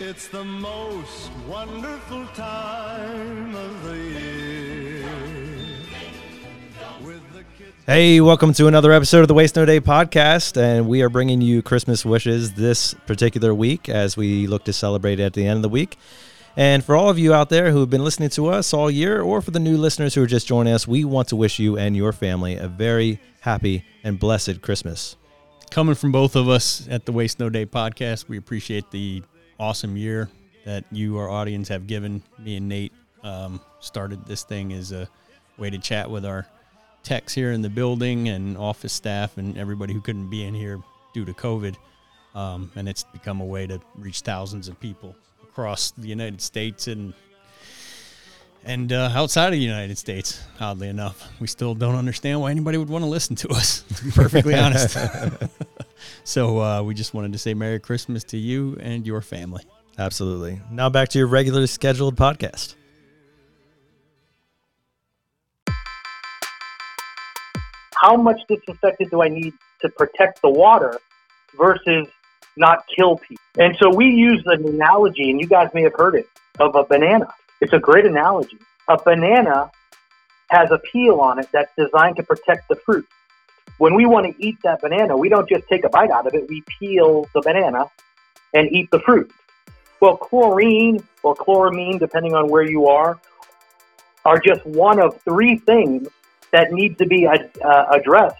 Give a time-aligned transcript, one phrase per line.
[0.00, 5.04] It's the most wonderful time of the year.
[7.00, 7.76] With the kids.
[7.86, 10.60] Hey, welcome to another episode of the Waste No Day podcast.
[10.60, 15.20] And we are bringing you Christmas wishes this particular week as we look to celebrate
[15.20, 15.96] at the end of the week.
[16.56, 19.22] And for all of you out there who have been listening to us all year,
[19.22, 21.78] or for the new listeners who are just joining us, we want to wish you
[21.78, 25.16] and your family a very happy and blessed Christmas.
[25.70, 29.22] coming from both of us at the Waste No Day podcast, we appreciate the
[29.58, 30.28] awesome year
[30.64, 32.92] that you, our audience, have given me and Nate.
[33.22, 35.08] Um, started this thing as a
[35.56, 36.46] way to chat with our
[37.02, 40.80] techs here in the building and office staff and everybody who couldn't be in here
[41.12, 41.76] due to COVID.
[42.34, 46.88] Um, and it's become a way to reach thousands of people across the United States
[46.88, 47.14] and
[48.66, 50.42] and uh, outside of the United States.
[50.58, 53.84] Oddly enough, we still don't understand why anybody would want to listen to us.
[53.96, 54.96] To be perfectly honest.
[56.24, 59.64] So uh, we just wanted to say Merry Christmas to you and your family.
[59.98, 60.60] Absolutely.
[60.70, 62.74] Now back to your regularly scheduled podcast.
[68.04, 70.98] how much disinfectant do I need to protect the water
[71.56, 72.06] versus
[72.56, 73.42] not kill people?
[73.58, 76.28] And so we use an analogy, and you guys may have heard it,
[76.58, 77.28] of a banana.
[77.60, 78.58] It's a great analogy.
[78.88, 79.70] A banana
[80.50, 83.06] has a peel on it that's designed to protect the fruit.
[83.78, 86.34] When we want to eat that banana, we don't just take a bite out of
[86.34, 87.86] it, we peel the banana
[88.54, 89.32] and eat the fruit.
[90.00, 93.18] Well, chlorine or chloramine, depending on where you are,
[94.24, 96.08] are just one of three things
[96.52, 97.36] that need to be uh,
[97.90, 98.36] addressed.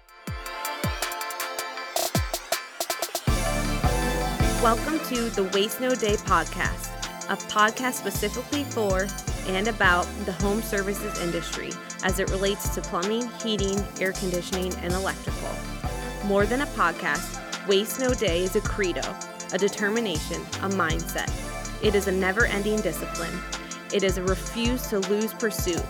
[4.63, 6.91] Welcome to the Waste No Day podcast,
[7.29, 9.09] a podcast specifically for
[9.49, 11.71] and about the home services industry
[12.05, 15.51] as it relates to plumbing, heating, air conditioning, and electrical.
[16.27, 19.03] More than a podcast, Waste No Day is a credo,
[19.53, 21.33] a determination, a mindset.
[21.83, 23.37] It is a never ending discipline.
[23.93, 25.83] It is a refuse to lose pursuit.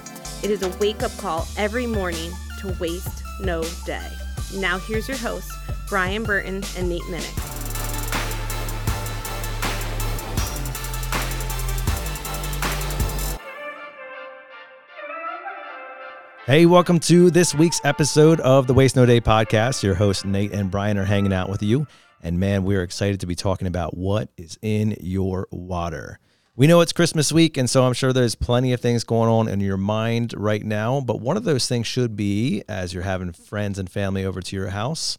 [0.42, 4.08] It is a wake up call every morning to waste no day.
[4.54, 5.52] Now, here's your hosts,
[5.88, 7.63] Brian Burton and Nate Minnick.
[16.46, 19.82] Hey, welcome to this week's episode of the Waste No Day podcast.
[19.82, 21.86] Your hosts, Nate and Brian, are hanging out with you.
[22.20, 26.18] And man, we're excited to be talking about what is in your water.
[26.54, 29.48] We know it's Christmas week, and so I'm sure there's plenty of things going on
[29.48, 31.00] in your mind right now.
[31.00, 34.54] But one of those things should be as you're having friends and family over to
[34.54, 35.16] your house,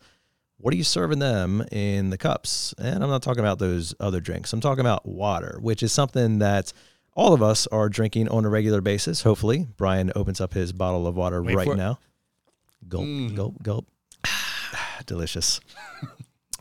[0.58, 2.76] what are you serving them in the cups?
[2.78, 6.38] And I'm not talking about those other drinks, I'm talking about water, which is something
[6.38, 6.72] that
[7.16, 9.24] all of us are drinking on a regular basis.
[9.24, 12.00] Hopefully, Brian opens up his bottle of water Wait right now.
[12.88, 13.88] Gulp, gulp, gulp.
[15.06, 15.60] Delicious.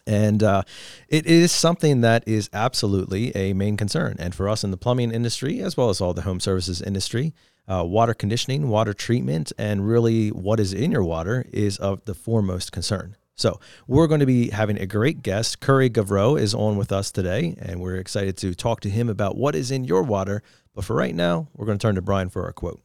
[0.07, 0.63] And uh,
[1.09, 4.17] it is something that is absolutely a main concern.
[4.19, 7.35] And for us in the plumbing industry, as well as all the home services industry,
[7.67, 12.15] uh, water conditioning, water treatment, and really what is in your water is of the
[12.15, 13.17] foremost concern.
[13.37, 13.59] So
[13.89, 15.61] we're going to be having a great guest.
[15.61, 19.37] Curry Gavreau is on with us today, and we're excited to talk to him about
[19.37, 20.43] what is in your water.
[20.75, 22.81] But for right now, we're going to turn to Brian for our quote.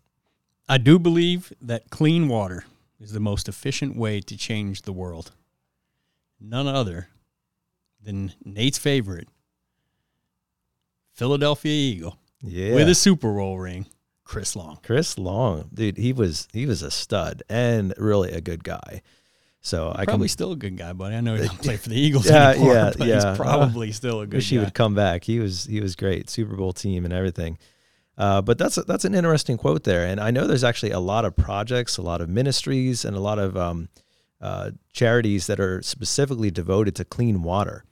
[0.68, 2.66] I do believe that clean water
[3.00, 5.32] is the most efficient way to change the world.
[6.40, 7.10] None other
[8.02, 9.28] than Nate's favorite,
[11.14, 12.76] Philadelphia Eagle, Yeah.
[12.76, 13.88] with a Super Bowl ring,
[14.24, 14.80] Chris Long.
[14.84, 19.02] Chris Long, dude, he was he was a stud and really a good guy.
[19.62, 21.16] So I Probably still a good guy, buddy.
[21.16, 22.74] I know he don't play for the Eagles Yeah, anymore.
[22.74, 23.30] yeah, but yeah.
[23.30, 24.56] he's probably still a good wish guy.
[24.56, 25.24] he would come back.
[25.26, 27.58] He was he was great, Super Bowl team and everything.
[28.18, 31.24] Uh, but that's that's an interesting quote there, and I know there's actually a lot
[31.26, 33.88] of projects, a lot of ministries, and a lot of um,
[34.42, 37.86] uh, charities that are specifically devoted to clean water.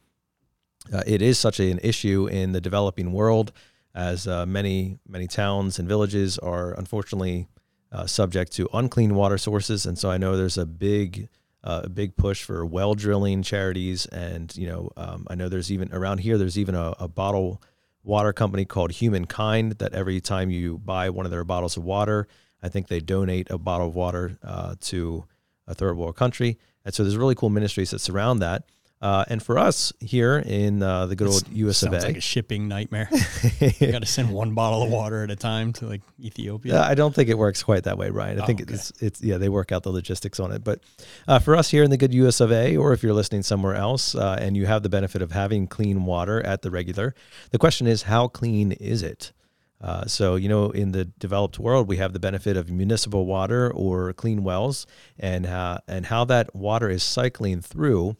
[0.91, 3.51] Uh, it is such an issue in the developing world,
[3.95, 7.47] as uh, many many towns and villages are unfortunately
[7.93, 11.29] uh, subject to unclean water sources, and so I know there's a big
[11.67, 15.69] uh, a big push for well drilling charities, and you know um, I know there's
[15.69, 17.61] even around here there's even a, a bottle
[18.03, 22.25] water company called Humankind that every time you buy one of their bottles of water,
[22.63, 25.25] I think they donate a bottle of water uh, to
[25.67, 28.63] a third world country, and so there's really cool ministries that surround that.
[28.99, 31.83] Uh, and for us here in uh, the good old U.S.
[31.83, 33.07] of A, like a shipping nightmare.
[33.59, 36.73] you got to send one bottle of water at a time to like Ethiopia.
[36.73, 38.39] Yeah, I don't think it works quite that way, Brian.
[38.39, 38.73] I Oh, think okay.
[38.73, 40.63] it's it's yeah they work out the logistics on it.
[40.63, 40.79] But
[41.27, 42.39] uh, for us here in the good U.S.
[42.39, 45.31] of A, or if you're listening somewhere else uh, and you have the benefit of
[45.31, 47.13] having clean water at the regular,
[47.51, 49.31] the question is how clean is it?
[49.79, 53.71] Uh, so you know, in the developed world, we have the benefit of municipal water
[53.71, 54.87] or clean wells,
[55.19, 58.17] and uh, and how that water is cycling through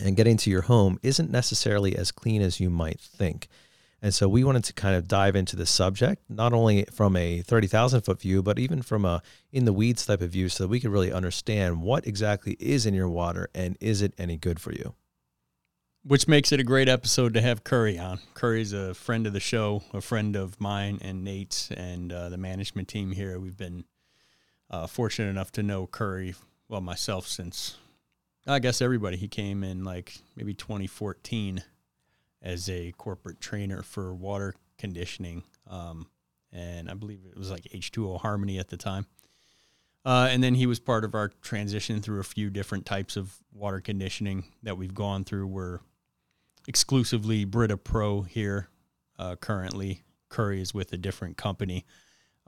[0.00, 3.48] and getting to your home isn't necessarily as clean as you might think.
[4.04, 7.40] And so we wanted to kind of dive into the subject, not only from a
[7.42, 9.22] 30,000 foot view, but even from a
[9.52, 12.84] in the weeds type of view, so that we could really understand what exactly is
[12.84, 14.94] in your water and is it any good for you.
[16.04, 18.18] Which makes it a great episode to have Curry on.
[18.34, 22.36] Curry's a friend of the show, a friend of mine and Nate's and uh, the
[22.36, 23.38] management team here.
[23.38, 23.84] We've been
[24.68, 26.34] uh, fortunate enough to know Curry,
[26.68, 27.76] well, myself since
[28.46, 29.16] I guess everybody.
[29.16, 31.62] He came in like maybe 2014
[32.42, 35.44] as a corporate trainer for water conditioning.
[35.70, 36.08] Um,
[36.52, 39.06] and I believe it was like H2O Harmony at the time.
[40.04, 43.36] Uh, and then he was part of our transition through a few different types of
[43.52, 45.46] water conditioning that we've gone through.
[45.46, 45.78] We're
[46.66, 48.68] exclusively Brita Pro here
[49.20, 50.02] uh, currently.
[50.28, 51.86] Curry is with a different company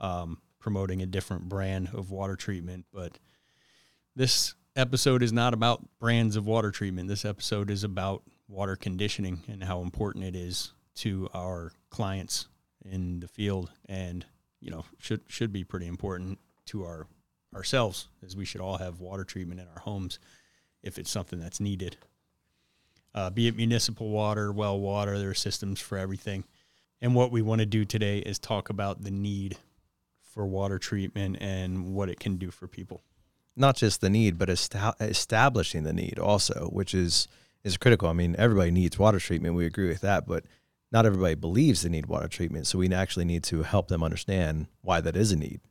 [0.01, 2.85] um, promoting a different brand of water treatment.
[2.91, 3.17] But
[4.13, 7.07] this episode is not about brands of water treatment.
[7.07, 12.47] This episode is about water conditioning and how important it is to our clients
[12.83, 14.25] in the field and
[14.59, 17.07] you know should should be pretty important to our
[17.55, 20.19] ourselves as we should all have water treatment in our homes
[20.83, 21.97] if it's something that's needed.
[23.13, 26.43] Uh, be it municipal water well water there are systems for everything.
[27.01, 29.57] And what we want to do today is talk about the need
[30.21, 33.01] for water treatment and what it can do for people
[33.55, 37.27] Not just the need, but esta- establishing the need also, which is
[37.63, 38.09] is critical.
[38.09, 39.55] I mean, everybody needs water treatment.
[39.55, 40.45] We agree with that, but
[40.91, 42.67] not everybody believes they need water treatment.
[42.67, 45.61] So we actually need to help them understand why that is a need.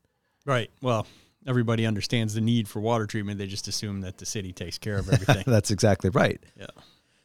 [0.45, 0.71] Right.
[0.83, 1.07] Well,
[1.47, 3.39] everybody understands the need for water treatment.
[3.39, 5.45] They just assume that the city takes care of everything.
[5.47, 6.43] That's exactly right.
[6.59, 6.67] yeah.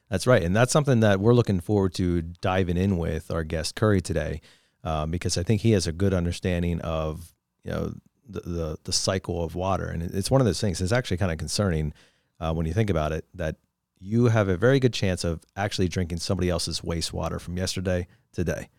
[0.09, 3.75] That's right, and that's something that we're looking forward to diving in with our guest
[3.75, 4.41] Curry today,
[4.83, 7.31] um, because I think he has a good understanding of
[7.63, 7.93] you know
[8.29, 10.81] the, the cycle of water, and it's one of those things.
[10.81, 11.93] It's actually kind of concerning
[12.39, 13.55] uh, when you think about it that
[13.99, 18.69] you have a very good chance of actually drinking somebody else's wastewater from yesterday today,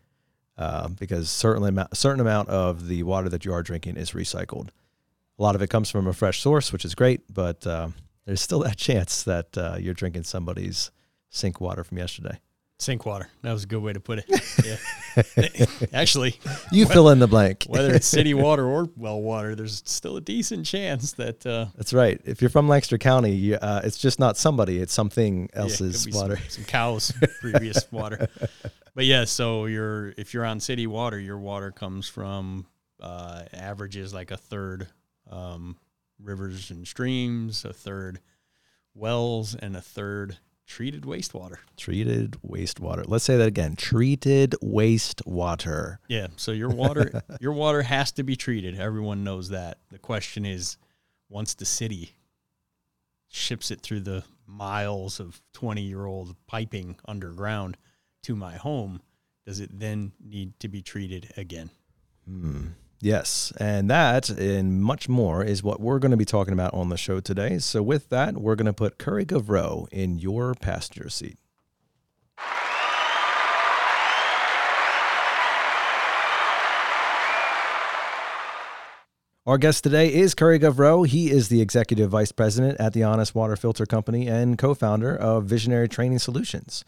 [0.57, 4.69] uh, because certainly a certain amount of the water that you are drinking is recycled.
[5.37, 7.89] A lot of it comes from a fresh source, which is great, but uh,
[8.25, 10.91] there's still that chance that uh, you're drinking somebody's
[11.29, 12.39] sink water from yesterday.
[12.81, 13.29] Sink water.
[13.43, 14.25] That was a good way to put it.
[14.65, 15.65] Yeah.
[15.93, 16.39] Actually,
[16.71, 17.65] You fill in the blank.
[17.69, 21.93] whether it's city water or well water, there's still a decent chance that uh, That's
[21.93, 22.19] right.
[22.25, 26.05] If you're from Lancaster County, you, uh, it's just not somebody; it's something yeah, else's
[26.05, 26.37] be water.
[26.37, 28.29] Some, some cows' previous water.
[28.95, 32.65] But yeah, so you're if you're on city water, your water comes from
[33.01, 34.87] uh, averages like a third
[35.29, 35.77] um,
[36.19, 38.19] rivers and streams, a third
[38.93, 40.37] wells, and a third
[40.71, 41.57] treated wastewater.
[41.75, 43.03] Treated wastewater.
[43.05, 43.75] Let's say that again.
[43.75, 45.97] Treated wastewater.
[46.07, 46.27] Yeah.
[46.37, 48.79] So your water, your water has to be treated.
[48.79, 49.79] Everyone knows that.
[49.91, 50.77] The question is,
[51.29, 52.15] once the city
[53.27, 57.75] ships it through the miles of twenty-year-old piping underground
[58.23, 59.01] to my home,
[59.45, 61.69] does it then need to be treated again?
[62.25, 62.67] Hmm.
[63.03, 66.89] Yes, and that and much more is what we're going to be talking about on
[66.89, 67.57] the show today.
[67.57, 71.39] So, with that, we're going to put Curry Gavreau in your passenger seat.
[79.47, 81.07] Our guest today is Curry Gavreau.
[81.07, 85.15] He is the executive vice president at the Honest Water Filter Company and co founder
[85.15, 86.85] of Visionary Training Solutions.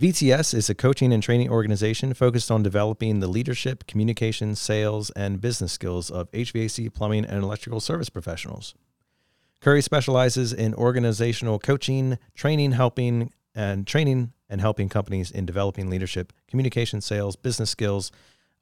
[0.00, 5.42] VTS is a coaching and training organization focused on developing the leadership, communication, sales, and
[5.42, 8.74] business skills of HVAC, plumbing, and electrical service professionals.
[9.60, 16.32] Curry specializes in organizational coaching, training, helping, and training and helping companies in developing leadership,
[16.48, 18.10] communication, sales, business skills,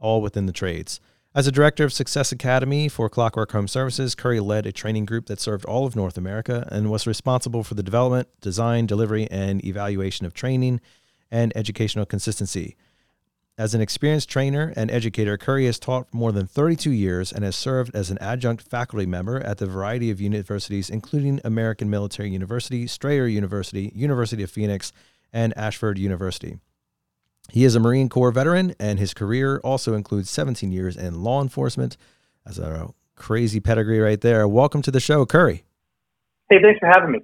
[0.01, 0.99] all within the trades.
[1.37, 5.27] As a director of Success Academy for Clockwork Home Services, Curry led a training group
[5.27, 9.65] that served all of North America and was responsible for the development, design, delivery, and
[9.65, 10.81] evaluation of training
[11.31, 12.77] and educational consistency.
[13.59, 17.45] As an experienced trainer and educator, Curry has taught for more than 32 years and
[17.45, 22.31] has served as an adjunct faculty member at the variety of universities, including American Military
[22.31, 24.93] University, Strayer University, University of Phoenix,
[25.33, 26.59] and Ashford University.
[27.51, 31.43] He is a Marine Corps veteran, and his career also includes 17 years in law
[31.43, 31.97] enforcement.
[32.45, 34.47] That's a crazy pedigree right there.
[34.47, 35.65] Welcome to the show, Curry.
[36.49, 37.21] Hey, thanks for having me.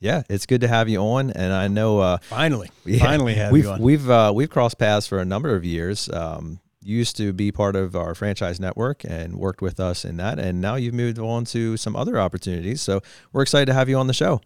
[0.00, 3.52] Yeah, it's good to have you on, and I know uh, Finally, Yeah, finally have
[3.52, 3.82] we've you on.
[3.82, 6.08] we've uh, we've crossed paths for a number of years.
[6.08, 10.16] Um, you used to be part of our franchise network and worked with us in
[10.16, 12.80] that, and now you've moved on to some other opportunities.
[12.80, 13.02] So
[13.34, 14.40] we're excited to have you on the show.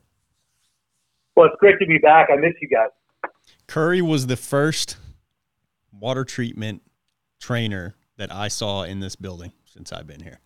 [1.37, 2.28] Well, it's great to be back.
[2.32, 2.90] I miss you guys.
[3.68, 4.96] Curry was the first
[5.92, 6.82] water treatment
[7.40, 10.40] trainer that I saw in this building since I've been here.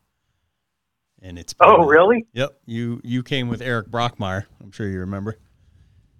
[1.22, 2.26] And it's Oh, really?
[2.32, 2.60] Yep.
[2.66, 4.46] You you came with Eric Brockmeyer.
[4.62, 5.36] I'm sure you remember.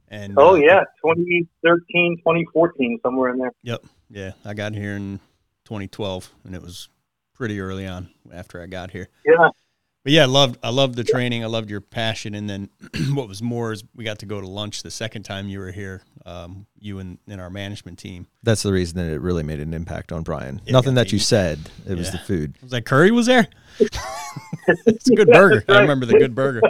[0.08, 0.80] And Oh, uh, yeah.
[1.04, 3.52] 2013, 2014, somewhere in there.
[3.62, 3.84] Yep.
[4.10, 5.20] Yeah, I got here in
[5.66, 6.88] 2012, and it was
[7.34, 9.08] pretty early on after I got here.
[9.24, 9.50] Yeah.
[10.08, 11.44] But yeah, I loved I loved the training.
[11.44, 12.70] I loved your passion, and then
[13.12, 15.70] what was more is we got to go to lunch the second time you were
[15.70, 16.00] here.
[16.24, 18.26] Um, you and, and our management team.
[18.42, 20.62] That's the reason that it really made an impact on Brian.
[20.64, 21.60] Yeah, Nothing that you said.
[21.86, 22.54] It was the food.
[22.58, 23.48] I was like, Curry was there.
[24.86, 25.62] it's a good burger.
[25.68, 26.62] I remember the good burger.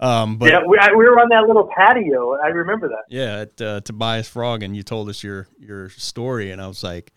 [0.00, 2.38] Um, but yeah, we, I, we were on that little patio.
[2.42, 3.04] I remember that.
[3.10, 6.82] yeah, at uh, Tobias Frogg, and you told us your your story, and I was
[6.82, 7.12] like,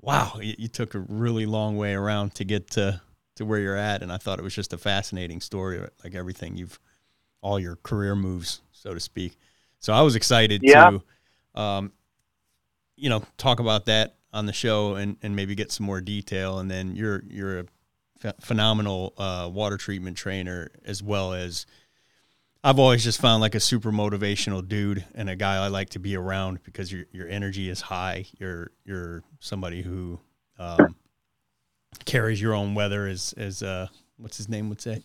[0.00, 3.00] "Wow, you, you took a really long way around to get to
[3.36, 6.56] to where you're at." And I thought it was just a fascinating story, like everything
[6.56, 6.78] you've,
[7.40, 9.36] all your career moves, so to speak.
[9.78, 10.90] So I was excited Yeah.
[11.54, 11.92] to, um,
[12.96, 16.58] you know, talk about that on the show and and maybe get some more detail.
[16.58, 17.64] And then you're you're a
[18.20, 21.66] ph- phenomenal uh, water treatment trainer as well as
[22.64, 26.00] I've always just found like a super motivational dude and a guy I like to
[26.00, 28.26] be around because your your energy is high.
[28.38, 30.18] You're you're somebody who
[30.58, 30.96] um,
[32.04, 35.04] carries your own weather as as uh what's his name would say.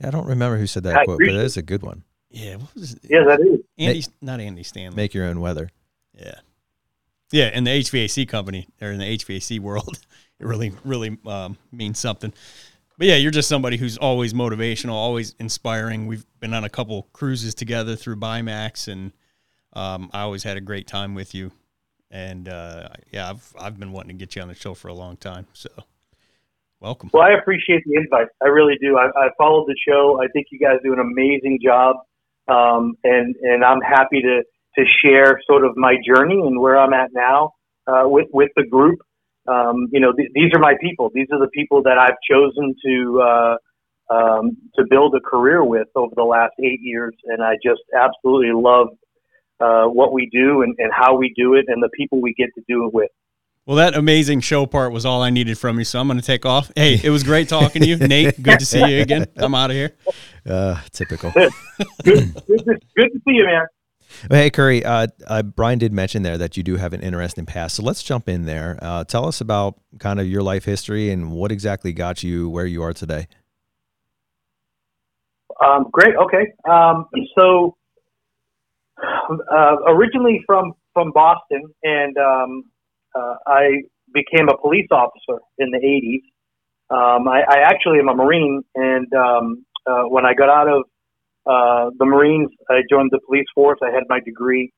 [0.00, 1.82] Yeah, I don't remember who said that I quote, but appreciate it is a good
[1.82, 2.02] one.
[2.30, 3.00] Yeah, what was it?
[3.04, 3.60] Yeah, that is.
[3.78, 4.96] Andy, not Andy Stanley.
[4.96, 5.70] Make your own weather.
[6.12, 6.34] Yeah.
[7.32, 9.98] Yeah, in the HVAC company or in the HVAC world,
[10.40, 12.32] it really, really um, means something.
[12.98, 16.06] But yeah, you're just somebody who's always motivational, always inspiring.
[16.06, 19.12] We've been on a couple cruises together through Bimax, and
[19.72, 21.52] um, I always had a great time with you.
[22.10, 24.94] And uh, yeah, I've I've been wanting to get you on the show for a
[24.94, 25.46] long time.
[25.52, 25.68] So
[26.80, 27.10] welcome.
[27.12, 28.28] Well, I appreciate the invite.
[28.42, 28.96] I really do.
[28.96, 30.20] I, I followed the show.
[30.22, 31.96] I think you guys do an amazing job,
[32.48, 34.42] um, and and I'm happy to
[34.78, 37.54] to share sort of my journey and where I'm at now
[37.86, 39.00] uh, with with the group.
[39.48, 41.10] Um, you know, th- these are my people.
[41.14, 43.56] These are the people that I've chosen to uh,
[44.14, 48.52] um, to build a career with over the last eight years, and I just absolutely
[48.54, 48.88] love
[49.60, 52.50] uh, what we do and, and how we do it, and the people we get
[52.54, 53.10] to do it with.
[53.66, 56.24] Well, that amazing show part was all I needed from you, so I'm going to
[56.24, 56.70] take off.
[56.76, 58.40] Hey, it was great talking to you, Nate.
[58.40, 59.26] Good to see you again.
[59.36, 59.94] I'm out of here.
[60.48, 61.32] Uh, typical.
[61.34, 61.52] Good,
[62.04, 63.66] good, to, good to see you, man.
[64.30, 67.74] Hey Curry, uh, uh, Brian did mention there that you do have an interesting past,
[67.74, 68.78] so let's jump in there.
[68.80, 72.64] Uh, tell us about kind of your life history and what exactly got you where
[72.64, 73.26] you are today.
[75.60, 76.14] Um, great.
[76.14, 76.52] Okay.
[76.70, 77.76] Um, so
[79.02, 82.64] uh, originally from from Boston, and um,
[83.14, 86.22] uh, I became a police officer in the '80s.
[86.88, 90.84] Um, I, I actually am a Marine, and um, uh, when I got out of
[91.46, 93.78] uh, the Marines, I joined the police force.
[93.82, 94.72] I had my degree,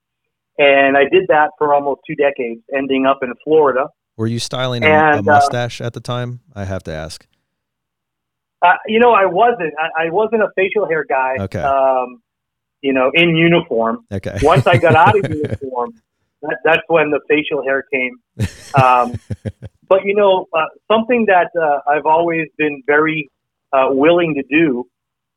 [0.57, 3.87] and I did that for almost two decades, ending up in Florida.
[4.17, 6.41] Were you styling a, a And, uh, mustache at the time?
[6.53, 7.25] I have to ask.
[8.61, 9.73] Uh, you know, I wasn't.
[9.79, 11.37] I, I wasn't a facial hair guy.
[11.39, 11.61] Okay.
[11.61, 12.21] Um,
[12.81, 14.05] you know, in uniform.
[14.11, 14.37] Okay.
[14.41, 15.93] Once I got out of uniform,
[16.41, 18.17] that, that's when the facial hair came.
[18.81, 19.19] Um,
[19.87, 23.29] but you know, uh, something that uh, I've always been very
[23.73, 24.85] uh, willing to do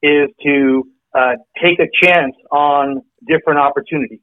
[0.03, 0.85] is to
[1.15, 1.33] uh,
[1.63, 4.21] take a chance on different opportunities.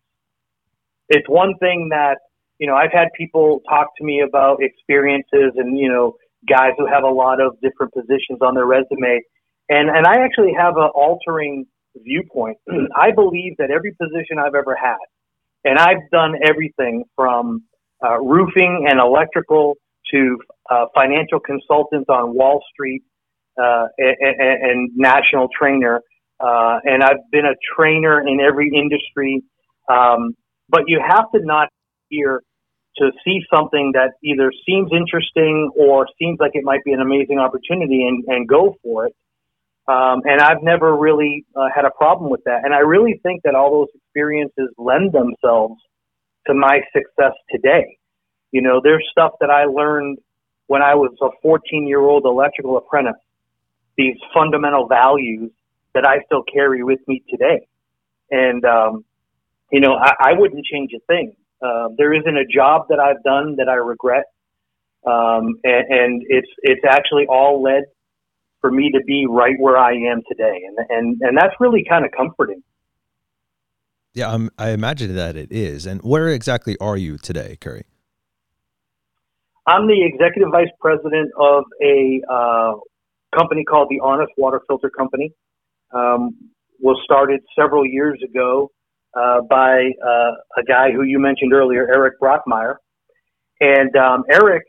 [1.09, 2.17] It's one thing that
[2.59, 6.15] you know I've had people talk to me about experiences and you know
[6.47, 9.21] guys who have a lot of different positions on their resume,
[9.69, 12.57] and and I actually have an altering viewpoint.
[12.95, 14.97] I believe that every position I've ever had,
[15.63, 17.63] and I've done everything from
[18.03, 19.75] uh, roofing and electrical
[20.11, 20.37] to
[20.69, 23.03] uh, financial consultant on Wall Street
[23.61, 26.01] uh, and, and, national trainer.
[26.39, 29.43] Uh, and I've been a trainer in every industry.
[29.89, 30.35] Um,
[30.69, 31.69] but you have to not
[32.09, 32.41] fear
[32.97, 37.39] to see something that either seems interesting or seems like it might be an amazing
[37.39, 39.15] opportunity and, and go for it.
[39.89, 42.63] Um, and I've never really uh, had a problem with that.
[42.63, 45.81] And I really think that all those experiences lend themselves
[46.45, 47.97] to my success today.
[48.51, 50.19] You know, there's stuff that I learned
[50.67, 53.19] when I was a 14 year old electrical apprentice,
[53.97, 55.51] these fundamental values
[55.95, 57.67] that I still carry with me today.
[58.29, 59.05] And, um,
[59.71, 61.33] you know, I, I wouldn't change a thing.
[61.63, 64.25] Uh, there isn't a job that I've done that I regret.
[65.03, 67.85] Um, and, and it's, it's actually all led
[68.61, 70.61] for me to be right where I am today.
[70.67, 72.61] And, and, and that's really kind of comforting.
[74.13, 75.85] Yeah, um, I imagine that it is.
[75.85, 77.85] And where exactly are you today, Curry?
[79.67, 82.73] I'm the executive vice president of a uh,
[83.37, 85.31] company called the Honest Water Filter Company.
[85.93, 86.35] Um,
[86.79, 88.71] was started several years ago
[89.13, 92.75] uh, by uh, a guy who you mentioned earlier, Eric Brockmeyer.
[93.59, 94.63] And um, Eric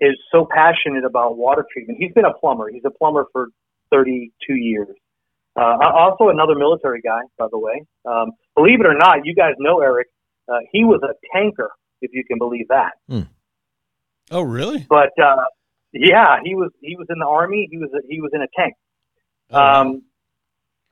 [0.00, 1.98] is so passionate about water treatment.
[2.00, 2.70] He's been a plumber.
[2.70, 3.48] He's a plumber for
[3.90, 4.88] 32 years.
[5.56, 7.84] Uh, also, another military guy, by the way.
[8.04, 10.08] Um, believe it or not, you guys know Eric.
[10.48, 11.70] Uh, he was a tanker
[12.00, 12.92] if you can believe that.
[14.30, 14.86] Oh, really?
[14.88, 15.42] But uh,
[15.92, 17.66] yeah, he was he was in the army.
[17.70, 18.74] He was he was in a tank.
[19.50, 19.58] Oh.
[19.58, 20.02] Um,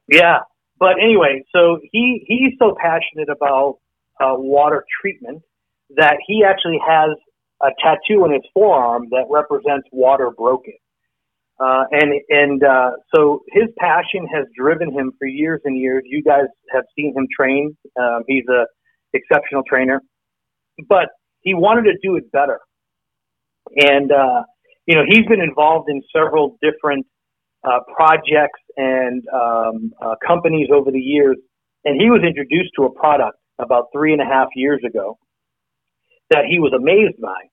[0.08, 0.38] yeah,
[0.78, 3.78] but anyway, so he he's so passionate about
[4.20, 5.42] uh, water treatment
[5.96, 7.10] that he actually has
[7.62, 10.74] a tattoo on his forearm that represents water broken.
[11.58, 16.02] Uh, and and uh, so his passion has driven him for years and years.
[16.04, 17.76] You guys have seen him train.
[17.98, 18.66] Um, he's a
[19.14, 20.02] exceptional trainer,
[20.86, 21.08] but
[21.40, 22.60] he wanted to do it better.
[23.74, 24.42] And uh,
[24.86, 27.06] you know, he's been involved in several different
[27.64, 31.36] uh, projects and um, uh, companies over the years.
[31.86, 35.18] And he was introduced to a product about three and a half years ago
[36.30, 37.48] that he was amazed by.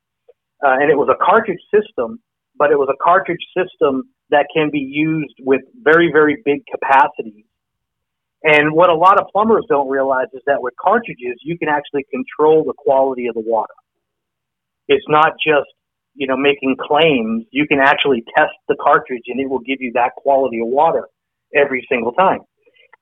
[0.63, 2.20] Uh, and it was a cartridge system,
[2.58, 7.46] but it was a cartridge system that can be used with very, very big capacities.
[8.44, 12.06] And what a lot of plumbers don't realize is that with cartridges, you can actually
[12.12, 13.74] control the quality of the water.
[14.88, 15.70] It's not just
[16.15, 19.92] you know, making claims, you can actually test the cartridge and it will give you
[19.94, 21.08] that quality of water
[21.56, 22.39] every single time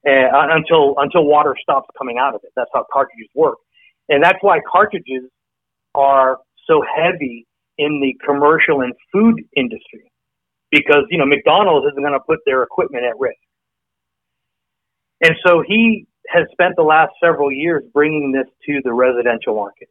[0.07, 2.51] uh, until until water stops coming out of it.
[2.55, 3.57] That's how cartridges work,
[4.09, 5.29] and that's why cartridges
[5.95, 10.12] are so heavy in the commercial and food industry
[10.71, 13.38] because you know McDonald's isn't going to put their equipment at risk,
[15.21, 19.89] and so he has spent the last several years bringing this to the residential market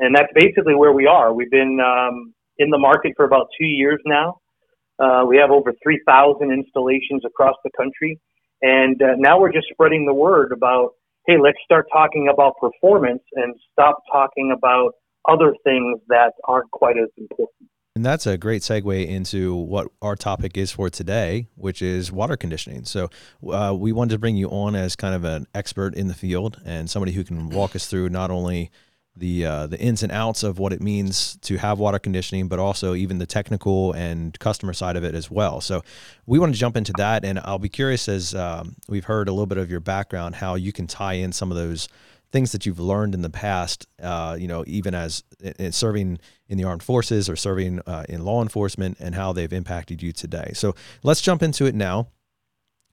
[0.00, 1.32] and that's basically where we are.
[1.32, 4.40] We've been um, in the market for about two years now.
[4.98, 8.18] Uh, we have over 3,000 installations across the country,
[8.62, 10.90] and uh, now we're just spreading the word about,
[11.26, 14.92] hey, let's start talking about performance and stop talking about
[15.28, 17.70] other things that aren't quite as important.
[17.96, 22.36] And that's a great segue into what our topic is for today, which is water
[22.36, 22.84] conditioning.
[22.84, 23.10] So,
[23.50, 26.60] uh, we wanted to bring you on as kind of an expert in the field
[26.64, 28.70] and somebody who can walk us through not only
[29.16, 32.58] the uh, the ins and outs of what it means to have water conditioning, but
[32.58, 35.60] also even the technical and customer side of it as well.
[35.60, 35.82] So
[36.26, 39.32] we want to jump into that, and I'll be curious as um, we've heard a
[39.32, 41.88] little bit of your background, how you can tie in some of those
[42.32, 43.86] things that you've learned in the past.
[44.02, 48.24] Uh, you know, even as in serving in the armed forces or serving uh, in
[48.24, 50.52] law enforcement, and how they've impacted you today.
[50.54, 52.08] So let's jump into it now.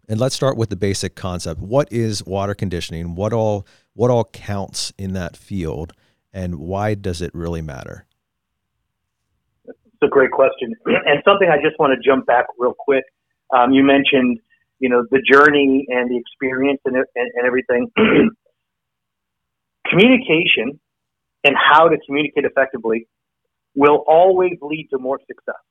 [0.10, 1.60] And let's start with the basic concept.
[1.60, 3.16] What is water conditioning?
[3.16, 5.94] What all what all counts in that field?
[6.38, 8.06] and why does it really matter?
[9.66, 13.04] It's a great question, and something I just want to jump back real quick.
[13.56, 14.40] Um, you mentioned,
[14.80, 17.90] you know, the journey and the experience and, and, and everything.
[19.90, 20.80] Communication
[21.44, 23.08] and how to communicate effectively
[23.76, 25.62] will always lead to more success.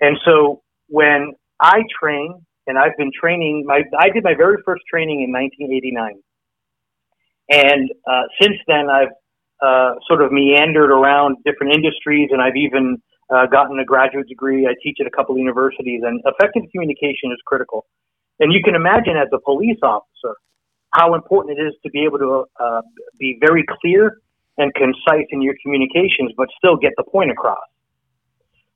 [0.00, 4.82] And so when I train, and I've been training, my I did my very first
[4.90, 6.22] training in 1989.
[7.50, 9.12] And uh, since then, I've
[9.62, 14.66] uh, sort of meandered around different industries, and I've even uh, gotten a graduate degree.
[14.66, 17.86] I teach at a couple of universities, and effective communication is critical.
[18.40, 20.34] And you can imagine, as a police officer,
[20.92, 22.82] how important it is to be able to uh,
[23.18, 24.18] be very clear
[24.58, 27.58] and concise in your communications, but still get the point across.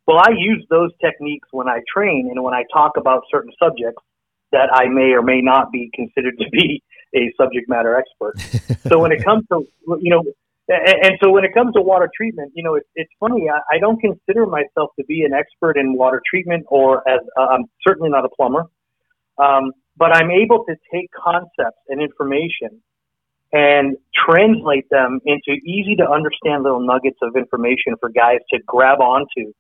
[0.07, 4.03] Well, I use those techniques when I train and when I talk about certain subjects
[4.53, 6.83] that I may or may not be considered to be
[7.15, 8.39] a subject matter expert.
[8.89, 9.67] so when it comes to,
[10.01, 10.23] you know,
[10.69, 13.49] and, and so when it comes to water treatment, you know, it's, it's funny.
[13.49, 17.47] I, I don't consider myself to be an expert in water treatment or as uh,
[17.47, 18.65] I'm certainly not a plumber.
[19.39, 22.83] Um, but I'm able to take concepts and information
[23.53, 29.01] and translate them into easy to understand little nuggets of information for guys to grab
[29.01, 29.53] onto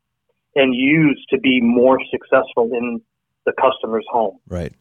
[0.54, 3.00] and use to be more successful in
[3.44, 4.38] the customer's home.
[4.48, 4.74] Right.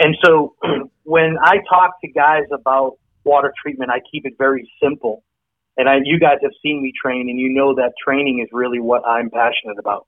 [0.00, 0.54] And so
[1.04, 5.22] when I talk to guys about water treatment, I keep it very simple.
[5.76, 8.80] And I, you guys have seen me train, and you know that training is really
[8.80, 10.06] what I'm passionate about.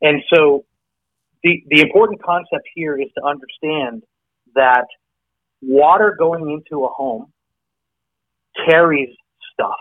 [0.00, 0.64] And so,
[1.46, 4.02] the the important concept here is to understand
[4.54, 4.86] that
[5.62, 7.32] water going into a home
[8.68, 9.14] carries
[9.52, 9.76] stuff.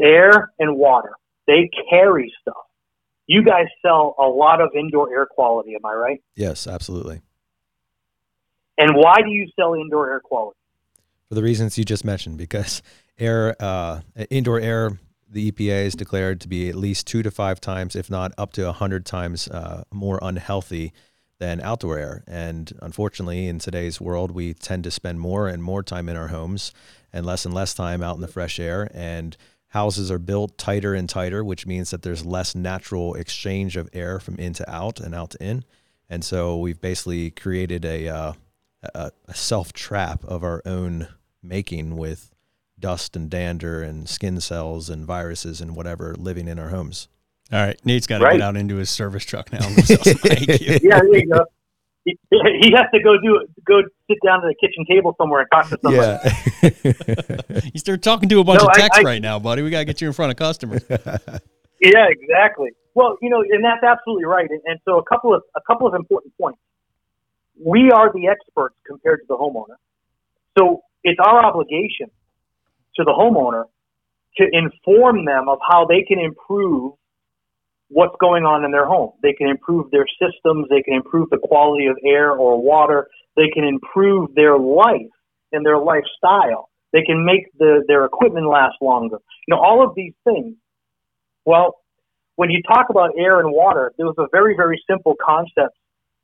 [0.00, 1.12] Air and water,
[1.46, 2.54] they carry stuff.
[3.26, 6.22] You guys sell a lot of indoor air quality, am I right?
[6.34, 7.20] Yes, absolutely.
[8.76, 10.58] And why do you sell indoor air quality?
[11.28, 12.82] for the reasons you just mentioned, because
[13.18, 14.98] air, uh, indoor air,
[15.34, 18.52] the EPA is declared to be at least two to five times, if not up
[18.52, 20.92] to a hundred times, uh, more unhealthy
[21.40, 22.24] than outdoor air.
[22.28, 26.28] And unfortunately, in today's world, we tend to spend more and more time in our
[26.28, 26.72] homes
[27.12, 28.88] and less and less time out in the fresh air.
[28.94, 29.36] And
[29.68, 34.20] houses are built tighter and tighter, which means that there's less natural exchange of air
[34.20, 35.64] from in to out and out to in.
[36.08, 38.32] And so we've basically created a, uh,
[38.94, 41.08] a self trap of our own
[41.42, 42.33] making with
[42.78, 47.08] dust and dander and skin cells and viruses and whatever living in our homes.
[47.52, 48.32] All right, Nate's got to Right.
[48.34, 49.66] get out into his service truck now.
[49.66, 50.80] and go sell some IAQ.
[50.82, 51.44] Yeah, there you go.
[52.04, 55.48] He, he has to go do go sit down at the kitchen table somewhere and
[55.52, 56.30] talk to somebody.
[57.52, 57.60] Yeah.
[57.74, 59.62] You start talking to a bunch No, of I- texts I- right now, buddy.
[59.62, 60.82] We got to get you in front of customers.
[61.80, 62.70] Yeah, exactly.
[62.94, 64.48] Well, you know, and that's absolutely right.
[64.48, 66.58] And, and so a couple of a couple of important points.
[67.62, 69.76] We are the experts compared to the homeowner.
[70.56, 72.10] So it's our obligation
[72.96, 73.64] to the homeowner
[74.36, 76.92] to inform them of how they can improve
[77.88, 79.12] what's going on in their home.
[79.22, 83.48] They can improve their systems, they can improve the quality of air or water, they
[83.52, 85.12] can improve their life
[85.52, 86.68] and their lifestyle.
[86.92, 89.18] They can make the, their equipment last longer.
[89.46, 90.56] You know, all of these things
[91.44, 91.76] well,
[92.36, 95.76] when you talk about air and water, there was a very, very simple concept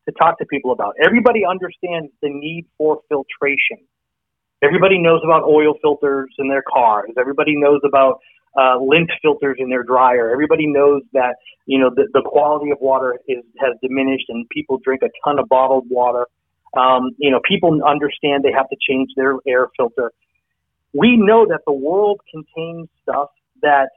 [0.09, 0.95] to talk to people about.
[1.05, 3.87] Everybody understands the need for filtration.
[4.63, 7.11] Everybody knows about oil filters in their cars.
[7.19, 8.21] Everybody knows about
[8.61, 10.31] uh, lint filters in their dryer.
[10.31, 14.79] Everybody knows that you know the, the quality of water is has diminished, and people
[14.83, 16.27] drink a ton of bottled water.
[16.77, 20.13] Um, you know, people understand they have to change their air filter.
[20.93, 23.31] We know that the world contains stuff
[23.63, 23.91] that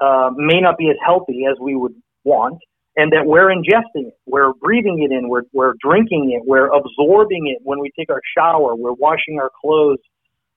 [0.00, 2.58] uh, may not be as healthy as we would want,
[2.96, 7.46] and that we're ingesting it, we're breathing it in, we're, we're drinking it, we're absorbing
[7.46, 9.98] it when we take our shower, we're washing our clothes,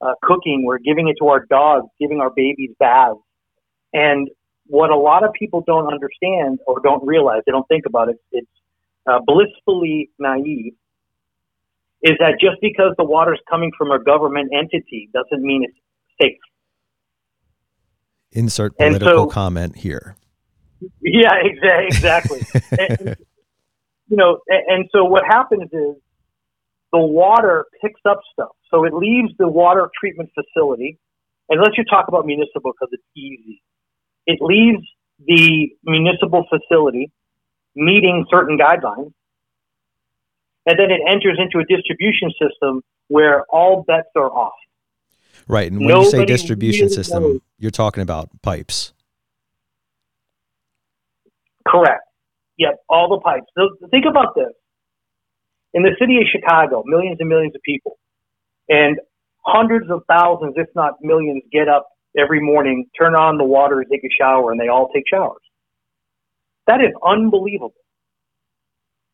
[0.02, 3.20] uh, cooking, we're giving it to our dogs, giving our babies baths.
[3.94, 4.30] And
[4.68, 8.16] what a lot of people don't understand or don't realize, they don't think about it,
[8.32, 8.48] it's
[9.06, 10.74] uh, blissfully naive,
[12.02, 15.78] is that just because the water's coming from a government entity doesn't mean it's
[16.22, 16.40] safe.
[18.32, 20.16] Insert political so- comment here.
[21.02, 22.42] Yeah, exa- exactly.
[22.80, 23.16] and,
[24.08, 25.96] you know, and, and so what happens is
[26.92, 28.52] the water picks up stuff.
[28.72, 31.00] So it leaves the water treatment facility,
[31.50, 33.62] and let's just talk about municipal because it's easy.
[34.26, 34.86] It leaves
[35.26, 37.12] the municipal facility
[37.76, 39.14] meeting certain guidelines,
[40.66, 44.54] and then it enters into a distribution system where all bets are off.
[45.48, 45.72] Right.
[45.72, 47.40] And when you say distribution really system, knows.
[47.58, 48.94] you're talking about pipes.
[51.68, 52.02] Correct.
[52.58, 53.46] Yep, all the pipes.
[53.58, 54.52] So think about this.
[55.74, 57.98] In the city of Chicago, millions and millions of people,
[58.68, 58.98] and
[59.46, 64.04] hundreds of thousands, if not millions, get up every morning, turn on the water, take
[64.04, 65.42] a shower, and they all take showers.
[66.68, 67.74] That is unbelievable.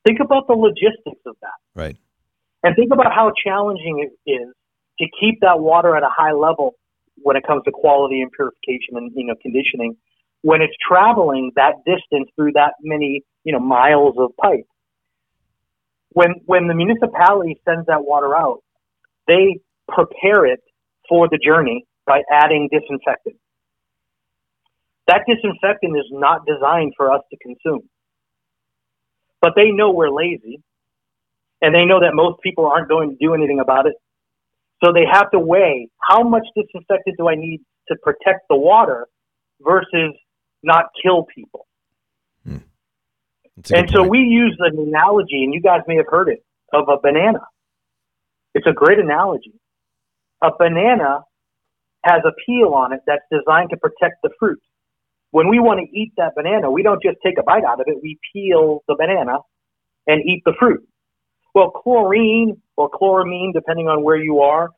[0.05, 1.58] Think about the logistics of that.
[1.73, 1.97] Right.
[2.63, 4.53] And think about how challenging it is
[4.99, 6.75] to keep that water at a high level
[7.17, 9.95] when it comes to quality and purification and you know conditioning
[10.45, 14.67] when it's traveling that distance through that many you know miles of pipe.
[16.12, 18.60] When when the municipality sends that water out,
[19.27, 20.60] they prepare it
[21.10, 23.38] for the journey by adding disinfectant.
[25.08, 27.89] That disinfectant is not designed for us to consume.
[29.41, 30.62] But they know we're lazy
[31.62, 33.95] and they know that most people aren't going to do anything about it.
[34.84, 39.08] So they have to weigh how much disinfectant do I need to protect the water
[39.62, 40.13] versus
[40.65, 41.67] not kill people.
[43.62, 44.12] Good And so point.
[44.12, 47.39] we use an analogy, and you guys may have heard it, of a banana.
[48.54, 49.54] It's a great analogy.
[50.43, 51.21] A banana
[52.04, 54.62] has a peel on it that's designed to protect the fruit.
[55.32, 57.88] When we want to eat that banana, we don't just take a bite out of
[57.88, 59.39] it, we peel the banana
[60.08, 60.88] and eat the fruit.
[61.54, 64.69] Well, chlorine or chloramine, depending on where you are,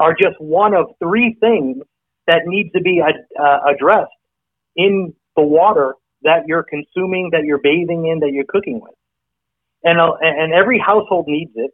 [0.00, 1.82] are just one of three things
[2.26, 4.10] that needs to be uh, addressed
[4.76, 8.94] in the water that you're consuming, that you're bathing in, that you're cooking with.
[9.84, 11.70] And, uh, and every household needs it.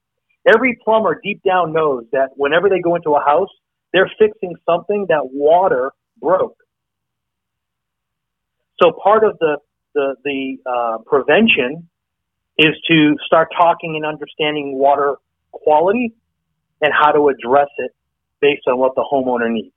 [0.53, 3.49] Every plumber deep down knows that whenever they go into a house,
[3.93, 6.57] they're fixing something that water broke.
[8.83, 9.59] So part of the
[9.95, 11.89] the, the uh, prevention
[12.59, 15.17] is to start talking and understanding water
[15.51, 16.15] quality
[16.81, 17.93] and how to address it
[18.41, 19.72] based on what the homeowner needs.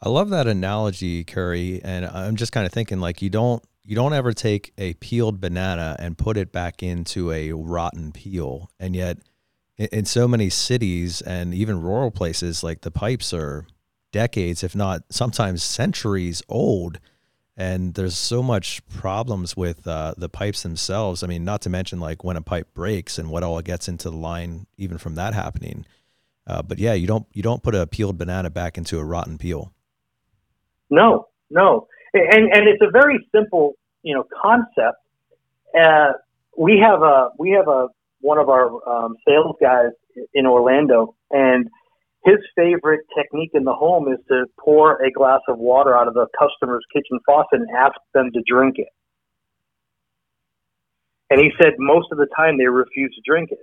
[0.00, 3.96] I love that analogy, Curry, and I'm just kind of thinking like you don't you
[3.96, 8.94] don't ever take a peeled banana and put it back into a rotten peel, and
[8.94, 9.18] yet
[9.76, 13.66] in, in so many cities and even rural places, like the pipes are
[14.12, 17.00] decades, if not sometimes centuries old,
[17.56, 21.24] and there's so much problems with uh, the pipes themselves.
[21.24, 24.10] I mean, not to mention like when a pipe breaks and what all gets into
[24.10, 25.84] the line, even from that happening.
[26.46, 29.38] Uh, but yeah, you don't you don't put a peeled banana back into a rotten
[29.38, 29.72] peel.
[30.90, 34.98] No, no, and and it's a very simple, you know, concept.
[35.78, 36.12] Uh,
[36.56, 37.88] we have a we have a
[38.20, 39.90] one of our um, sales guys
[40.34, 41.68] in Orlando, and
[42.24, 46.14] his favorite technique in the home is to pour a glass of water out of
[46.14, 48.88] the customer's kitchen faucet and ask them to drink it.
[51.30, 53.58] And he said most of the time they refuse to drink it.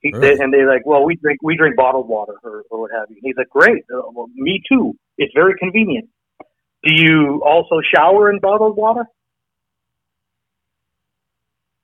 [0.00, 0.28] He Really?
[0.36, 3.10] said, and they're like, "Well, we drink we drink bottled water or, or what have
[3.10, 4.94] you." And he's like, "Great, uh, well, me too.
[5.16, 6.08] It's very convenient."
[6.84, 9.04] Do you also shower in bottled water?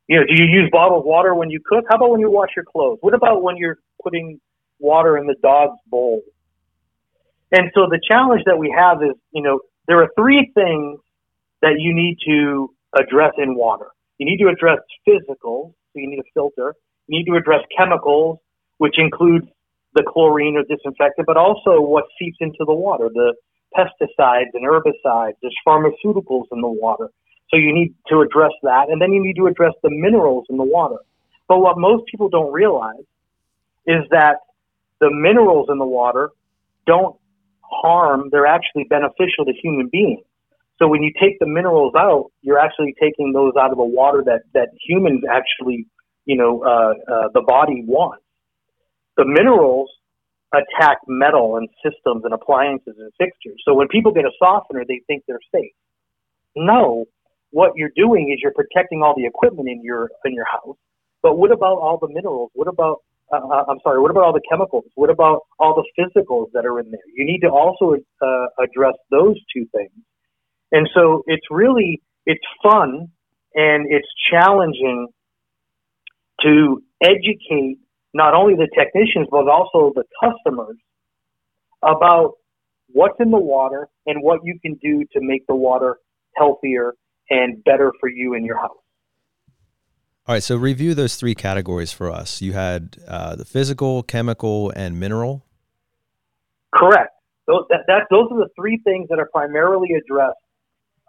[0.06, 1.84] You know, do you use bottled water when you cook?
[1.88, 2.98] How about when you wash your clothes?
[3.00, 4.40] What about when you're putting
[4.78, 6.22] water in the dog's bowl?
[7.52, 11.00] And so the challenge that we have is, you know, there are three things
[11.62, 13.86] that you need to address in water.
[14.18, 16.74] You need to address physical, so you need a filter.
[17.06, 18.38] You need to address chemicals,
[18.78, 19.46] which includes
[19.94, 23.34] the chlorine or disinfectant, but also what seeps into the water, the
[23.76, 25.34] pesticides and herbicides.
[25.42, 27.10] There's pharmaceuticals in the water.
[27.50, 28.88] So you need to address that.
[28.88, 30.96] And then you need to address the minerals in the water.
[31.48, 33.04] But what most people don't realize
[33.86, 34.38] is that
[35.00, 36.30] the minerals in the water
[36.86, 37.16] don't
[37.60, 40.24] harm, they're actually beneficial to human beings.
[40.78, 44.22] So when you take the minerals out, you're actually taking those out of the water
[44.26, 45.86] that, that humans actually,
[46.24, 48.24] you know, uh, uh, the body wants.
[49.16, 49.90] The minerals
[50.56, 53.60] attack metal and systems and appliances and fixtures.
[53.64, 55.72] So when people get a softener, they think they're safe.
[56.56, 57.06] No,
[57.50, 60.76] what you're doing is you're protecting all the equipment in your in your house.
[61.22, 62.50] But what about all the minerals?
[62.54, 62.98] What about
[63.32, 64.00] uh, uh, I'm sorry.
[64.00, 64.84] What about all the chemicals?
[64.94, 67.00] What about all the physicals that are in there?
[67.14, 69.92] You need to also uh, address those two things.
[70.72, 73.08] And so it's really it's fun
[73.54, 75.08] and it's challenging
[76.42, 77.78] to educate
[78.14, 80.76] not only the technicians but also the customers
[81.82, 82.34] about
[82.92, 85.98] what's in the water and what you can do to make the water
[86.36, 86.94] healthier
[87.30, 88.76] and better for you in your house.
[90.26, 92.40] All right, so review those three categories for us.
[92.40, 95.44] You had uh, the physical, chemical, and mineral.
[96.74, 97.10] Correct.
[97.46, 100.38] Those, that, that, those are the three things that are primarily addressed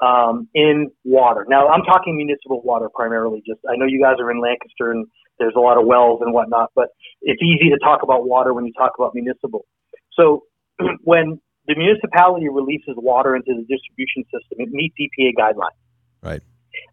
[0.01, 1.45] um, in water.
[1.47, 3.41] Now, I'm talking municipal water primarily.
[3.47, 5.07] Just I know you guys are in Lancaster and
[5.39, 6.89] there's a lot of wells and whatnot, but
[7.21, 9.65] it's easy to talk about water when you talk about municipal.
[10.13, 10.43] So
[11.03, 15.79] when the municipality releases water into the distribution system, it meets EPA guidelines.
[16.21, 16.41] Right.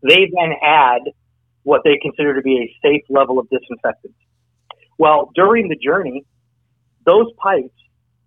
[0.02, 1.02] They then add
[1.62, 4.14] what they consider to be a safe level of disinfectant.
[4.98, 6.24] Well, during the journey,
[7.04, 7.74] those pipes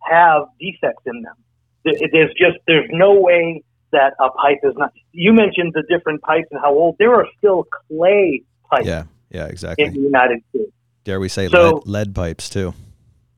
[0.01, 1.35] have defects in them.
[1.83, 4.91] There's just there's no way that a pipe is not.
[5.11, 6.95] You mentioned the different pipes and how old.
[6.97, 9.03] There are still clay pipes Yeah,
[9.35, 9.85] yeah, exactly.
[9.85, 10.71] in the United States.
[11.03, 12.73] Dare we say So- lead, lead pipes too?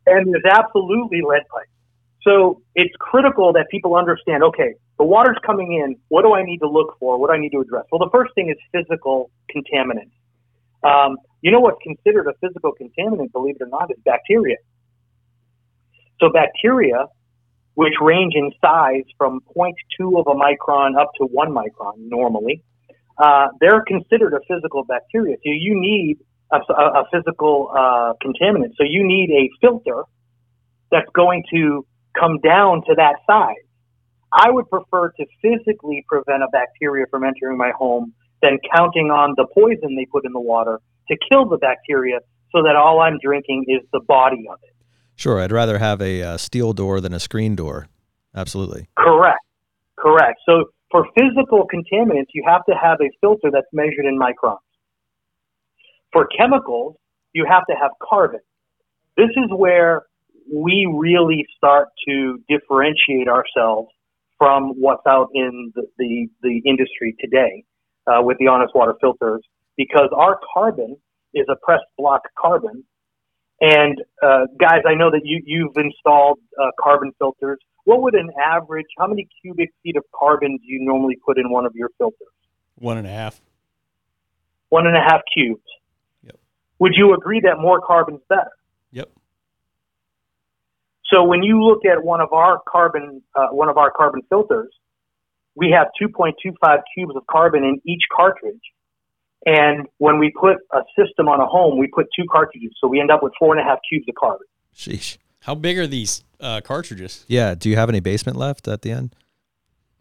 [0.05, 1.69] and there's absolutely lead pipes.
[2.21, 4.43] So it's critical that people understand.
[4.43, 5.95] Okay, the water's coming in.
[6.09, 7.17] What do I need to look for?
[7.19, 7.85] What do I need to address?
[7.91, 10.11] Well, the first thing is physical contaminants.
[10.83, 14.57] Um, you know what's considered a physical contaminant, believe it or not, is bacteria.
[16.19, 17.05] So bacteria,
[17.75, 22.63] which range in size from 0.2 of a micron up to one micron normally,
[23.17, 25.35] uh, they're considered a physical bacteria.
[25.37, 26.17] So you need
[26.51, 28.73] a, a, a physical uh, contaminant.
[28.77, 30.03] So you need a filter
[30.91, 31.85] that's going to
[32.19, 33.55] come down to that size.
[34.31, 39.33] I would prefer to physically prevent a bacteria from entering my home than counting on
[39.35, 42.19] the poison they put in the water to kill the bacteria
[42.51, 44.73] so that all I'm drinking is the body of it.
[45.15, 47.87] Sure, I'd rather have a uh, steel door than a screen door.
[48.35, 48.87] Absolutely.
[48.97, 49.39] Correct.
[49.97, 50.39] Correct.
[50.45, 54.57] So for physical contaminants, you have to have a filter that's measured in microns.
[56.13, 56.95] For chemicals,
[57.33, 58.39] you have to have carbon.
[59.17, 60.03] This is where
[60.53, 63.89] we really start to differentiate ourselves
[64.37, 67.63] from what's out in the, the, the industry today
[68.05, 69.41] uh, with the honest water filters
[69.75, 70.95] because our carbon
[71.33, 72.83] is a pressed block carbon.
[73.59, 77.59] And uh, guys, I know that you, you've installed uh, carbon filters.
[77.87, 81.49] What would an average, how many cubic feet of carbon do you normally put in
[81.49, 82.27] one of your filters?
[82.75, 83.39] One and a half.
[84.67, 85.63] One and a half cubes.
[86.23, 86.35] Yep.
[86.79, 88.51] Would you agree that more carbon's better?
[88.91, 89.09] Yep.
[91.05, 94.73] So when you look at one of our carbon, uh, one of our carbon filters,
[95.55, 98.59] we have 2.25 cubes of carbon in each cartridge.
[99.45, 102.71] And when we put a system on a home, we put two cartridges.
[102.81, 104.47] So we end up with four and a half cubes of carbon.
[104.75, 105.17] Sheesh.
[105.47, 107.23] How big are these uh, cartridges?
[107.29, 107.55] Yeah.
[107.55, 109.15] Do you have any basement left at the end?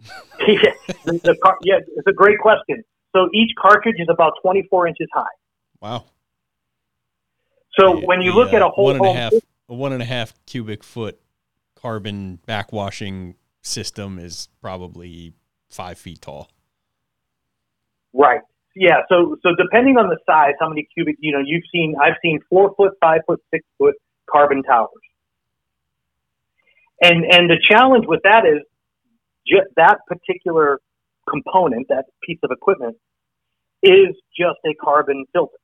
[0.46, 0.72] yeah,
[1.04, 2.82] the, the car, yeah, it's a great question.
[3.14, 5.22] So each cartridge is about 24 inches high.
[5.80, 6.04] Wow.
[7.78, 9.32] So The- when you the, look at uh, a whole one and a half,
[9.68, 11.20] a one and a half cubic foot
[11.76, 15.32] carbon backwashing system is probably
[15.70, 16.50] five feet tall.
[18.12, 18.40] right?
[18.74, 19.02] Yeah.
[19.09, 22.40] So so depending on the size, how many cubic, you know, you've seen, I've seen
[22.50, 23.94] four foot, five foot, six foot
[24.28, 24.90] carbon towers.
[27.02, 28.62] And and the challenge with that is
[29.46, 30.80] just that particular
[31.28, 32.96] component, that piece of equipment,
[33.82, 35.59] is just a carbon filter,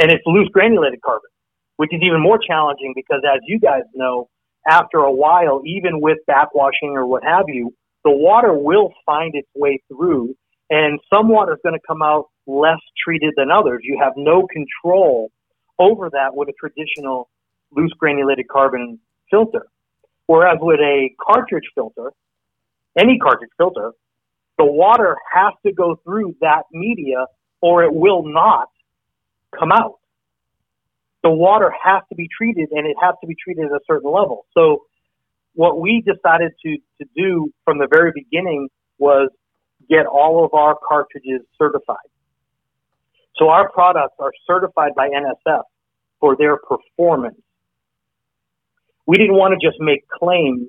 [0.00, 1.30] and it's loose granulated carbon,
[1.76, 4.28] which is even more challenging because, as you guys know,
[4.68, 9.48] after a while, even with backwashing or what have you, the water will find its
[9.54, 10.34] way through,
[10.70, 13.82] and some water is going to come out less treated than others.
[13.84, 15.30] You have no control
[15.78, 17.28] over that with a traditional
[17.72, 18.98] loose granulated carbon
[19.30, 19.66] filter.
[20.28, 22.12] Whereas with a cartridge filter,
[22.98, 23.92] any cartridge filter,
[24.58, 27.26] the water has to go through that media
[27.62, 28.68] or it will not
[29.58, 29.94] come out.
[31.22, 34.12] The water has to be treated and it has to be treated at a certain
[34.12, 34.44] level.
[34.52, 34.82] So
[35.54, 39.30] what we decided to, to do from the very beginning was
[39.88, 41.96] get all of our cartridges certified.
[43.36, 45.62] So our products are certified by NSF
[46.20, 47.40] for their performance.
[49.08, 50.68] We didn't want to just make claims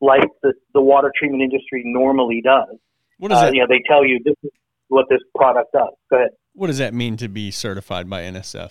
[0.00, 2.78] like the, the water treatment industry normally does.
[3.18, 3.54] What does Uh, that?
[3.54, 4.50] you know, they tell you this is
[4.88, 5.92] what this product does.
[6.08, 6.30] Go ahead.
[6.54, 8.70] What does that mean to be certified by NSF?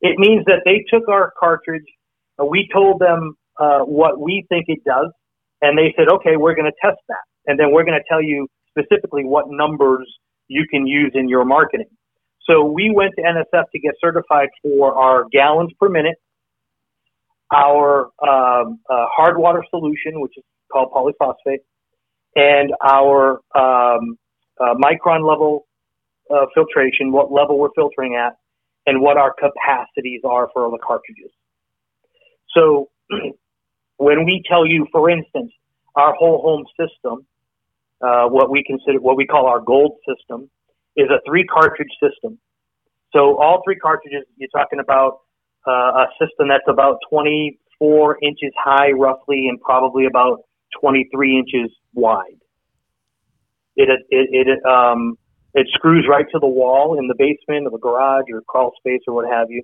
[0.00, 1.84] It means that they took our cartridge,
[2.40, 5.12] uh, we told them uh, what we think it does,
[5.60, 7.22] and they said, okay, we're going to test that.
[7.46, 10.08] And then we're going to tell you specifically what numbers
[10.48, 11.86] you can use in your marketing.
[12.50, 16.16] So we went to NSF to get certified for our gallons per minute,
[17.52, 21.60] our um, uh, hard water solution, which is called polyphosphate,
[22.34, 24.16] and our um,
[24.60, 25.66] uh, micron level
[26.30, 28.36] uh, filtration, what level we're filtering at,
[28.86, 31.30] and what our capacities are for the cartridges.
[32.56, 32.88] So
[33.96, 35.52] when we tell you, for instance,
[35.94, 37.26] our whole home system,
[38.00, 40.50] uh, what we consider, what we call our gold system,
[40.96, 42.38] is a three cartridge system.
[43.12, 45.18] So all three cartridges, you're talking about
[45.66, 50.40] uh, a system that's about 24 inches high, roughly, and probably about
[50.80, 52.40] 23 inches wide.
[53.76, 55.16] It it it um,
[55.54, 59.00] it screws right to the wall in the basement of a garage or crawl space
[59.06, 59.62] or what have you.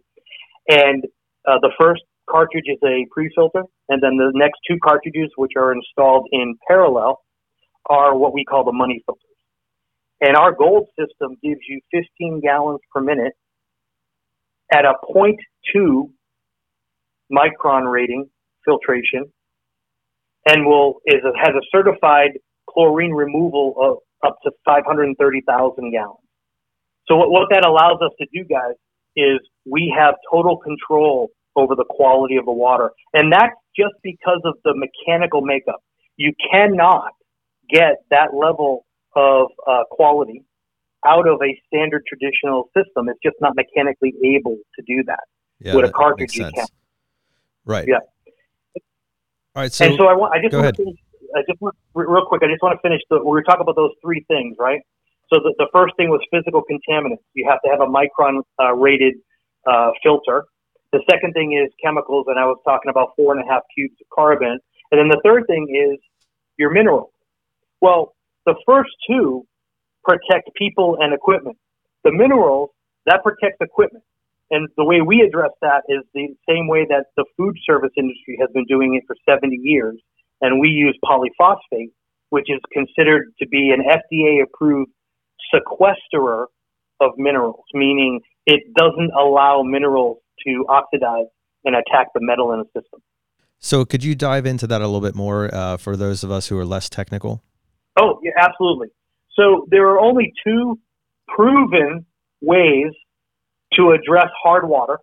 [0.69, 1.05] And
[1.47, 5.73] uh, the first cartridge is a pre-filter, and then the next two cartridges, which are
[5.73, 7.21] installed in parallel,
[7.87, 9.25] are what we call the money filters.
[10.21, 13.33] And our gold system gives you 15 gallons per minute
[14.73, 16.11] at a 0.2
[17.33, 18.29] micron rating
[18.65, 19.31] filtration,
[20.47, 26.19] and will is a, has a certified chlorine removal of up to 530,000 gallons.
[27.07, 28.75] So what, what that allows us to do, guys,
[29.17, 32.91] is we have total control over the quality of the water.
[33.15, 35.83] And that's just because of the mechanical makeup.
[36.17, 37.13] You cannot
[37.71, 40.45] get that level of uh, quality
[41.07, 43.09] out of a standard traditional system.
[43.09, 45.25] It's just not mechanically able to do that.
[45.61, 46.67] Yeah, With a cartridge, you can.
[47.65, 47.87] Right.
[47.87, 47.99] Yeah.
[49.55, 49.73] All right.
[49.73, 50.77] So, and so I want, I just go want ahead.
[50.77, 50.99] to finish,
[51.37, 53.77] I just want, real quick, I just want to finish the, we were talking about
[53.77, 54.81] those three things, right?
[55.33, 57.25] So the, the first thing was physical contaminants.
[57.35, 59.15] You have to have a micron uh, rated
[59.67, 60.45] uh, filter.
[60.93, 63.95] The second thing is chemicals, and I was talking about four and a half cubes
[64.01, 64.59] of carbon.
[64.91, 65.99] And then the third thing is
[66.57, 67.11] your minerals.
[67.81, 68.15] Well,
[68.47, 69.47] the first two
[70.09, 71.59] protect people and equipment.
[72.05, 72.71] The minerals,
[73.05, 74.05] that protects equipment.
[74.51, 78.39] And the way we address that is the same way that the food service industry
[78.41, 80.01] has been doing it for 70 years.
[80.41, 81.93] And we use polyphosphate,
[82.31, 84.91] which is considered to be an FDA approved
[85.55, 86.47] sequesterer
[87.01, 91.27] of minerals, meaning it doesn't allow minerals to oxidize
[91.65, 93.01] and attack the metal in the system.
[93.59, 96.47] So, could you dive into that a little bit more uh, for those of us
[96.47, 97.43] who are less technical?
[98.01, 98.89] Oh, yeah, absolutely.
[99.39, 100.79] So there are only two
[101.29, 102.05] proven
[102.41, 102.93] ways
[103.75, 104.99] to address hard water.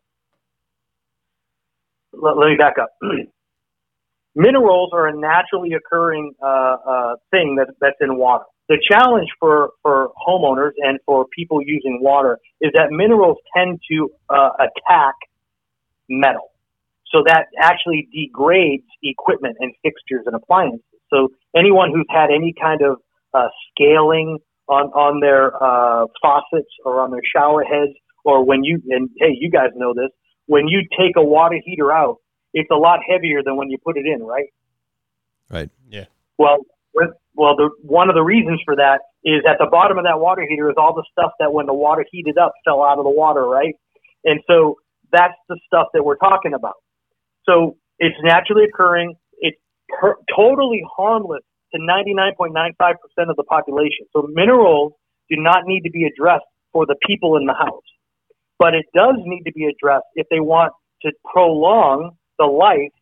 [2.11, 2.89] Let, let me back up.
[4.35, 8.43] Minerals are a naturally occurring uh, uh, thing that, that's in water.
[8.67, 14.09] The challenge for, for homeowners and for people using water is that minerals tend to
[14.27, 15.13] uh, attack
[16.09, 16.51] metal.
[17.11, 20.81] So that actually degrades equipment and fixtures and appliances.
[21.13, 22.97] So anyone who's had any kind of
[23.35, 28.81] uh, scaling on on their uh, faucets or on their shower heads, or when you
[28.89, 30.09] and hey, you guys know this,
[30.47, 32.17] when you take a water heater out,
[32.53, 34.47] it's a lot heavier than when you put it in, right?
[35.49, 35.69] Right.
[35.89, 36.05] Yeah.
[36.37, 36.57] Well,
[36.93, 40.19] with, well, the one of the reasons for that is at the bottom of that
[40.19, 43.03] water heater is all the stuff that when the water heated up fell out of
[43.03, 43.75] the water, right?
[44.23, 44.77] And so
[45.11, 46.75] that's the stuff that we're talking about.
[47.45, 49.15] So it's naturally occurring.
[49.39, 49.57] It's
[49.89, 54.05] per- totally harmless to 99.95% of the population.
[54.13, 54.93] So minerals
[55.29, 57.83] do not need to be addressed for the people in the house.
[58.59, 62.93] But it does need to be addressed if they want to prolong the life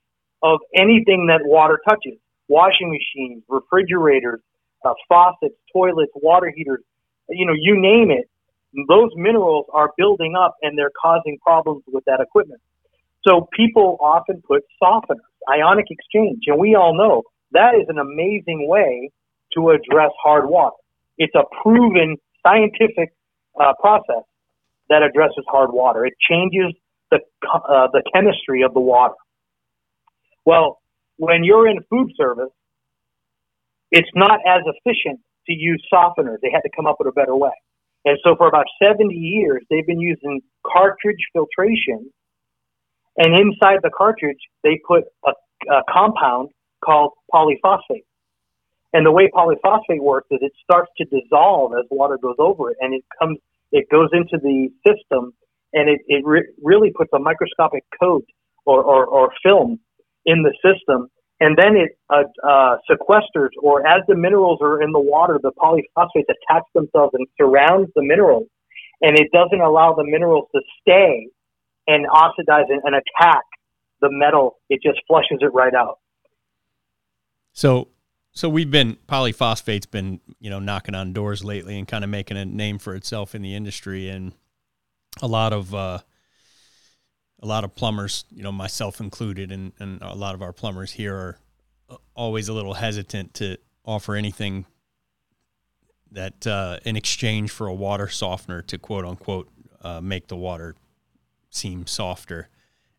[0.41, 4.39] of anything that water touches washing machines, refrigerators,
[4.85, 6.81] uh, faucets, toilets, water heaters,
[7.29, 8.29] you know, you name it.
[8.87, 12.61] Those minerals are building up and they're causing problems with that equipment.
[13.25, 17.23] So people often put softeners, ionic exchange, and we all know
[17.53, 19.11] that is an amazing way
[19.53, 20.75] to address hard water.
[21.17, 23.13] It's a proven scientific
[23.59, 24.23] uh, process
[24.89, 26.05] that addresses hard water.
[26.05, 26.73] It changes
[27.11, 27.19] the
[27.53, 29.15] uh, the chemistry of the water.
[30.45, 30.81] Well,
[31.17, 32.51] when you're in food service,
[33.91, 36.37] it's not as efficient to use softeners.
[36.41, 37.51] They had to come up with a better way.
[38.05, 42.11] And so for about 70 years, they've been using cartridge filtration.
[43.17, 45.31] And inside the cartridge, they put a,
[45.71, 46.49] a compound
[46.83, 48.05] called polyphosphate.
[48.93, 52.77] And the way polyphosphate works is it starts to dissolve as water goes over it,
[52.79, 53.37] and it comes,
[53.71, 55.33] it goes into the system,
[55.73, 58.25] and it, it re- really puts a microscopic coat
[58.65, 59.79] or, or, or film
[60.25, 61.09] in the system,
[61.39, 65.51] and then it uh, uh, sequesters, or as the minerals are in the water, the
[65.57, 68.47] polyphosphates attach themselves and surrounds the minerals,
[69.01, 71.27] and it doesn't allow the minerals to stay
[71.87, 73.43] and oxidize and, and attack
[74.01, 74.59] the metal.
[74.69, 75.97] It just flushes it right out.
[77.53, 77.89] So,
[78.31, 82.37] so we've been polyphosphate's been you know knocking on doors lately and kind of making
[82.37, 84.33] a name for itself in the industry, and
[85.21, 85.99] a lot of uh,
[87.41, 90.91] a lot of plumbers, you know, myself included, and, and a lot of our plumbers
[90.93, 91.37] here are
[91.89, 94.65] uh, always a little hesitant to offer anything
[96.11, 99.49] that uh, in exchange for a water softener to quote unquote
[99.81, 100.75] uh, make the water
[101.49, 102.49] seem softer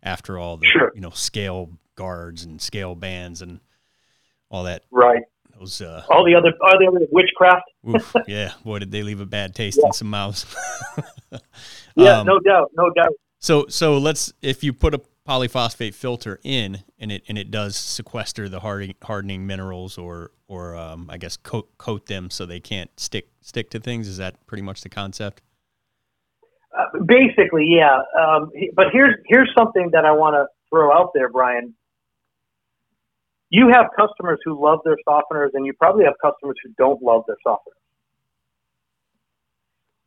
[0.02, 0.92] after all the Sure.
[0.94, 3.61] you know scale guards and scale bands and
[4.55, 5.22] all that Right.
[5.59, 7.64] those uh All the other, all the other witchcraft.
[7.88, 9.86] oof, yeah boy did they leave a bad taste Yeah.
[9.88, 10.46] in some mouths
[11.96, 13.12] Yeah, Um, no doubt, no doubt.
[13.40, 17.76] So so let's if you put a polyphosphate filter in and it and it does
[17.76, 22.61] sequester the hardening, hardening minerals or or um, I guess coat coat them so they
[22.61, 24.07] can't stick stick to things.
[24.09, 25.40] Is that pretty much the concept?
[26.76, 28.00] Uh, basically, yeah.
[28.18, 31.74] Um, but here's here's something that I want to throw out there, Brian.
[33.55, 37.22] You have customers who love their softeners, and you probably have customers who don't love
[37.28, 37.78] their softeners.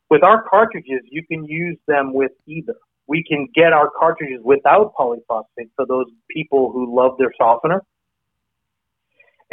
[0.09, 2.75] With our cartridges, you can use them with either.
[3.07, 7.83] We can get our cartridges without polyphosphate for those people who love their softener.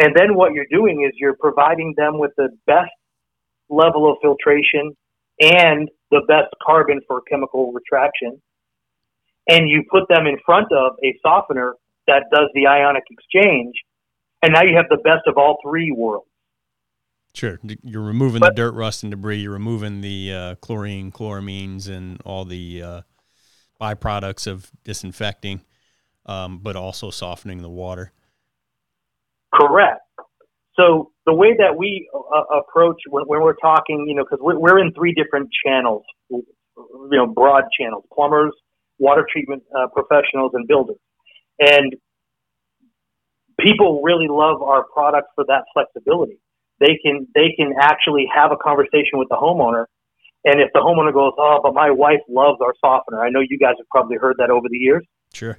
[0.01, 2.91] And then what you're doing is you're providing them with the best
[3.69, 4.97] level of filtration
[5.41, 8.43] and the best carbon for chemical retraction.
[9.49, 11.75] And you put them in front of a softener
[12.07, 13.75] that does the ionic exchange.
[14.43, 16.29] And now you have the best of all three worlds.
[17.35, 17.59] Sure.
[17.83, 19.39] You're removing But- the dirt, rust, and debris.
[19.39, 23.01] You're removing the uh, chlorine, chloramines, and all the uh,
[23.81, 25.63] byproducts of disinfecting,
[26.27, 28.13] um, but also softening the water.
[29.53, 30.01] Correct.
[30.77, 34.59] So the way that we uh, approach when, when we're talking, you know, because we're,
[34.59, 36.45] we're in three different channels, you
[37.11, 38.53] know, broad channels: plumbers,
[38.99, 40.97] water treatment uh, professionals, and builders.
[41.59, 41.95] And
[43.61, 46.39] people really love our product for that flexibility.
[46.81, 49.87] They can they can actually have a conversation with the homeowner,
[50.45, 53.59] and if the homeowner goes, "Oh, but my wife loves our softener," I know you
[53.59, 55.07] guys have probably heard that over the years.
[55.33, 55.57] Sure.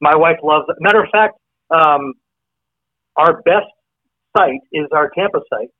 [0.00, 0.76] My wife loves it.
[0.80, 1.38] Matter of fact,
[1.70, 2.12] um,
[3.16, 3.66] our best
[4.36, 5.70] site is our Tampa site,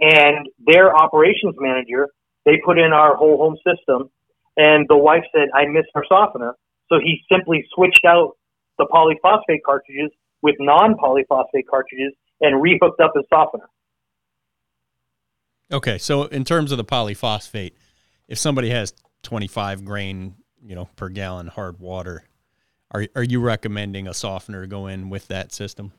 [0.00, 2.08] and their operations manager
[2.44, 4.10] they put in our whole home system,
[4.58, 6.54] and the wife said, "I miss our softener,"
[6.92, 8.36] so he simply switched out
[8.78, 10.10] the polyphosphate cartridges
[10.42, 12.12] with non-polyphosphate cartridges
[12.42, 13.68] and rehooked up his softener.
[15.72, 17.72] Okay, so in terms of the polyphosphate,
[18.28, 22.24] if somebody has 25 grain, you know, per gallon hard water,
[22.90, 25.92] are are you recommending a softener go in with that system?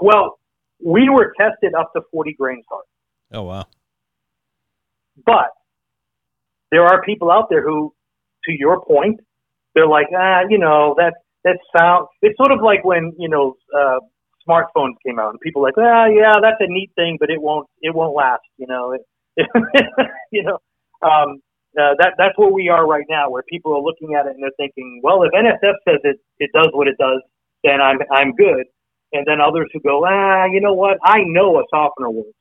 [0.00, 0.38] Well,
[0.82, 2.84] we were tested up to 40 grains hard.
[3.32, 3.66] Oh wow.
[5.26, 5.50] But
[6.70, 7.94] there are people out there who,
[8.44, 9.20] to your point,
[9.74, 11.14] they're like, ah, you know, that
[11.44, 12.06] that sound.
[12.22, 13.98] It's sort of like when you know uh,
[14.48, 17.66] smartphones came out, and people like, ah, yeah, that's a neat thing, but it won't
[17.80, 18.42] it won't last.
[18.58, 19.46] You know, it,
[20.32, 20.58] you know.
[21.02, 21.40] Um,
[21.78, 24.42] uh, that that's where we are right now, where people are looking at it and
[24.42, 27.22] they're thinking, well, if NSF says it it does what it does,
[27.64, 28.64] then I'm I'm good.
[29.12, 30.98] And then others who go, ah, you know what?
[31.04, 32.36] I know a softener works.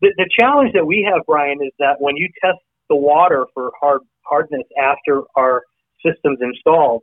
[0.00, 3.72] The, the challenge that we have, Brian, is that when you test the water for
[3.80, 5.62] hard hardness after our
[6.04, 7.02] system's installed,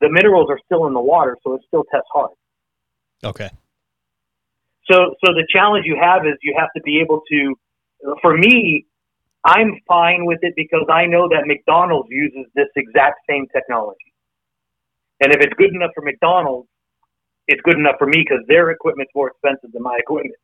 [0.00, 2.30] the minerals are still in the water, so it still tests hard.
[3.24, 3.50] Okay.
[4.90, 7.54] So, so the challenge you have is you have to be able to.
[8.22, 8.86] For me,
[9.44, 14.12] I'm fine with it because I know that McDonald's uses this exact same technology.
[15.20, 16.68] And if it's good enough for McDonald's,
[17.48, 20.36] it's good enough for me because their equipment's more expensive than my equipment.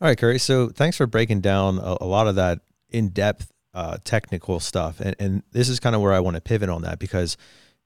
[0.00, 0.38] All right, Curry.
[0.38, 5.00] So thanks for breaking down a, a lot of that in depth uh, technical stuff,
[5.00, 7.36] and and this is kind of where I want to pivot on that because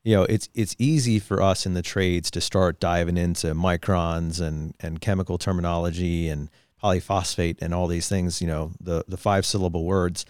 [0.03, 4.41] you know it's it's easy for us in the trades to start diving into microns
[4.41, 6.51] and and chemical terminology and
[6.82, 8.41] polyphosphate and all these things.
[8.41, 10.24] You know the the five syllable words.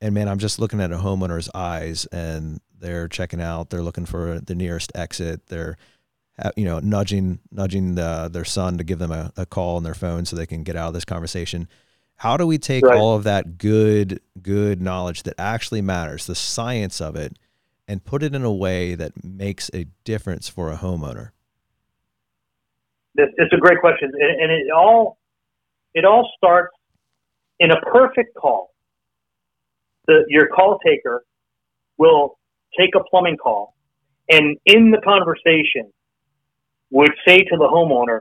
[0.00, 3.70] And man, I'm just looking at a homeowner's eyes, and they're checking out.
[3.70, 5.46] They're looking for the nearest exit.
[5.46, 5.78] They're
[6.56, 9.94] you know, nudging nudging the, their son to give them a, a, call on their
[9.94, 11.68] phone so they can get out of this conversation.
[12.16, 12.96] How do we take right.
[12.96, 17.38] all of that good good knowledge that actually matters, the science of it,
[17.86, 21.30] and put it in a way that makes a difference for a homeowner?
[23.16, 25.18] It's a great question, and it all
[25.94, 26.74] it all starts
[27.60, 28.72] in a perfect call.
[30.06, 31.24] The, your call taker
[31.96, 32.38] will
[32.78, 33.74] take a plumbing call,
[34.28, 35.92] and in the conversation,
[36.90, 38.20] would say to the homeowner,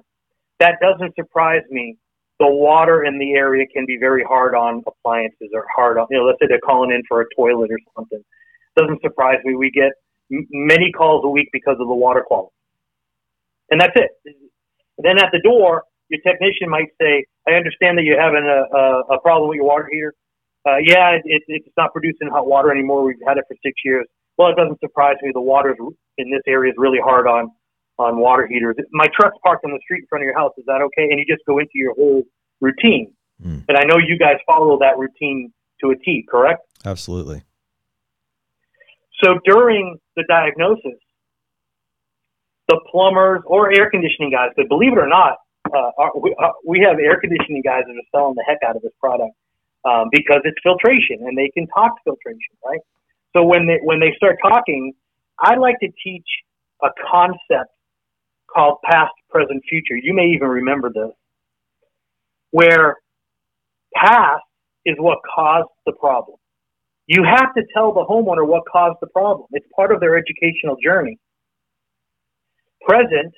[0.60, 1.98] that doesn't surprise me.
[2.44, 6.18] The water in the area can be very hard on appliances or hard on, you
[6.18, 8.22] know, let's say they're calling in for a toilet or something.
[8.76, 9.56] Doesn't surprise me.
[9.56, 9.92] We get
[10.30, 12.52] m- many calls a week because of the water quality.
[13.72, 14.12] And that's it.
[14.98, 19.16] Then at the door, your technician might say, I understand that you're having a, a,
[19.16, 20.14] a problem with your water heater.
[20.68, 23.06] Uh, yeah, it, it's not producing hot water anymore.
[23.06, 24.06] We've had it for six years.
[24.38, 25.32] Well, it doesn't surprise me.
[25.34, 25.76] The water
[26.18, 27.52] in this area is really hard on
[28.00, 28.76] on water heaters.
[28.92, 30.54] My truck's parked on the street in front of your house.
[30.58, 31.10] Is that okay?
[31.10, 32.24] And you just go into your whole
[32.60, 33.14] routine.
[33.44, 33.66] Mm.
[33.68, 36.66] And I know you guys follow that routine to a T, correct?
[36.86, 37.44] Absolutely.
[39.24, 41.00] So during the diagnosis,
[42.68, 45.38] the plumbers or air conditioning guys, but believe it or not,
[45.74, 48.82] uh, we, uh, we have air conditioning guys that are selling the heck out of
[48.82, 49.34] this product
[49.86, 52.80] um, because it's filtration and they can talk filtration, right?
[53.34, 54.94] So when they when they start talking,
[55.40, 56.28] I like to teach
[56.82, 57.73] a concept
[58.54, 59.98] called past, present, future.
[60.02, 61.12] You may even remember this,
[62.52, 62.98] where
[63.96, 64.44] past
[64.86, 66.38] is what caused the problem.
[67.08, 69.48] You have to tell the homeowner what caused the problem.
[69.52, 71.20] It's part of their educational journey.
[72.88, 73.34] Present,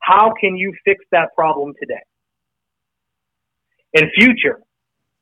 [0.00, 2.02] how can you fix that problem today?
[3.92, 4.60] In future,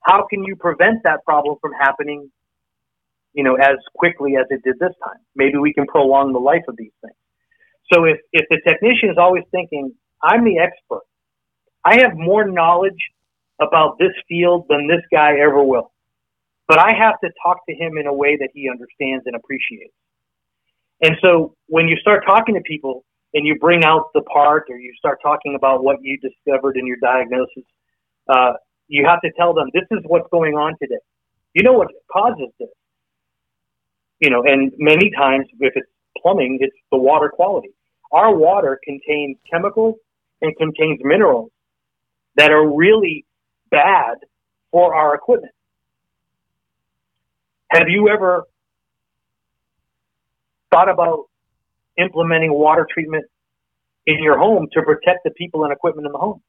[0.01, 2.30] how can you prevent that problem from happening,
[3.32, 5.20] you know, as quickly as it did this time?
[5.35, 7.14] Maybe we can prolong the life of these things.
[7.93, 11.03] So if, if the technician is always thinking, I'm the expert,
[11.85, 12.99] I have more knowledge
[13.61, 15.93] about this field than this guy ever will.
[16.66, 19.93] But I have to talk to him in a way that he understands and appreciates.
[21.03, 23.05] And so when you start talking to people
[23.35, 26.87] and you bring out the part or you start talking about what you discovered in
[26.87, 27.64] your diagnosis,
[28.28, 28.53] uh,
[28.89, 31.01] you have to tell them this is what's going on today.
[31.53, 32.68] You know what causes this.
[34.20, 35.89] You know, and many times if it's
[36.22, 37.74] plumbing, it's the water quality.
[38.15, 39.97] Our water contains chemicals
[40.41, 41.51] and contains minerals
[42.37, 43.27] that are really
[43.73, 44.19] bad
[44.71, 45.53] for our equipment.
[47.73, 48.45] Have you ever
[50.71, 51.25] thought about
[51.99, 53.25] implementing water treatment
[54.07, 56.41] in your home to protect the people and equipment in the home?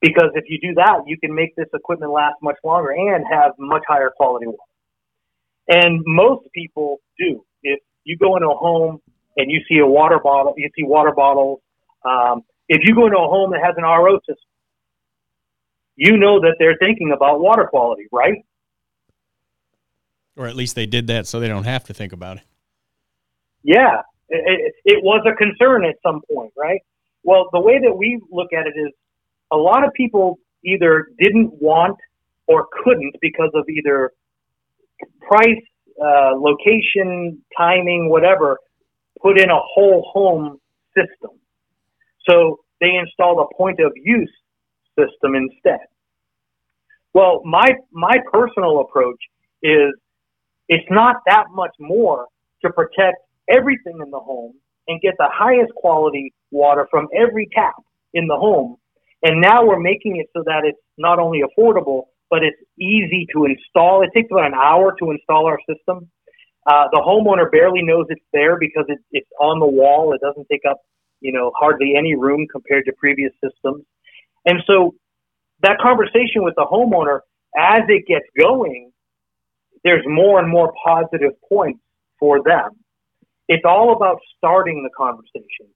[0.00, 3.52] Because if you do that, you can make this equipment last much longer and have
[3.58, 4.58] much higher quality water.
[5.68, 7.44] And most people do.
[7.62, 9.00] If you go into a home
[9.38, 11.60] and you see a water bottle, you see water bottles.
[12.04, 14.36] Um, if you go into a home that has an RO system,
[15.96, 18.44] you know that they're thinking about water quality, right?
[20.36, 22.42] Or at least they did that so they don't have to think about it.
[23.62, 26.80] Yeah, it, it was a concern at some point, right?
[27.22, 28.92] Well, the way that we look at it is
[29.50, 31.96] a lot of people either didn't want
[32.46, 34.12] or couldn't because of either
[35.20, 35.62] price
[36.00, 38.58] uh, location, timing, whatever,
[39.22, 40.60] put in a whole home
[40.96, 41.38] system.
[42.28, 44.32] So they installed a point of use
[44.98, 45.86] system instead.
[47.14, 49.20] Well, my my personal approach
[49.62, 49.92] is
[50.68, 52.26] it's not that much more
[52.62, 54.54] to protect everything in the home
[54.88, 57.74] and get the highest quality water from every tap
[58.14, 58.76] in the home.
[59.22, 63.46] And now we're making it so that it's not only affordable, but it's easy to
[63.46, 64.02] install.
[64.02, 66.10] It takes about an hour to install our system.
[66.66, 70.12] Uh, the homeowner barely knows it's there because it, it's on the wall.
[70.14, 70.78] It doesn't take up,
[71.20, 73.84] you know, hardly any room compared to previous systems.
[74.46, 74.94] And so
[75.62, 77.20] that conversation with the homeowner,
[77.58, 78.92] as it gets going,
[79.84, 81.80] there's more and more positive points
[82.18, 82.70] for them.
[83.48, 85.72] It's all about starting the conversation.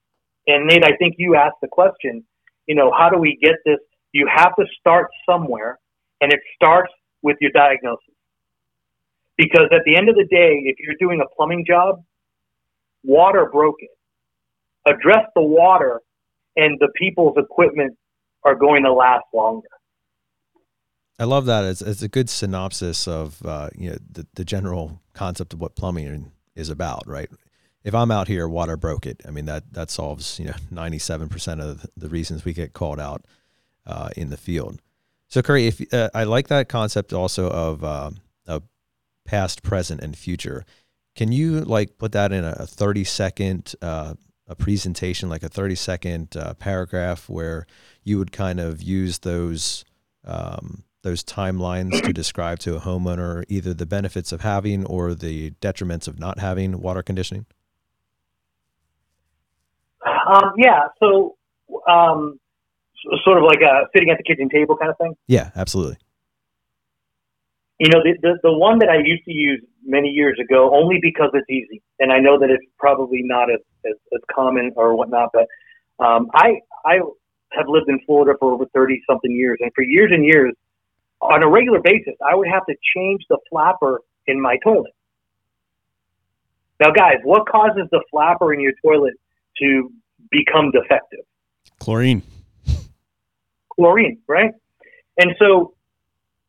[0.46, 2.24] And Nate, I think you asked the question,
[2.66, 3.78] you know, how do we get this?
[4.12, 5.78] You have to start somewhere
[6.20, 8.11] and it starts with your diagnosis.
[9.42, 12.04] Because at the end of the day, if you're doing a plumbing job,
[13.02, 13.90] water broke it.
[14.86, 16.00] Address the water,
[16.54, 17.98] and the people's equipment
[18.44, 19.66] are going to last longer.
[21.18, 21.64] I love that.
[21.64, 25.74] It's, it's a good synopsis of uh, you know the, the general concept of what
[25.74, 27.28] plumbing is about, right?
[27.82, 29.22] If I'm out here, water broke it.
[29.26, 33.00] I mean that that solves you know 97 percent of the reasons we get called
[33.00, 33.24] out
[33.86, 34.80] uh, in the field.
[35.26, 38.10] So Curry, if uh, I like that concept also of uh,
[39.24, 40.64] past, present, and future.
[41.14, 44.14] Can you like put that in a 30 second uh,
[44.48, 47.66] a presentation, like a 30 second uh, paragraph where
[48.02, 49.84] you would kind of use those
[50.24, 55.50] um, those timelines to describe to a homeowner either the benefits of having or the
[55.60, 57.46] detriments of not having water conditioning?
[60.04, 60.88] Um, yeah.
[61.00, 61.36] So,
[61.88, 62.38] um,
[63.24, 65.14] sort of like a sitting at the kitchen table kind of thing.
[65.26, 65.96] Yeah, absolutely.
[67.82, 71.00] You know, the, the, the one that I used to use many years ago, only
[71.02, 74.94] because it's easy, and I know that it's probably not as, as, as common or
[74.94, 75.48] whatnot, but
[75.98, 77.00] um, I I
[77.50, 80.54] have lived in Florida for over thirty something years, and for years and years,
[81.20, 84.94] on a regular basis, I would have to change the flapper in my toilet.
[86.78, 89.14] Now, guys, what causes the flapper in your toilet
[89.58, 89.92] to
[90.30, 91.24] become defective?
[91.80, 92.22] Chlorine.
[93.74, 94.52] Chlorine, right?
[95.18, 95.74] And so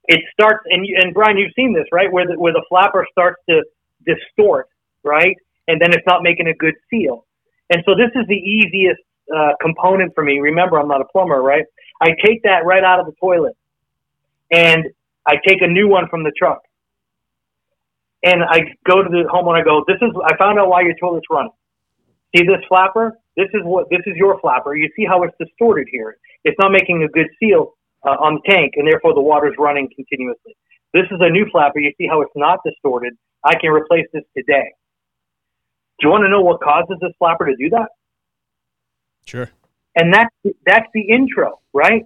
[0.08, 2.12] it starts, and, and Brian, you've seen this, right?
[2.12, 3.64] Where the, where the flapper starts to
[4.06, 4.68] distort,
[5.04, 5.36] right?
[5.68, 7.26] And then it's not making a good seal.
[7.70, 9.02] And so this is the easiest
[9.34, 10.40] uh, component for me.
[10.40, 11.66] Remember, I'm not a plumber, right?
[12.02, 13.56] I take that right out of the toilet
[14.52, 14.86] and
[15.28, 16.62] I take a new one from the truck.
[18.24, 19.62] And I go to the homeowner.
[19.62, 20.12] I go, "This is.
[20.26, 21.52] I found out why your toilet's running.
[22.36, 23.18] See this flapper?
[23.36, 23.90] This is what.
[23.90, 24.76] This is your flapper.
[24.76, 26.18] You see how it's distorted here.
[26.46, 27.74] It's not making a good seal
[28.06, 30.56] uh, on the tank, and therefore the water is running continuously.
[30.94, 31.80] This is a new flapper.
[31.80, 33.14] You see how it's not distorted.
[33.44, 34.74] I can replace this today.
[36.00, 37.88] Do you want to know what causes this flapper to do that?
[39.26, 39.50] Sure.
[39.96, 40.34] And that's
[40.66, 42.04] that's the intro, right?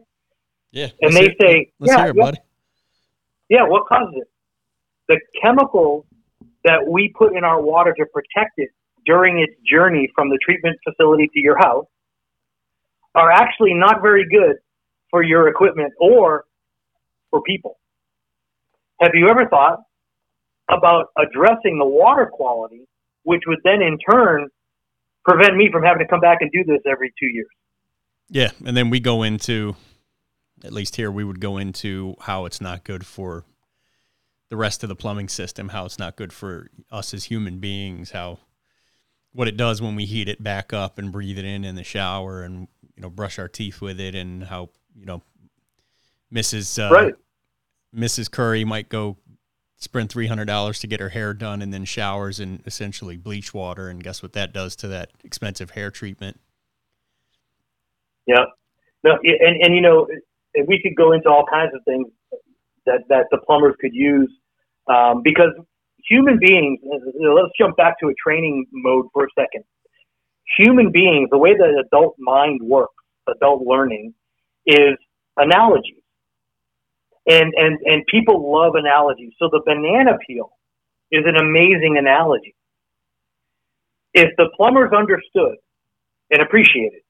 [0.72, 0.89] Yeah.
[1.02, 2.38] And they say, let's yeah, hear it, yeah, buddy.
[3.50, 4.28] yeah, what causes it?
[5.08, 6.06] The chemicals
[6.66, 8.70] that we put in our water to protect it
[9.06, 11.86] during its journey from the treatment facility to your house
[13.16, 14.58] are actually not very good
[15.10, 16.45] for your equipment or
[17.30, 17.78] for people.
[19.01, 19.80] Have you ever thought
[20.70, 22.88] about addressing the water quality,
[23.24, 24.47] which would then in turn
[25.24, 27.47] prevent me from having to come back and do this every two years?
[28.30, 29.76] Yeah, and then we go into,
[30.64, 33.45] at least here, we would go into how it's not good for
[34.49, 38.12] the rest of the plumbing system, how it's not good for us as human beings,
[38.12, 38.39] how
[39.34, 41.84] what it does when we heat it back up and breathe it in in the
[41.84, 45.22] shower and you know brush our teeth with it, and how you know
[46.34, 46.78] Mrs.
[46.78, 47.14] Uh, Right.
[47.95, 48.30] Mrs.
[48.30, 49.18] Curry might go
[49.78, 53.54] spend three hundred dollars to get her hair done and then showers in essentially bleach
[53.54, 56.39] water, and guess what that does to that expensive hair treatment?
[58.26, 58.45] Yeah.
[59.04, 60.08] No, and, and you know,
[60.68, 62.08] we could go into all kinds of things
[62.86, 64.30] that, that the plumbers could use
[64.88, 65.52] um, because
[66.08, 69.64] human beings, you know, let's jump back to a training mode for a second.
[70.58, 72.93] Human beings, the way that adult mind works,
[73.28, 74.14] adult learning,
[74.68, 74.97] is
[75.38, 76.03] analogies.
[77.26, 79.34] And, and, and people love analogies.
[79.39, 80.51] So the banana peel
[81.11, 82.55] is an amazing analogy.
[84.13, 85.57] If the plumbers understood
[86.32, 87.01] and appreciated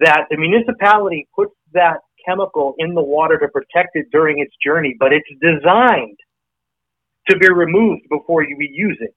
[0.00, 4.96] that the municipality puts that chemical in the water to protect it during its journey,
[4.98, 6.18] but it's designed
[7.28, 9.14] to be removed before you use it.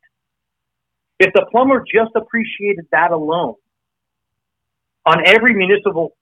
[1.20, 3.56] If the plumber just appreciated that alone,
[5.06, 6.17] on every municipal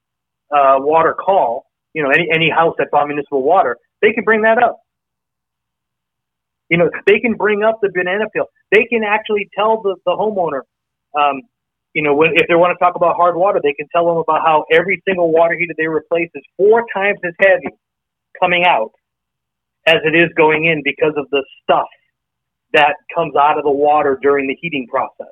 [0.56, 4.42] uh, water call, you know, any, any house that's on municipal water, they can bring
[4.44, 4.80] that up.
[6.70, 8.46] You know, they can bring up the banana peel.
[8.72, 10.62] They can actually tell the, the homeowner,
[11.20, 11.42] um,
[11.94, 14.18] you know, when, if they want to talk about hard water, they can tell them
[14.18, 17.76] about how every single water heater they replace is four times as heavy
[18.40, 18.92] coming out
[19.88, 21.88] as it is going in because of the stuff
[22.74, 25.32] that comes out of the water during the heating process.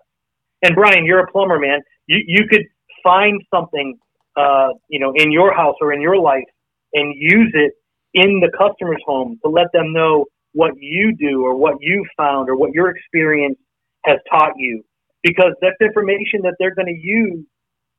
[0.61, 1.81] And Brian, you're a plumber, man.
[2.07, 2.65] You you could
[3.03, 3.97] find something,
[4.37, 6.45] uh, you know, in your house or in your life,
[6.93, 7.73] and use it
[8.13, 12.49] in the customer's home to let them know what you do or what you found
[12.49, 13.57] or what your experience
[14.05, 14.83] has taught you
[15.23, 17.45] because that's information that they're going to use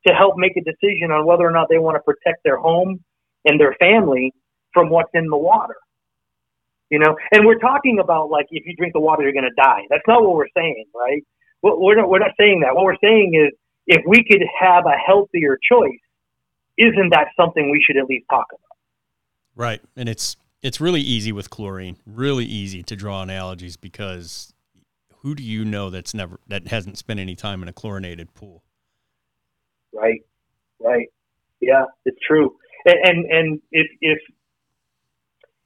[0.07, 3.01] to help make a decision on whether or not they want to protect their home
[3.47, 4.32] and their family
[4.72, 5.74] from what's in the water.
[6.91, 9.62] You know, and we're talking about like if you drink the water, you're going to
[9.62, 9.82] die.
[9.91, 11.22] That's not what we're saying, right?
[11.62, 12.74] We're not, we're not saying that.
[12.76, 13.57] What we're saying is
[13.87, 16.04] if we could have a healthier choice,
[16.79, 18.77] isn't that something we should at least talk about?
[19.57, 21.97] Right, and it's it's really easy with chlorine.
[22.07, 24.53] Really easy to draw analogies because
[25.18, 28.62] who do you know that's never that hasn't spent any time in a chlorinated pool?
[29.93, 30.22] Right,
[30.81, 31.09] right,
[31.61, 32.57] yeah, it's true.
[32.85, 34.18] And and, and if if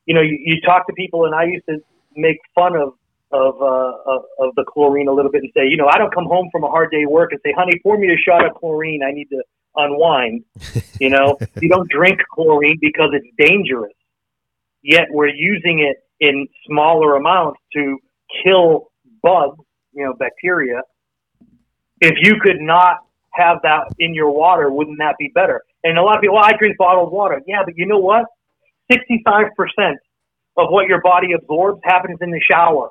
[0.04, 1.78] you know you, you talk to people, and I used to
[2.14, 2.94] make fun of
[3.30, 6.14] of, uh, of of the chlorine a little bit and say, you know, I don't
[6.14, 8.44] come home from a hard day of work and say, honey, pour me a shot
[8.44, 9.02] of chlorine.
[9.02, 9.42] I need to
[9.76, 10.44] unwind.
[11.00, 13.92] You know, you don't drink chlorine because it's dangerous.
[14.82, 17.98] Yet we're using it in smaller amounts to
[18.42, 18.90] kill
[19.22, 19.60] bugs,
[19.92, 20.82] you know, bacteria.
[22.00, 22.96] If you could not
[23.32, 25.62] have that in your water, wouldn't that be better?
[25.84, 27.40] And a lot of people, well, I drink bottled water.
[27.46, 28.24] Yeah, but you know what?
[28.90, 29.50] 65%
[30.56, 32.90] of what your body absorbs happens in the shower.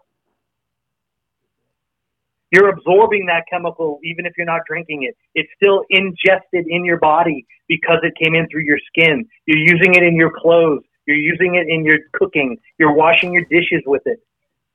[2.52, 5.16] You're absorbing that chemical even if you're not drinking it.
[5.36, 9.26] It's still ingested in your body because it came in through your skin.
[9.45, 10.84] You're using it in your clothes.
[11.06, 12.58] You're using it in your cooking.
[12.78, 14.20] You're washing your dishes with it.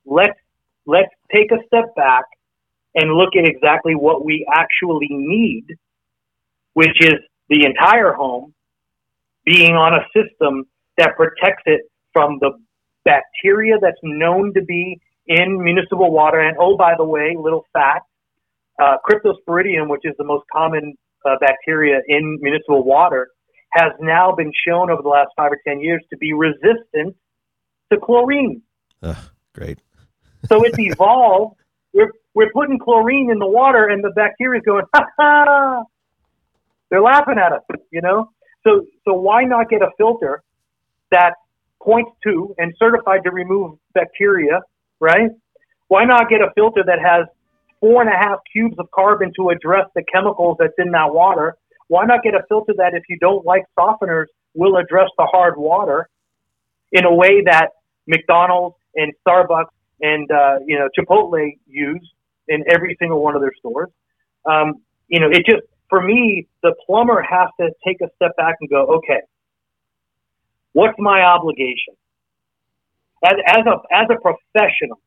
[0.04, 0.38] Let's
[0.86, 2.24] let's take a step back
[2.94, 5.64] and look at exactly what we actually need,
[6.74, 7.14] which is
[7.48, 8.54] the entire home
[9.44, 10.64] being on a system
[10.98, 12.50] that protects it from the
[13.04, 16.40] bacteria that's known to be in municipal water.
[16.40, 18.06] And oh, by the way, little fact,
[18.82, 20.94] uh, Cryptosporidium, which is the most common
[21.24, 23.28] uh, bacteria in municipal water,
[23.72, 27.16] has now been shown over the last five or ten years to be resistant
[27.92, 28.62] to chlorine.
[29.02, 29.16] Ugh,
[29.54, 29.78] great.
[30.46, 31.56] so it's evolved.
[31.94, 35.82] We're we're putting chlorine in the water, and the bacteria is going, ha ha.
[36.90, 37.60] They're laughing at us,
[37.90, 38.30] you know.
[38.64, 40.42] So so why not get a filter
[41.10, 41.34] that
[41.82, 44.60] points to and certified to remove bacteria
[45.02, 45.30] right?
[45.88, 47.26] Why not get a filter that has
[47.80, 51.56] four and a half cubes of carbon to address the chemicals that's in that water?
[51.88, 55.58] Why not get a filter that, if you don't like softeners, will address the hard
[55.58, 56.08] water
[56.92, 57.70] in a way that
[58.06, 59.66] McDonald's and Starbucks
[60.00, 62.10] and uh, you know Chipotle use
[62.48, 63.90] in every single one of their stores?
[64.48, 68.54] Um, you know, it just for me, the plumber has to take a step back
[68.60, 69.20] and go, okay,
[70.72, 71.94] what's my obligation?
[73.24, 75.00] As, as a as a professional,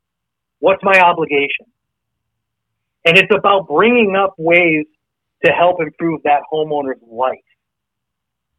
[0.59, 1.65] what's my obligation?
[3.05, 4.85] And it's about bringing up ways
[5.45, 7.37] to help improve that homeowner's life.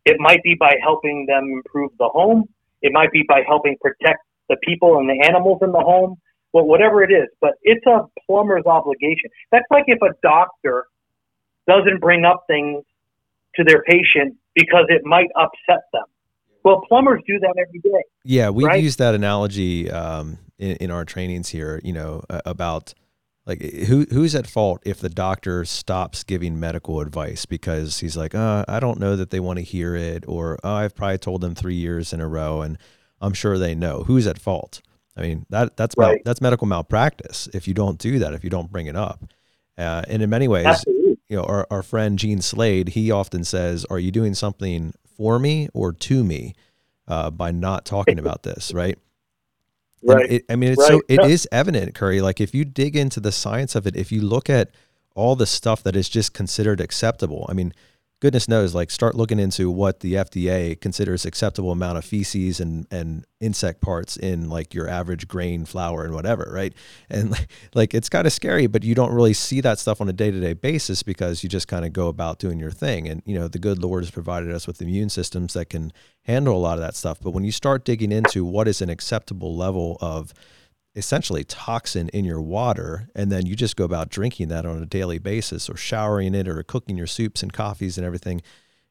[0.05, 2.45] It might be by helping them improve the home.
[2.81, 6.17] It might be by helping protect the people and the animals in the home.
[6.53, 9.31] Well, whatever it is, but it's a plumber's obligation.
[9.51, 10.87] That's like if a doctor
[11.67, 12.85] doesn't bring up things
[13.57, 16.05] to their patient because it might upset them.
[16.67, 18.03] Well, plumbers do that every day.
[18.25, 18.83] Yeah, we right?
[18.83, 21.81] use that analogy um, in, in our trainings here.
[21.85, 22.93] You know about
[23.47, 28.35] like who who's at fault if the doctor stops giving medical advice because he's like,
[28.35, 31.41] uh, I don't know that they want to hear it, or oh, I've probably told
[31.41, 32.79] them three years in a row, and
[33.21, 34.03] I'm sure they know.
[34.03, 34.83] Who's at fault?
[35.17, 36.14] I mean that that's right.
[36.14, 39.23] mal, that's medical malpractice if you don't do that if you don't bring it up.
[39.79, 41.17] Uh, and in many ways, Absolutely.
[41.29, 45.39] you know, our, our friend Gene Slade, he often says, "Are you doing something for
[45.39, 46.55] me or to me
[47.09, 48.99] uh, by not talking about this, right?
[50.03, 50.31] Right.
[50.31, 50.89] It, I mean, it's right.
[50.89, 52.21] so it is evident, Curry.
[52.21, 54.71] Like if you dig into the science of it, if you look at
[55.14, 57.73] all the stuff that is just considered acceptable, I mean,
[58.27, 62.85] goodness knows, like start looking into what the FDA considers acceptable amount of feces and,
[62.91, 66.74] and insect parts in like your average grain flour and whatever, right?
[67.09, 70.09] And like, like it's kind of scary, but you don't really see that stuff on
[70.09, 73.07] a day to day basis because you just kind of go about doing your thing.
[73.07, 75.93] And you know, the good Lord has provided us with immune systems that can
[76.24, 77.20] handle a lot of that stuff.
[77.20, 80.35] But when you start digging into what is an acceptable level of
[80.97, 84.87] essentially toxin in your water and then you just go about drinking that on a
[84.87, 88.41] daily basis or showering it or cooking your soups and coffees and everything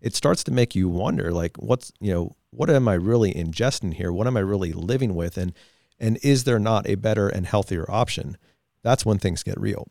[0.02, 3.94] it starts to make you wonder like what's you know what am i really ingesting
[3.94, 4.12] here?
[4.12, 5.38] What am i really living with?
[5.38, 5.54] And
[6.00, 8.38] and is there not a better and healthier option?
[8.84, 9.88] That's when things get real.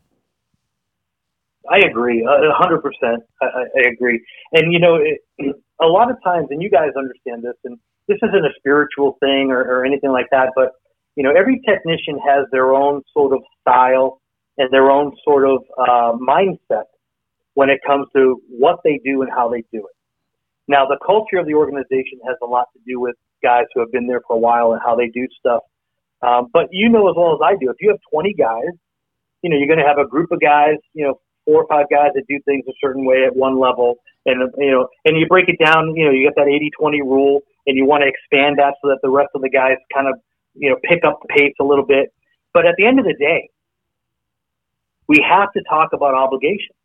[1.69, 3.23] I agree a hundred percent.
[3.41, 4.23] I agree.
[4.53, 5.21] And you know it,
[5.81, 9.49] a lot of times and you guys understand this and this isn't a spiritual thing
[9.51, 10.71] or, or anything like that but
[11.15, 14.21] you know, every technician has their own sort of style
[14.57, 16.85] and their own sort of uh, mindset
[17.53, 19.95] when it comes to what they do and how they do it.
[20.67, 23.91] Now, the culture of the organization has a lot to do with guys who have
[23.91, 25.61] been there for a while and how they do stuff.
[26.21, 28.73] Um, but you know as well as I do, if you have 20 guys,
[29.43, 31.85] you know, you're going to have a group of guys, you know, four or five
[31.91, 34.01] guys that do things a certain way at one level.
[34.25, 37.01] And, you know, and you break it down, you know, you get that 80 20
[37.03, 40.07] rule and you want to expand that so that the rest of the guys kind
[40.07, 40.17] of
[40.55, 42.13] you know, pick up the pace a little bit.
[42.53, 43.49] But at the end of the day,
[45.07, 46.75] we have to talk about obligation.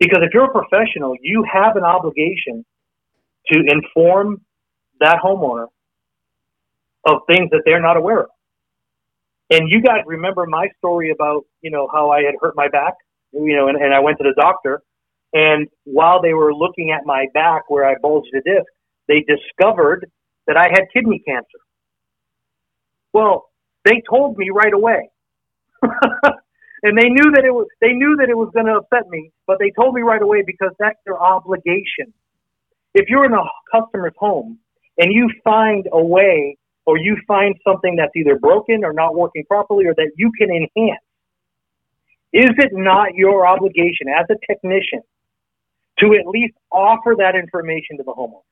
[0.00, 2.64] Because if you're a professional, you have an obligation
[3.52, 4.40] to inform
[5.00, 5.66] that homeowner
[7.06, 8.30] of things that they're not aware of.
[9.50, 12.94] And you guys remember my story about, you know, how I had hurt my back,
[13.32, 14.82] you know, and, and I went to the doctor.
[15.32, 18.66] And while they were looking at my back where I bulged a disc,
[19.06, 20.10] they discovered
[20.46, 21.63] that I had kidney cancer.
[23.14, 23.48] Well,
[23.84, 25.08] they told me right away.
[25.82, 29.30] and they knew that it was they knew that it was going to upset me,
[29.46, 32.12] but they told me right away because that's their obligation.
[32.92, 34.58] If you're in a customer's home
[34.98, 39.44] and you find a way or you find something that's either broken or not working
[39.46, 41.00] properly or that you can enhance,
[42.32, 45.02] is it not your obligation as a technician
[46.00, 48.42] to at least offer that information to the homeowner?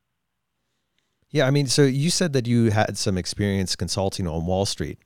[1.33, 4.99] Yeah, I mean, so you said that you had some experience consulting on Wall Street.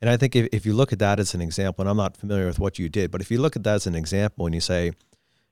[0.00, 2.16] And I think if, if you look at that as an example, and I'm not
[2.16, 4.54] familiar with what you did, but if you look at that as an example and
[4.54, 4.92] you say,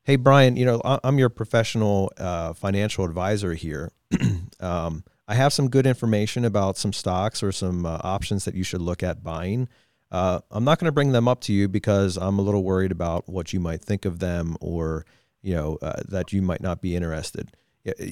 [0.05, 3.93] hey, Brian, you know, I'm your professional uh, financial advisor here.
[4.61, 8.65] um, I have some good information about some stocks or some uh, options that you
[8.65, 9.69] should look at buying.
[10.11, 12.93] Uh, I'm not going to bring them up to you because I'm a little worried
[12.93, 15.07] about what you might think of them or,
[15.43, 17.51] you know, uh, that you might not be interested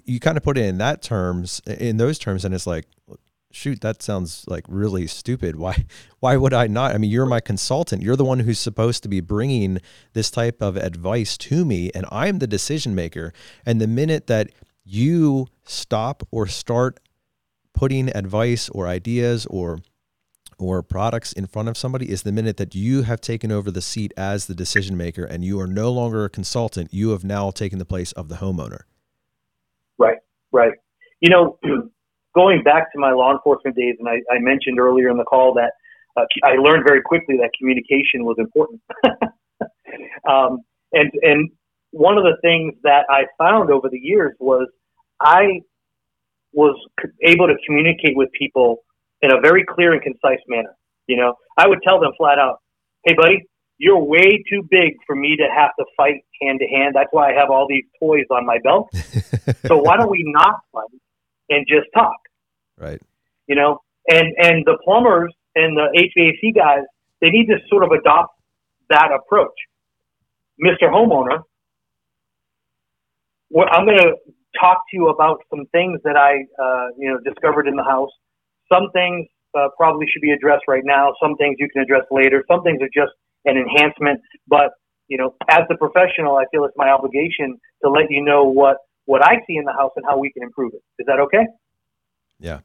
[0.05, 2.87] you kind of put it in that terms, in those terms, and it's like,
[3.53, 5.57] shoot, that sounds like really stupid.
[5.57, 5.85] Why,
[6.21, 6.95] why would I not?
[6.95, 8.03] I mean, you're my consultant.
[8.03, 9.79] You're the one who's supposed to be bringing
[10.12, 13.33] this type of advice to me, and I'm the decision maker.
[13.64, 14.51] And the minute that
[14.85, 17.01] you stop or start
[17.75, 19.79] putting advice or ideas or
[20.59, 23.81] or products in front of somebody is the minute that you have taken over the
[23.81, 27.51] seat as the decision maker and you are no longer a consultant you have now
[27.51, 28.81] taken the place of the homeowner
[30.53, 30.72] Right.
[31.20, 31.59] You know,
[32.34, 35.55] going back to my law enforcement days, and I, I mentioned earlier in the call
[35.55, 35.72] that
[36.16, 38.80] uh, I learned very quickly that communication was important.
[40.28, 40.59] um,
[40.92, 41.51] and and
[41.92, 44.68] one of the things that I found over the years was
[45.20, 45.61] I
[46.53, 46.76] was
[47.22, 48.82] able to communicate with people
[49.22, 50.74] in a very clear and concise manner.
[51.07, 52.59] You know, I would tell them flat out,
[53.05, 53.46] "Hey, buddy,
[53.81, 56.95] you're way too big for me to have to fight hand to hand.
[56.95, 58.91] That's why I have all these toys on my belt.
[59.66, 61.01] so why don't we not fight
[61.49, 62.16] and just talk?
[62.78, 63.01] Right.
[63.47, 66.85] You know, and and the plumbers and the HVAC guys,
[67.22, 68.35] they need to sort of adopt
[68.91, 69.57] that approach.
[70.62, 70.93] Mr.
[70.93, 71.41] Homeowner,
[73.72, 74.12] I'm going to
[74.61, 78.11] talk to you about some things that I, uh, you know, discovered in the house.
[78.70, 79.26] Some things
[79.59, 81.14] uh, probably should be addressed right now.
[81.22, 82.45] Some things you can address later.
[82.47, 83.12] Some things are just
[83.45, 84.20] an enhancement.
[84.47, 84.70] But
[85.09, 88.78] you know, as the professional, I feel it's my obligation to let you know what
[89.07, 90.82] what I see in the house and how we can improve it.
[90.99, 91.47] Is that okay?
[92.38, 92.61] Yeah.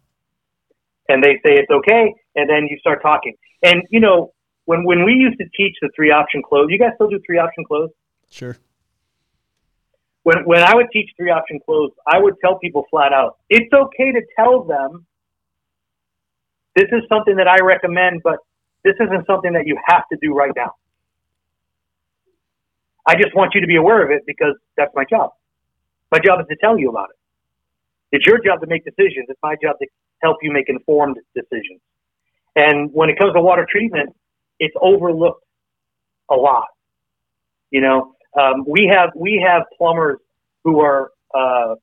[1.10, 3.34] And they say it's okay, and then you start talking.
[3.64, 4.32] And you know,
[4.66, 7.38] when when we used to teach the three option close, you guys still do three
[7.38, 7.90] option close?
[8.30, 8.58] Sure.
[10.24, 13.72] When when I would teach three option close, I would tell people flat out, it's
[13.72, 15.06] okay to tell them
[16.76, 18.40] this is something that I recommend, but
[18.86, 20.72] this isn't something that you have to do right now.
[23.08, 25.32] I just want you to be aware of it because that's my job.
[26.12, 27.18] My job is to tell you about it.
[28.16, 29.26] It's your job to make decisions.
[29.28, 29.88] It's my job to
[30.22, 31.82] help you make informed decisions.
[32.56, 34.16] And when it comes to water treatment,
[34.60, 35.44] it's overlooked
[36.30, 36.68] a lot.
[37.72, 40.20] You know, um, we have we have plumbers
[40.64, 41.76] who are uh,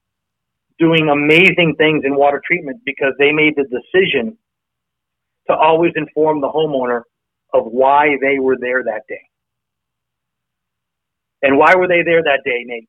[0.78, 4.38] doing amazing things in water treatment because they made the decision
[5.53, 7.03] to always inform the homeowner
[7.53, 9.20] of why they were there that day.
[11.42, 12.88] And why were they there that day, Nate?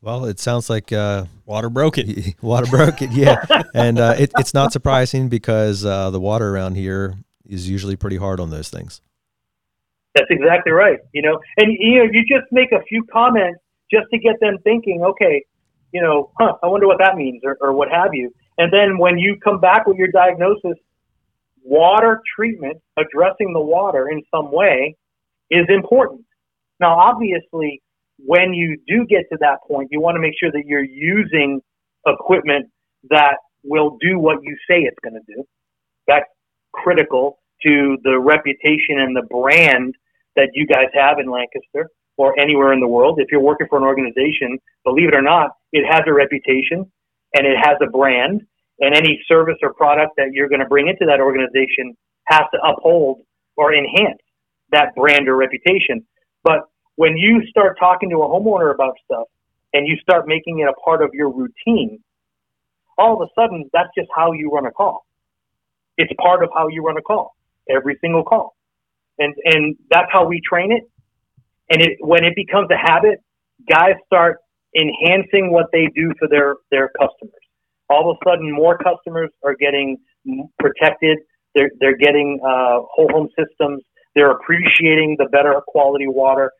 [0.00, 2.34] Well, it sounds like uh, water broke it.
[2.42, 3.44] water broke it, yeah.
[3.74, 7.14] and uh, it, it's not surprising because uh, the water around here
[7.48, 9.00] is usually pretty hard on those things.
[10.14, 10.98] That's exactly right.
[11.12, 13.60] You know, and you know, you just make a few comments
[13.90, 15.02] just to get them thinking.
[15.02, 15.44] Okay,
[15.92, 16.54] you know, huh?
[16.62, 18.32] I wonder what that means, or, or what have you.
[18.58, 20.78] And then when you come back with your diagnosis,
[21.64, 24.96] water treatment, addressing the water in some way,
[25.50, 26.22] is important.
[26.80, 27.82] Now, obviously,
[28.18, 31.60] when you do get to that point, you want to make sure that you're using
[32.06, 32.66] equipment
[33.10, 35.44] that will do what you say it's going to do.
[36.06, 36.26] That's
[36.72, 39.94] critical to the reputation and the brand
[40.36, 43.18] that you guys have in Lancaster or anywhere in the world.
[43.20, 46.90] If you're working for an organization, believe it or not, it has a reputation
[47.34, 48.42] and it has a brand
[48.80, 52.58] and any service or product that you're going to bring into that organization has to
[52.62, 53.22] uphold
[53.56, 54.20] or enhance
[54.70, 56.04] that brand or reputation.
[56.42, 56.60] But
[56.96, 59.26] when you start talking to a homeowner about stuff
[59.72, 62.02] and you start making it a part of your routine,
[62.98, 65.04] all of a sudden that's just how you run a call.
[65.96, 67.34] It's part of how you run a call,
[67.68, 68.54] every single call.
[69.18, 70.84] And and that's how we train it.
[71.70, 73.22] And it when it becomes a habit,
[73.68, 74.38] guys start
[74.74, 77.41] enhancing what they do for their their customers
[77.92, 79.98] all of a sudden more customers are getting
[80.58, 81.18] protected.
[81.54, 83.82] They're they're getting uh, whole home systems.
[84.14, 86.50] They're appreciating the better quality water.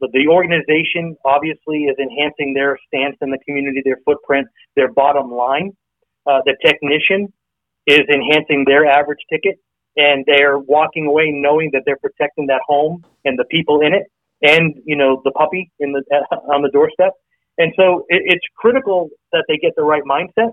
[0.00, 5.30] But the organization obviously is enhancing their stance in the community, their footprint, their bottom
[5.30, 5.76] line.
[6.26, 7.32] Uh, the technician
[7.86, 9.60] is enhancing their average ticket,
[9.96, 14.10] and they're walking away knowing that they're protecting that home and the people in it,
[14.42, 16.02] and you know the puppy in the
[16.52, 17.12] on the doorstep.
[17.58, 20.52] And so it, it's critical that they get the right mindset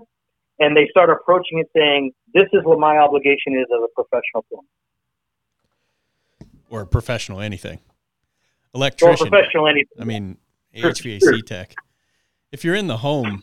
[0.60, 4.44] and they start approaching it saying, "This is what my obligation is as a professional
[4.48, 4.68] plumber."
[6.70, 7.80] Or professional anything.
[8.74, 9.26] Electrician.
[9.26, 10.00] Or professional anything.
[10.00, 10.38] I mean,
[10.74, 11.74] HVAC tech.
[12.52, 13.42] If you're in the home,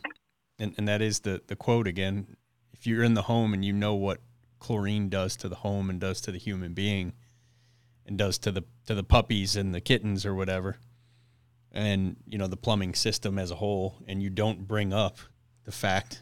[0.59, 2.38] and, and that is the, the quote again,
[2.74, 4.20] if you're in the home and you know what
[4.59, 7.13] chlorine does to the home and does to the human being
[8.05, 10.78] and does to the to the puppies and the kittens or whatever,
[11.72, 15.18] and you know the plumbing system as a whole, and you don't bring up
[15.65, 16.22] the fact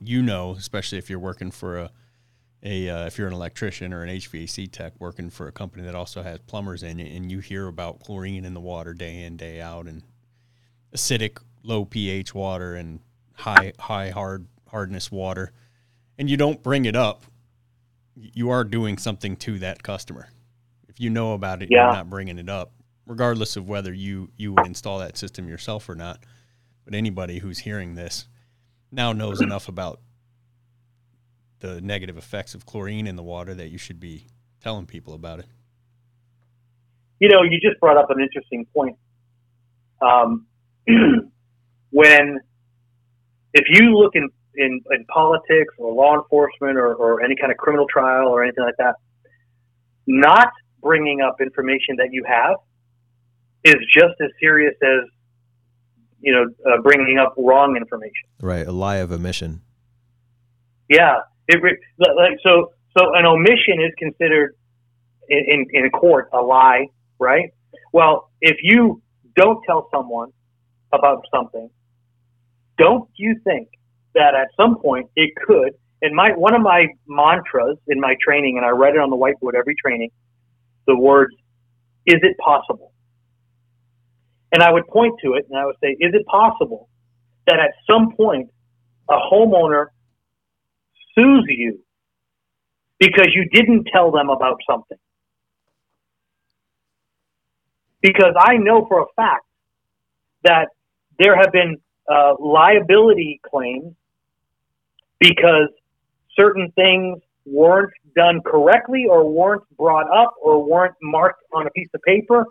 [0.00, 1.90] you know, especially if you're working for a
[2.62, 5.94] a uh, if you're an electrician or an HVAC tech working for a company that
[5.94, 9.36] also has plumbers in it, and you hear about chlorine in the water day in
[9.36, 10.02] day out, and
[10.94, 13.00] acidic, low pH water, and
[13.34, 15.52] high high hard hardness water,
[16.18, 17.24] and you don't bring it up,
[18.16, 20.28] you are doing something to that customer.
[20.88, 21.84] If you know about it, Yeah.
[21.84, 22.72] you're not bringing it up,
[23.06, 26.20] regardless of whether you you would install that system yourself or not.
[26.84, 28.26] But anybody who's hearing this
[28.96, 30.00] now knows enough about
[31.60, 34.26] the negative effects of chlorine in the water that you should be
[34.60, 35.46] telling people about it.
[37.20, 38.96] You know, you just brought up an interesting point.
[40.00, 40.46] Um,
[41.90, 42.40] when,
[43.54, 47.58] if you look in, in, in politics or law enforcement or, or any kind of
[47.58, 48.96] criminal trial or anything like that,
[50.06, 50.48] not
[50.82, 52.56] bringing up information that you have
[53.64, 55.08] is just as serious as,
[56.20, 58.28] you know, uh, bringing up wrong information.
[58.40, 59.62] Right, a lie of omission.
[60.88, 62.72] Yeah, it re- like so.
[62.96, 64.54] So an omission is considered
[65.28, 66.86] in, in in court a lie,
[67.18, 67.52] right?
[67.92, 69.02] Well, if you
[69.34, 70.32] don't tell someone
[70.92, 71.70] about something,
[72.78, 73.68] don't you think
[74.14, 75.74] that at some point it could?
[76.02, 79.16] And my one of my mantras in my training, and I write it on the
[79.16, 80.10] whiteboard every training,
[80.86, 81.34] the words,
[82.06, 82.92] "Is it possible?"
[84.52, 86.88] And I would point to it, and I would say, "Is it possible
[87.46, 88.50] that at some point
[89.08, 89.86] a homeowner
[91.14, 91.78] sues you
[92.98, 94.98] because you didn't tell them about something.
[98.00, 99.44] Because I know for a fact
[100.44, 100.68] that
[101.18, 101.78] there have been
[102.10, 103.94] uh, liability claims
[105.18, 105.68] because
[106.36, 111.88] certain things weren't done correctly or weren't brought up or weren't marked on a piece
[111.94, 112.46] of paper.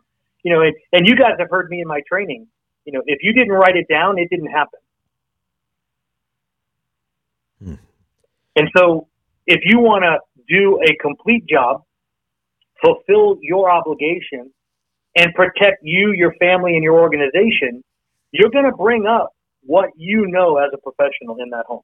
[0.45, 2.45] You know, and, and you guys have heard me in my training.
[2.85, 4.79] You know, if you didn't write it down, it didn't happen.
[7.63, 7.73] Hmm.
[8.55, 9.07] And so,
[9.47, 11.81] if you want to do a complete job,
[12.79, 14.51] fulfill your obligation,
[15.15, 17.83] and protect you, your family, and your organization,
[18.31, 19.31] you're going to bring up
[19.63, 21.81] what you know as a professional in that home.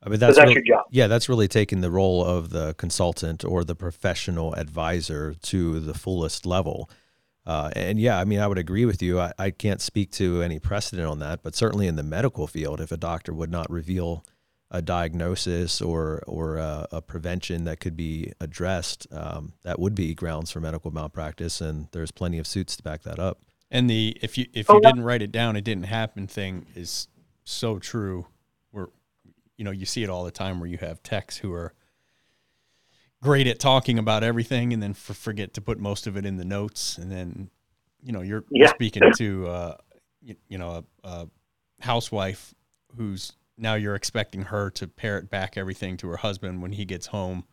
[0.00, 0.84] I mean, that's, that's really- your job.
[0.92, 5.94] Yeah, that's really taking the role of the consultant or the professional advisor to the
[5.94, 6.88] fullest level.
[7.46, 9.20] Uh, and yeah, I mean, I would agree with you.
[9.20, 12.80] I, I can't speak to any precedent on that, but certainly in the medical field,
[12.80, 14.24] if a doctor would not reveal
[14.70, 20.14] a diagnosis or or a, a prevention that could be addressed, um, that would be
[20.14, 23.40] grounds for medical malpractice, and there's plenty of suits to back that up.
[23.70, 24.88] And the if you if Oh, you yeah.
[24.90, 27.08] didn't write it down, it didn't happen thing is
[27.44, 28.26] so true.
[28.70, 28.88] Where
[29.58, 31.74] you know you see it all the time where you have techs who are
[33.24, 36.36] great at talking about everything and then f- forget to put most of it in
[36.36, 37.50] the notes, and then
[38.02, 38.68] you know you're, Yeah.
[38.68, 39.76] speaking to uh,
[40.22, 41.28] you, you know a, a
[41.80, 42.54] housewife
[42.96, 47.06] who's now you're expecting her to parrot back everything to her husband when he gets
[47.08, 47.44] home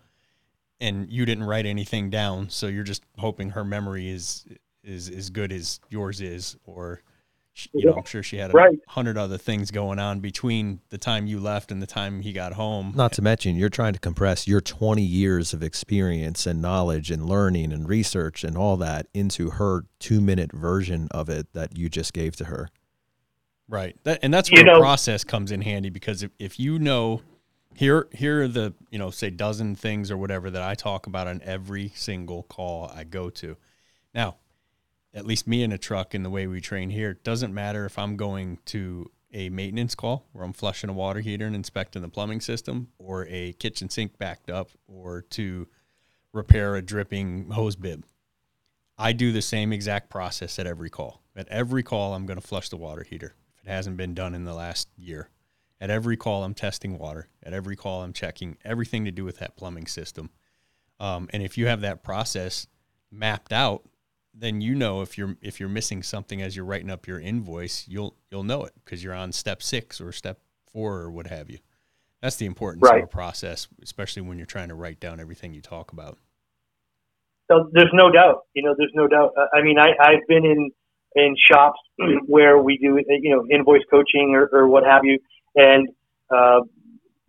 [0.80, 4.46] and you didn't write anything down so you're just hoping her memory is
[4.84, 7.02] is as good as yours is or
[7.54, 8.80] she, you know i'm sure she had a Right.
[8.88, 12.54] hundred other things going on between the time you left and the time he got
[12.54, 17.12] home Not to mention, you're trying to compress your 20 years of experience and knowledge
[17.12, 21.78] and learning and research and all that into her two minute version of it that
[21.78, 22.70] you just gave to her.
[23.68, 23.96] Right.
[24.04, 27.22] That, and that's You where the process comes in handy because if, if you know
[27.74, 31.28] here here are the, you know, say dozen things or whatever that I talk about
[31.28, 33.56] on every single call I go to.
[34.14, 34.36] Now,
[35.14, 37.86] at least me in a truck and the way we train here, it doesn't matter
[37.86, 42.02] if I'm going to a maintenance call where I'm flushing a water heater and inspecting
[42.02, 45.68] the plumbing system or a kitchen sink backed up or to
[46.34, 48.06] repair a dripping hose bib.
[48.98, 51.22] I do the same exact process at every call.
[51.36, 54.36] At every call, I'm going to flush the water heater if it hasn't been done
[54.36, 55.30] in the last year.
[55.80, 57.28] At every call, I'm testing water.
[57.42, 60.30] At every call, I'm checking everything to do with that plumbing system.
[61.00, 62.68] Um, and if you have that process
[63.10, 63.84] mapped out,
[64.34, 67.88] then you know if you're if you're missing something as you're writing up your invoice,
[67.88, 70.40] you'll you'll know it because you're on step six or step
[70.72, 71.60] four or what have you.
[72.22, 73.00] That's the importance Right.
[73.00, 76.18] of a process, especially when you're trying to write down everything you talk about.
[77.52, 78.44] So there's no doubt.
[78.54, 79.34] You know, there's no doubt.
[79.54, 80.72] I- mean, I, I've been in
[81.16, 81.80] in shops
[82.28, 85.20] where we do you know invoice coaching or, or what have you,
[85.56, 85.90] and
[86.30, 86.62] uh,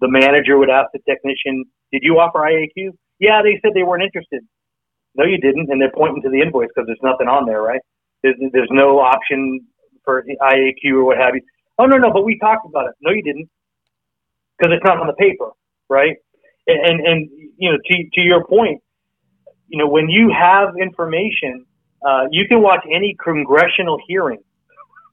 [0.00, 4.02] the manager would ask the technician, "Did you offer IAQ?" Yeah, they said they weren't
[4.04, 4.42] interested.
[5.14, 7.80] No, you didn't, and they're pointing to the invoice because there's nothing on there, right?
[8.22, 9.66] There's, there's no option
[10.04, 11.42] for IAQ or what have you.
[11.78, 12.94] Oh no, no, but we talked about it.
[13.02, 13.48] No, you didn't,
[14.58, 15.50] because it's not on the paper,
[15.88, 16.16] right?
[16.66, 18.80] And and, and you know, to to your point,
[19.68, 21.66] you know, when you have information,
[22.06, 24.42] uh, you can watch any congressional hearing.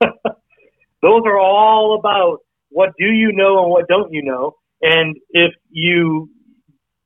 [1.02, 2.40] Those are all about
[2.70, 4.56] what do you know and what don't you know.
[4.82, 6.30] And if you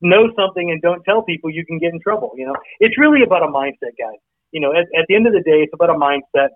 [0.04, 2.32] know something and don't tell people, you can get in trouble.
[2.36, 4.20] You know, it's really about a mindset, guys.
[4.52, 6.50] You know, at, at the end of the day, it's about a mindset.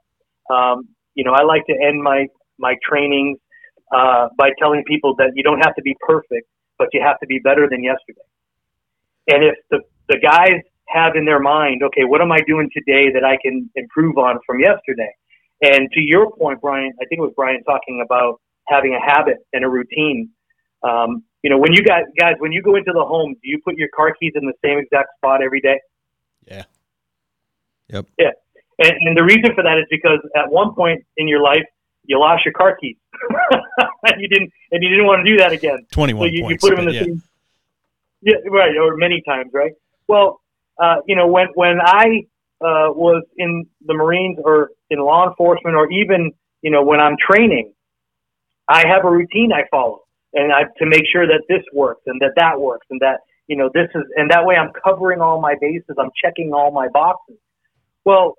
[0.54, 2.26] Um, you know, I like to end my
[2.58, 3.38] my trainings
[3.94, 6.46] uh, by telling people that you don't have to be perfect,
[6.78, 8.26] but you have to be better than yesterday.
[9.28, 13.12] And if the the guys have in their mind, okay, what am I doing today
[13.12, 15.10] that I can improve on from yesterday?
[15.62, 19.38] And to your point, Brian, I think it was Brian talking about having a habit
[19.52, 20.30] and a routine.
[20.82, 23.60] Um, you know, when you guys, guys, when you go into the home, do you
[23.64, 25.80] put your car keys in the same exact spot every day?
[26.46, 26.64] Yeah.
[27.88, 28.06] Yep.
[28.18, 28.30] Yeah.
[28.78, 31.64] And, and the reason for that is because at one point in your life,
[32.04, 35.52] you lost your car keys, and you didn't, and you didn't want to do that
[35.52, 35.86] again.
[35.92, 36.64] 21 you, you points.
[36.64, 37.02] put them in the yeah.
[37.02, 37.22] same.
[38.22, 39.72] Yeah, right, or many times, right?
[40.08, 40.40] Well,
[40.82, 42.24] uh, you know, when when I
[42.60, 46.32] uh, was in the Marines or in law enforcement, or even
[46.62, 47.74] you know when I'm training,
[48.68, 50.00] I have a routine I follow,
[50.34, 53.56] and I to make sure that this works and that that works and that you
[53.56, 56.88] know this is, and that way I'm covering all my bases, I'm checking all my
[56.88, 57.36] boxes.
[58.04, 58.36] Well,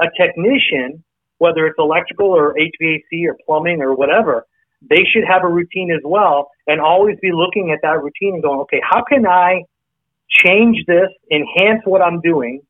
[0.00, 1.04] a technician,
[1.38, 4.46] whether it's electrical or HVAC or plumbing or whatever,
[4.88, 8.42] they should have a routine as well and always be looking at that routine and
[8.42, 9.64] going, okay, how can I
[10.28, 12.62] change this, enhance what I'm doing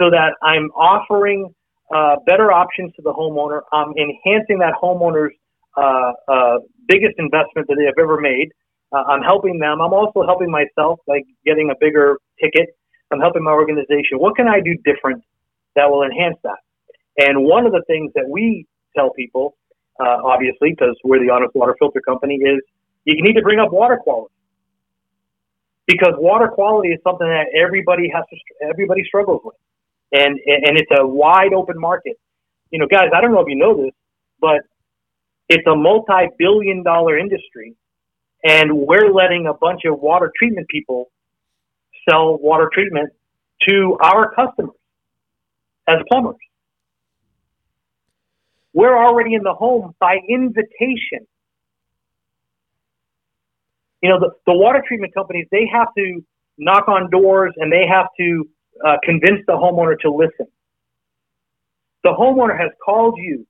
[0.00, 1.52] so that I'm offering
[1.94, 3.62] uh, better options to the homeowner.
[3.72, 5.34] I'm enhancing that homeowner's
[5.76, 6.58] uh, uh,
[6.90, 8.50] biggest investment that they have ever made.
[8.92, 9.80] Uh, I'm helping them.
[9.80, 12.74] I'm also helping myself by getting a bigger ticket.
[13.12, 14.18] I'm helping my organization.
[14.18, 15.22] What can I do different
[15.76, 16.58] that will enhance that?
[17.18, 18.66] And one of the things that we
[18.96, 19.54] tell people
[20.00, 22.60] uh, obviously, because we're the honest water filter company, is
[23.04, 24.32] you need to bring up water quality
[25.86, 29.56] because water quality is something that everybody has to everybody struggles with,
[30.12, 32.16] and and it's a wide open market.
[32.70, 33.92] You know, guys, I don't know if you know this,
[34.40, 34.62] but
[35.50, 37.74] it's a multi-billion-dollar industry,
[38.42, 41.10] and we're letting a bunch of water treatment people
[42.08, 43.10] sell water treatment
[43.68, 44.74] to our customers
[45.86, 46.36] as plumbers
[48.72, 51.26] we're already in the home by invitation.
[54.02, 56.24] You know, the, the water treatment companies, they have to
[56.56, 58.48] knock on doors and they have to
[58.86, 60.46] uh, convince the homeowner to listen.
[62.04, 63.46] The homeowner has called you,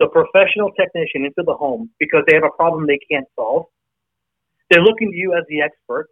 [0.00, 3.66] the professional technician, into the home because they have a problem they can't solve.
[4.70, 6.08] They're looking to you as the expert.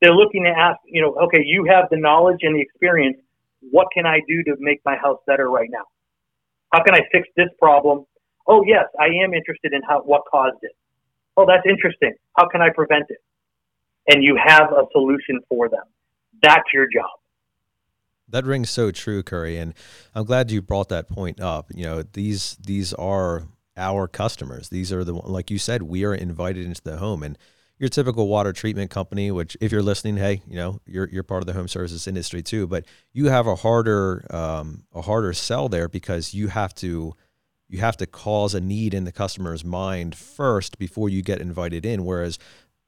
[0.00, 3.18] They're looking to ask, you know, okay, you have the knowledge and the experience.
[3.70, 5.84] What can I do to make my house better right now?
[6.72, 8.06] How can I fix this problem?
[8.46, 10.72] Oh, yes, I am interested in how what caused it.
[11.36, 12.14] Oh, that's interesting.
[12.38, 13.18] How can I prevent it?
[14.08, 15.84] And you have a solution for them.
[16.42, 17.19] That's your job.
[18.30, 19.74] That rings so true, Curry, and
[20.14, 21.66] I'm glad you brought that point up.
[21.74, 23.44] You know, these these are
[23.76, 24.68] our customers.
[24.68, 27.36] These are the like you said, we are invited into the home, and
[27.78, 31.42] your typical water treatment company, which if you're listening, hey, you know, you're you're part
[31.42, 35.68] of the home services industry too, but you have a harder um, a harder sell
[35.68, 37.14] there because you have to
[37.68, 41.86] you have to cause a need in the customer's mind first before you get invited
[41.86, 42.04] in.
[42.04, 42.38] Whereas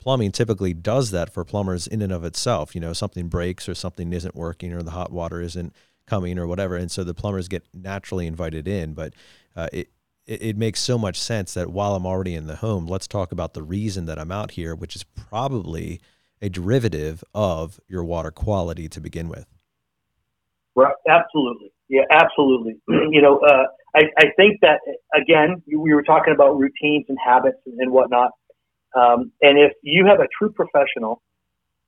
[0.02, 2.74] plumbing typically does that for plumbers in and of itself.
[2.74, 5.74] You know, something breaks or something isn't working or the hot water isn't
[6.06, 8.94] coming or whatever, and so the plumbers get naturally invited in.
[8.94, 9.14] But
[9.56, 9.88] uh, it
[10.26, 13.32] it, it makes so much sense that while I'm already in the home, let's talk
[13.32, 16.00] about the reason that I'm out here, which is probably
[16.40, 19.46] a derivative of your water quality to begin with.
[20.74, 20.94] Right.
[21.08, 21.72] Absolutely.
[21.88, 22.76] Yeah, absolutely.
[22.88, 23.64] you know, uh,
[23.94, 24.80] I, I think that,
[25.14, 28.30] again, we were talking about routines and habits and whatnot.
[28.94, 31.22] Um, and if you have a true professional,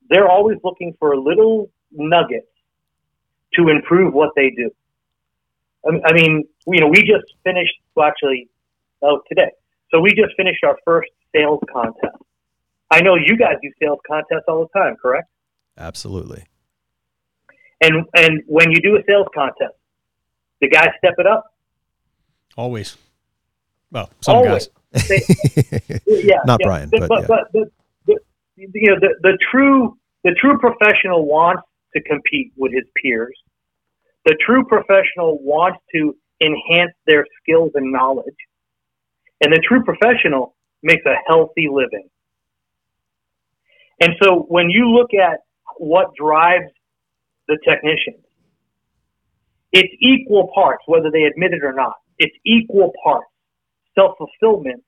[0.09, 2.47] they're always looking for a little nuggets
[3.55, 4.70] to improve what they do.
[5.86, 8.48] I- I mean, you know, we just finished, well, actually,
[9.02, 9.51] oh, today.
[9.90, 12.16] So we just finished our first sales contest.
[12.90, 15.28] I know you guys do sales contests all the time, correct?
[15.76, 16.44] Absolutely.
[17.81, 19.74] And and when you do a sales contest,
[20.60, 21.55] the guys step it up.
[22.56, 22.97] Always.
[23.94, 24.68] Well, some Always.
[24.92, 25.08] guys.
[25.08, 26.66] They- yeah, Not yeah.
[26.66, 27.26] Brian, but but yeah.
[27.28, 27.70] but,
[28.06, 28.18] the,
[28.56, 31.62] you know the, the true the true professional wants
[31.94, 33.36] to compete with his peers.
[34.24, 38.36] The true professional wants to enhance their skills and knowledge,
[39.40, 42.08] and the true professional makes a healthy living.
[44.00, 45.40] And so when you look at
[45.78, 46.70] what drives
[47.46, 48.24] the technicians,
[49.72, 51.94] it's equal parts, whether they admit it or not.
[52.18, 53.26] It's equal parts
[53.94, 54.82] self fulfillment,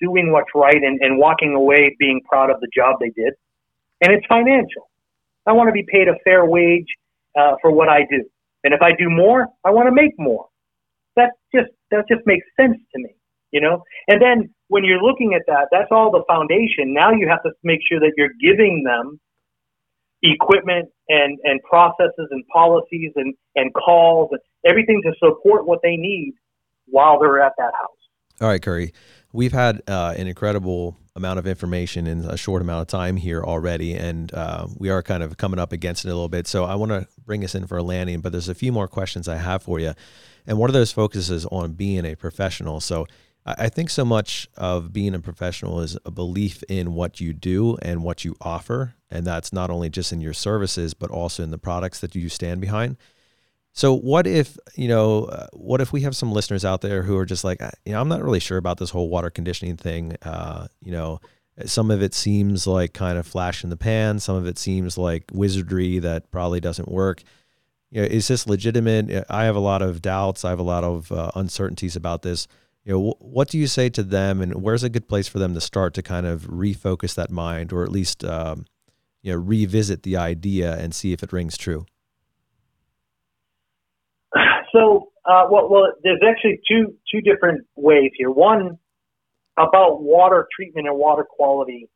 [0.00, 3.34] doing what's right, and, and walking away being proud of the job they did.
[4.02, 4.90] And it's financial.
[5.46, 6.86] I want to be paid a fair wage
[7.38, 8.24] uh, for what I do.
[8.64, 10.46] And if I do more, I want to make more.
[11.14, 13.14] That just that just makes sense to me,
[13.52, 13.84] you know.
[14.08, 16.92] And then when you're looking at that, that's all the foundation.
[16.92, 19.20] Now you have to make sure that you're giving them
[20.22, 25.96] equipment and and processes and policies and and calls and everything to support what they
[25.96, 26.34] need
[26.86, 28.05] while they're at that house.
[28.38, 28.92] All right, Curry.
[29.32, 33.42] We've had uh, an incredible amount of information in a short amount of time here
[33.42, 36.46] already, and uh, we are kind of coming up against it a little bit.
[36.46, 38.88] So I want to bring us in for a landing, but there's a few more
[38.88, 39.94] questions I have for you.
[40.46, 42.80] And one of those focuses on being a professional.
[42.80, 43.06] So
[43.46, 47.32] I I think so much of being a professional is a belief in what you
[47.32, 48.96] do and what you offer.
[49.10, 52.28] And that's not only just in your services, but also in the products that you
[52.28, 52.96] stand behind.
[53.76, 55.24] So what if you know?
[55.24, 57.92] Uh, what if we have some listeners out there who are just like, "I- you
[57.92, 60.16] know, I'm not really sure about this whole water conditioning thing.
[60.22, 61.20] Uh, you know,
[61.66, 64.18] some of it seems like kind of flash in the pan.
[64.18, 67.22] Some of it seems like wizardry that probably doesn't work.
[67.90, 69.26] You know, is this legitimate?
[69.28, 70.42] I have a lot of doubts.
[70.44, 72.48] I have a lot of uh, uncertainties about this.
[72.84, 75.38] You know, wh- what do you say to them, and where's a good place for
[75.38, 78.64] them to start to kind of refocus that mind, or at least um,
[79.22, 81.84] you know revisit the idea and see if it rings true?
[84.76, 88.30] So, uh, well, well, there's actually two two different ways here.
[88.30, 88.78] One
[89.56, 91.88] about water treatment and water quality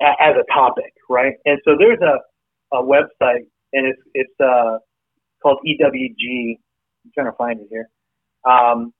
[0.00, 1.34] as a topic, right?
[1.46, 4.78] And so there's a, a website, and it's it's uh,
[5.42, 6.58] called EWG.
[7.04, 7.88] I'm trying to find it here,
[8.44, 8.92] um,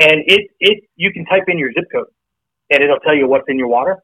[0.00, 2.06] and it it you can type in your zip code,
[2.70, 4.02] and it'll tell you what's in your water.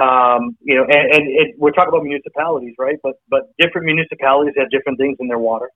[0.00, 2.96] Um, you know, and, and it, we're talking about municipalities, right?
[3.02, 5.70] But but different municipalities have different things in their water.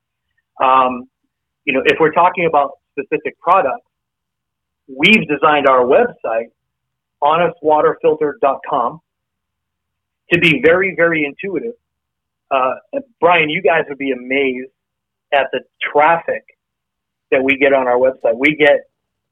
[0.63, 1.09] Um,
[1.65, 3.85] you know, if we're talking about specific products,
[4.87, 6.51] we've designed our website,
[7.21, 8.99] honestwaterfilter.com,
[10.31, 11.73] to be very, very intuitive.
[12.51, 12.73] Uh,
[13.19, 14.69] Brian, you guys would be amazed
[15.33, 15.61] at the
[15.91, 16.43] traffic
[17.31, 18.37] that we get on our website.
[18.37, 18.89] We get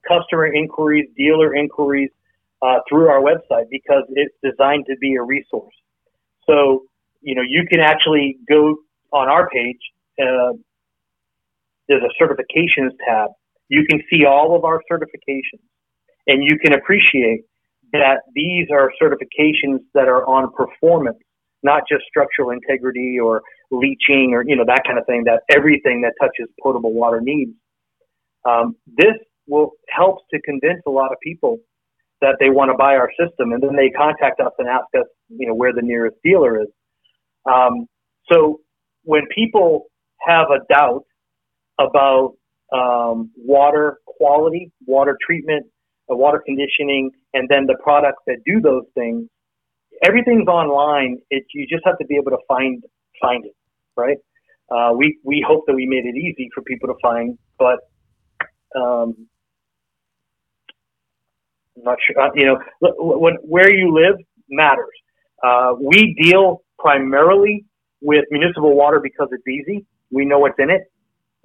[0.08, 2.10] customer inquiries, dealer inquiries
[2.62, 5.74] uh, through our website because it's designed to be a resource.
[6.48, 6.86] So,
[7.22, 8.78] you know, you can actually go
[9.12, 9.80] on our page.
[10.20, 10.54] Uh,
[11.92, 13.32] there's a certifications tab.
[13.68, 15.64] You can see all of our certifications
[16.28, 17.42] and you can appreciate
[17.92, 21.18] that these are certifications that are on performance,
[21.64, 26.02] not just structural integrity or leaching or, you know, that kind of thing that everything
[26.02, 27.52] that touches potable water needs.
[28.48, 29.16] Um, this
[29.48, 31.58] will helps to convince a lot of people
[32.22, 35.08] that they want to buy our system and then they contact us and ask us,
[35.28, 36.68] you know, where the nearest dealer is.
[37.52, 37.88] Um,
[38.32, 38.62] so
[39.04, 39.88] when people
[40.26, 41.04] have a doubt
[41.90, 42.36] about
[42.74, 45.66] um, water quality, water treatment,
[46.12, 49.28] uh, water conditioning, and then the products that do those things.
[50.06, 51.20] Everything's online.
[51.30, 52.84] It, you just have to be able to find
[53.22, 53.56] find it,
[53.98, 54.18] right?
[54.72, 57.80] Uh, we we hope that we made it easy for people to find, but
[58.76, 59.28] um,
[61.78, 62.22] I'm not sure.
[62.22, 62.60] Uh, you know,
[62.98, 64.18] when, where you live
[64.50, 64.88] matters.
[65.44, 67.66] Uh, we deal primarily
[68.02, 69.86] with municipal water because it's easy.
[70.12, 70.91] We know what's in it.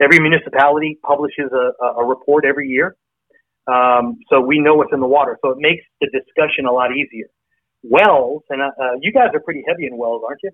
[0.01, 2.97] Every municipality publishes a, a, report every year.
[3.67, 5.39] Um, so we know what's in the water.
[5.43, 7.27] So it makes the discussion a lot easier.
[7.83, 10.51] Wells, and uh, uh, you guys are pretty heavy in wells, aren't you?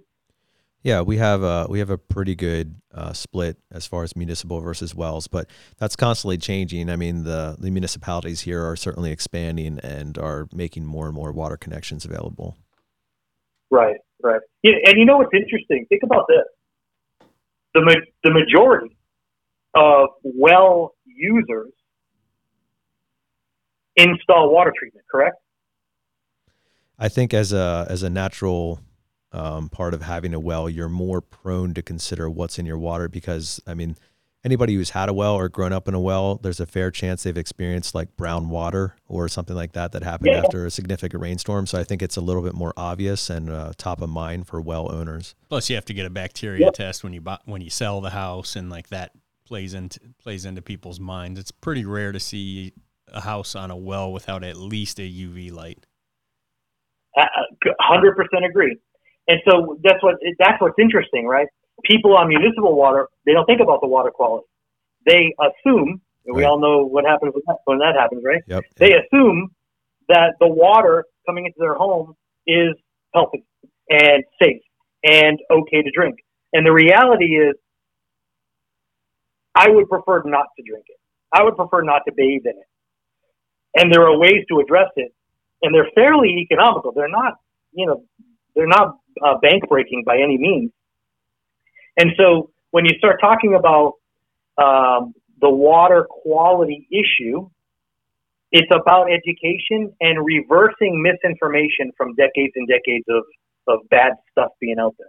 [0.82, 4.60] Yeah, we have a we have a pretty good uh, split as far as municipal
[4.60, 5.48] versus wells, but
[5.78, 6.90] that's constantly changing.
[6.90, 11.30] I mean, the the municipalities here are certainly expanding and are making more and more
[11.30, 12.56] water connections available.
[13.70, 14.40] Right, right.
[14.64, 15.86] Yeah, and you know what's interesting?
[15.88, 17.28] Think about this:
[17.74, 18.96] the ma- the majority
[19.74, 21.72] of well users
[23.96, 25.04] install water treatment.
[25.10, 25.36] Correct?
[26.98, 28.80] I think as a as a natural
[29.32, 33.08] um, part of having a well, you're more prone to consider what's in your water
[33.08, 33.96] because I mean,
[34.44, 37.22] anybody who's had a well or grown up in a well, there's a fair chance
[37.22, 40.40] they've experienced like brown water or something like that that happened Yeah.
[40.42, 41.66] after a significant rainstorm.
[41.66, 44.60] So I think it's a little bit more obvious and uh, top of mind for
[44.60, 45.34] well owners.
[45.48, 46.74] Plus, you have to get a bacteria Yep.
[46.74, 49.12] test when you buy, when you sell the house, and like that
[49.52, 51.38] plays into plays into people's minds.
[51.38, 52.72] It's pretty rare to see
[53.08, 55.84] a house on a well without at least a UV light.
[57.14, 58.78] Uh, uh, hundred percent agree.
[59.28, 61.46] And so that's what that's what's interesting, right?
[61.84, 64.46] People on municipal water, they don't think about the water quality.
[65.04, 66.48] They assume, and we Right.
[66.48, 68.40] all know what happens when that, when that happens, right?
[68.46, 68.64] Yep.
[68.76, 69.50] They assume
[70.08, 72.14] that the water coming into their home
[72.46, 72.72] is
[73.12, 73.44] healthy
[73.90, 74.62] and safe
[75.04, 76.16] and okay to drink.
[76.54, 77.54] And the reality is,
[79.54, 80.98] I would prefer not to drink it.
[81.32, 82.68] I would prefer not to bathe in it.
[83.74, 85.12] And there are ways to address it,
[85.62, 86.92] and they're fairly economical.
[86.92, 87.34] They're not,
[87.72, 88.04] you know,
[88.54, 90.70] they're not uh, bank breaking by any means.
[91.96, 93.94] And so when you start talking about
[94.58, 97.48] um, the water quality issue,
[98.50, 103.24] it's about education and reversing misinformation from decades and decades of,
[103.68, 105.08] of bad stuff being out there.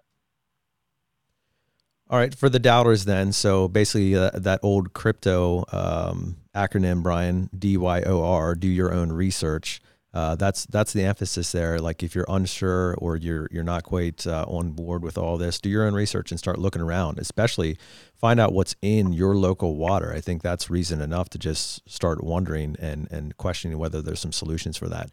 [2.09, 3.31] All right, for the doubters then.
[3.31, 8.93] So basically, uh, that old crypto um, acronym, Brian, D Y O R, do your
[8.93, 9.81] own research.
[10.13, 11.79] Uh, that's that's the emphasis there.
[11.79, 15.59] Like if you're unsure or you're you're not quite uh, on board with all this,
[15.59, 17.17] do your own research and start looking around.
[17.17, 17.77] Especially
[18.13, 20.13] find out what's in your local water.
[20.13, 24.33] I think that's reason enough to just start wondering and and questioning whether there's some
[24.33, 25.09] solutions for that.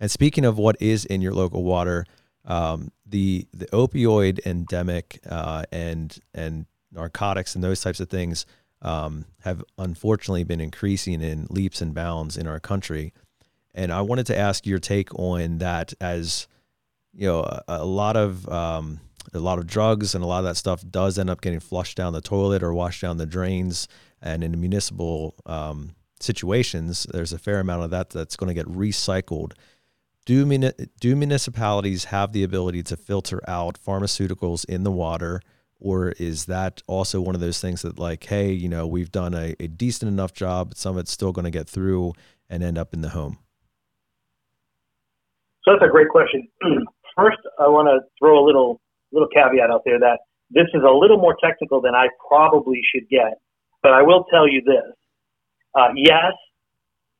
[0.00, 2.04] And speaking of what is in your local water,
[2.44, 8.46] um, the the opioid endemic uh, and and narcotics and those types of things
[8.82, 13.12] um, have unfortunately been increasing in leaps and bounds in our country.
[13.74, 16.48] And I wanted to ask your take on that, as
[17.12, 19.00] you know, a, a lot of um,
[19.32, 21.96] a lot of drugs and a lot of that stuff does end up getting flushed
[21.96, 23.86] down the toilet or washed down the drains.
[24.22, 28.66] And in municipal um, situations, there's a fair amount of that that's going to get
[28.66, 29.52] recycled
[30.26, 35.40] do muni- do municipalities have the ability to filter out pharmaceuticals in the water
[35.78, 39.34] or is that also one of those things that like hey you know we've done
[39.34, 42.12] a, a decent enough job but some of it's still going to get through
[42.48, 43.38] and end up in the home
[45.64, 46.48] So that's a great question.
[47.16, 48.80] First, I want to throw a little
[49.12, 50.20] little caveat out there that
[50.50, 53.34] this is a little more technical than I probably should get,
[53.82, 54.94] but I will tell you this:
[55.74, 56.32] uh, yes,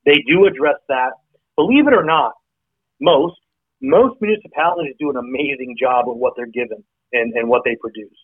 [0.06, 1.10] they do address that.
[1.56, 2.32] Believe it or not,
[3.01, 3.36] most
[3.82, 8.16] most municipalities do an amazing job of what they're given and, and what they produce.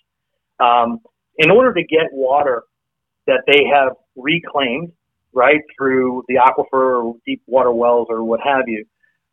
[0.60, 1.00] Um,
[1.38, 2.62] in order to get water
[3.26, 4.92] that they have reclaimed,
[5.32, 8.84] right, through the aquifer or deep water wells or what have you,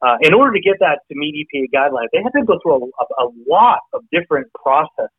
[0.02, 2.76] uh, in order to get that to meet EPA guidelines, they have to go through
[2.76, 5.10] a, a, lot of different processes.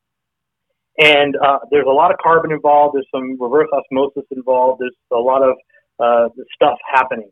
[0.98, 2.94] And uh, there's a lot of carbon involved.
[2.94, 4.82] There's some reverse osmosis involved.
[4.82, 5.56] There's a lot of
[5.98, 7.30] uh, stuff happening.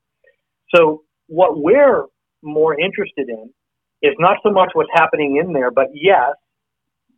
[0.74, 2.06] So what we're
[2.42, 3.50] more interested in
[4.02, 6.32] is not so much what's happening in there, but yes,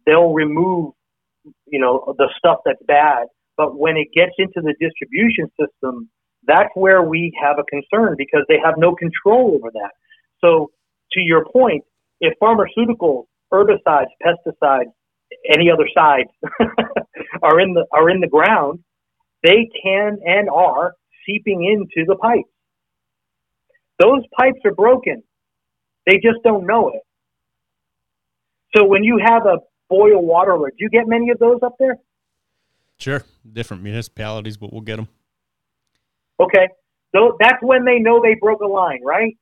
[0.06, 0.92] they'll remove,
[1.66, 3.26] you know, the stuff that's bad.
[3.56, 6.10] But when it gets into the distribution system,
[6.46, 9.92] that's where we have a concern because they have no control over that.
[10.40, 10.70] So,
[11.12, 11.84] to your point,
[12.20, 14.92] if pharmaceuticals, herbicides, pesticides,
[15.50, 16.28] any other sides
[17.42, 18.80] are in the are in the ground,
[19.42, 20.94] they can and are
[21.26, 22.48] seeping into the pipes.
[23.98, 25.22] Those pipes are broken.
[26.06, 27.02] They just don't know it.
[28.76, 29.58] So when you have a
[29.88, 31.98] boil water alert, do you get many of those up there?
[32.98, 33.22] Sure,
[33.52, 35.08] different municipalities, but we'll get them.
[36.40, 36.68] Okay.
[37.14, 39.36] So that's when they know they broke a line, right?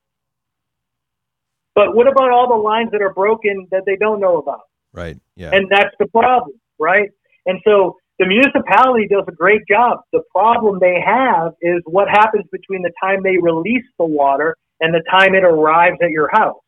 [1.75, 4.61] But what about all the lines that are broken that they don't know about?
[4.93, 7.11] right yeah And that's the problem, right?
[7.47, 9.99] And so the municipality does a great job.
[10.13, 14.95] The problem they have is what happens between the time they release the water and
[14.95, 16.63] the time it arrives at your house.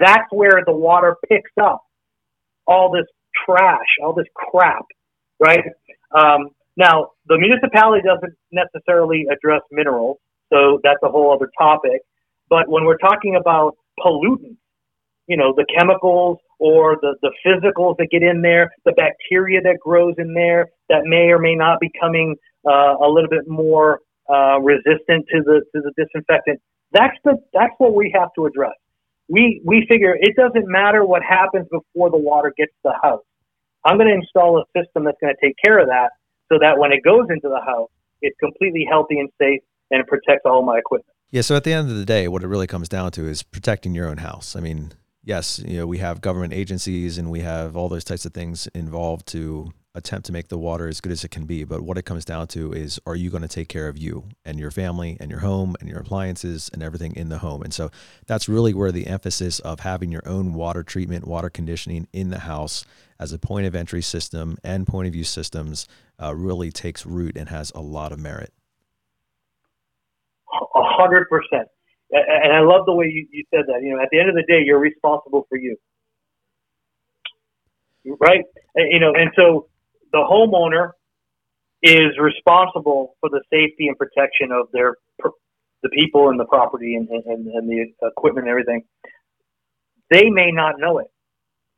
[0.00, 1.82] That's where the water picks up
[2.66, 3.04] all this
[3.44, 4.86] trash, all this crap,
[5.38, 5.64] right?
[6.18, 6.48] Um,
[6.78, 10.16] now, the municipality doesn't necessarily address minerals,
[10.50, 12.00] so that's a whole other topic.
[12.48, 14.56] But when we're talking about pollutants,
[15.26, 19.78] you know, the chemicals or the, the physicals that get in there, the bacteria that
[19.80, 22.36] grows in there that may or may not be coming
[22.66, 26.60] uh, a little bit more uh, resistant to the to the disinfectant.
[26.92, 28.74] That's the that's what we have to address.
[29.28, 33.24] We we figure it doesn't matter what happens before the water gets to the house.
[33.84, 36.10] I'm going to install a system that's going to take care of that,
[36.50, 37.90] so that when it goes into the house,
[38.20, 41.14] it's completely healthy and safe, and it protects all my equipment.
[41.30, 43.42] yeah so at the end of the day what it really comes down to is
[43.42, 44.92] protecting your own house i mean
[45.26, 48.66] yes, you know, we have government agencies and we have all those types of things
[48.68, 51.64] involved to attempt to make the water as good as it can be.
[51.64, 54.24] But what it comes down to is are you going to take care of you
[54.44, 57.62] and your family and your home and your appliances and everything in the home?
[57.62, 57.90] And so
[58.26, 62.40] that's really where the emphasis of having your own water treatment, water conditioning in the
[62.40, 62.84] house
[63.18, 65.88] as a point of entry system and point of use systems
[66.22, 68.52] uh, really takes root and has a lot of merit.
[70.52, 71.68] A hundred percent.
[72.10, 73.82] And I love the way you, you said that.
[73.82, 75.76] You know, at the end of the day, you're responsible for you.
[78.20, 78.44] Right?
[78.76, 79.68] You know, and so
[80.12, 80.92] the homeowner
[81.82, 84.94] is responsible for the safety and protection of their
[85.82, 88.82] the people and the property and, and, and the equipment and everything.
[90.10, 91.08] They may not know it,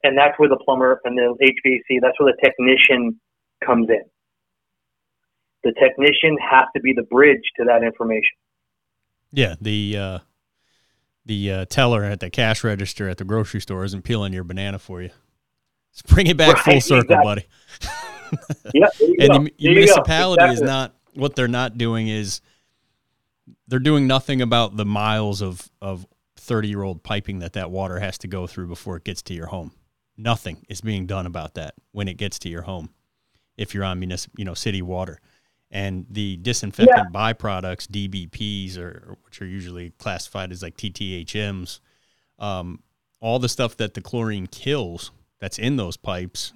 [0.02, 3.20] and that's where the plumber and the HVAC that's where the technician
[3.64, 4.04] comes in.
[5.64, 8.36] The technician has to be the bridge to that information.
[9.32, 10.18] Yeah, the uh,
[11.26, 14.78] the uh, teller at the cash register at the grocery store isn't peeling your banana
[14.78, 15.10] for you.
[15.92, 17.46] Let's bring it back right, full circle, exactly.
[17.82, 18.70] buddy.
[18.74, 20.54] yeah, and the municipality exactly.
[20.54, 22.40] is not what they're not doing is
[23.66, 26.06] they're doing nothing about the miles of of
[26.36, 29.34] 30 year old piping that that water has to go through before it gets to
[29.34, 29.72] your home.
[30.16, 32.90] Nothing is being done about that when it gets to your home.
[33.56, 35.20] If you're on municipal, you know, city water,
[35.70, 37.32] and the disinfectant yeah.
[37.32, 41.80] byproducts DBPs, or which are usually classified as like TTHMs,
[42.38, 42.82] um,
[43.20, 46.52] all the stuff that the chlorine kills that's in those pipes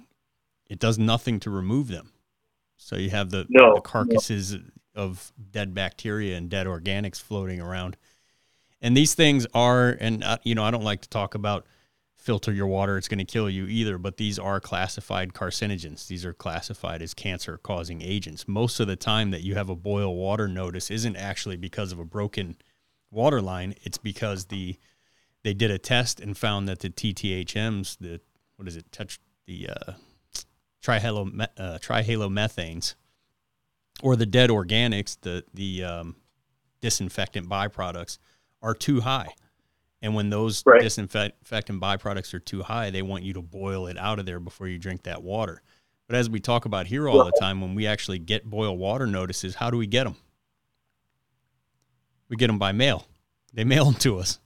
[0.73, 2.11] it does nothing to remove them.
[2.77, 4.59] So you have the, no, the carcasses no.
[4.95, 7.95] of dead bacteria and dead organics floating around.
[8.81, 11.67] And these things are, and uh, you know, I don't like to talk about
[12.23, 16.07] filter your water, it's going to kill you either, but these are classified carcinogens.
[16.07, 18.47] These are classified as cancer causing agents.
[18.47, 21.99] Most of the time that you have a boil water notice isn't actually because of
[21.99, 22.55] a broken
[23.11, 24.77] water line, it's because the
[25.43, 28.21] they did a test and found that the TTHMs, the
[28.55, 29.91] what is it, touch the uh,
[30.81, 32.95] trihalo, uh, trihalomethanes
[34.01, 36.15] or the dead organics, the the um,
[36.79, 38.17] disinfectant byproducts
[38.61, 39.33] are too high.
[40.03, 40.81] And when those right.
[40.81, 44.67] disinfectant byproducts are too high, they want you to boil it out of there before
[44.67, 45.61] you drink that water.
[46.07, 49.07] But as we talk about here all the time, when we actually get boil water
[49.07, 50.17] notices, how do we get them?
[52.27, 53.07] We get them by mail.
[53.53, 54.39] They mail them to us.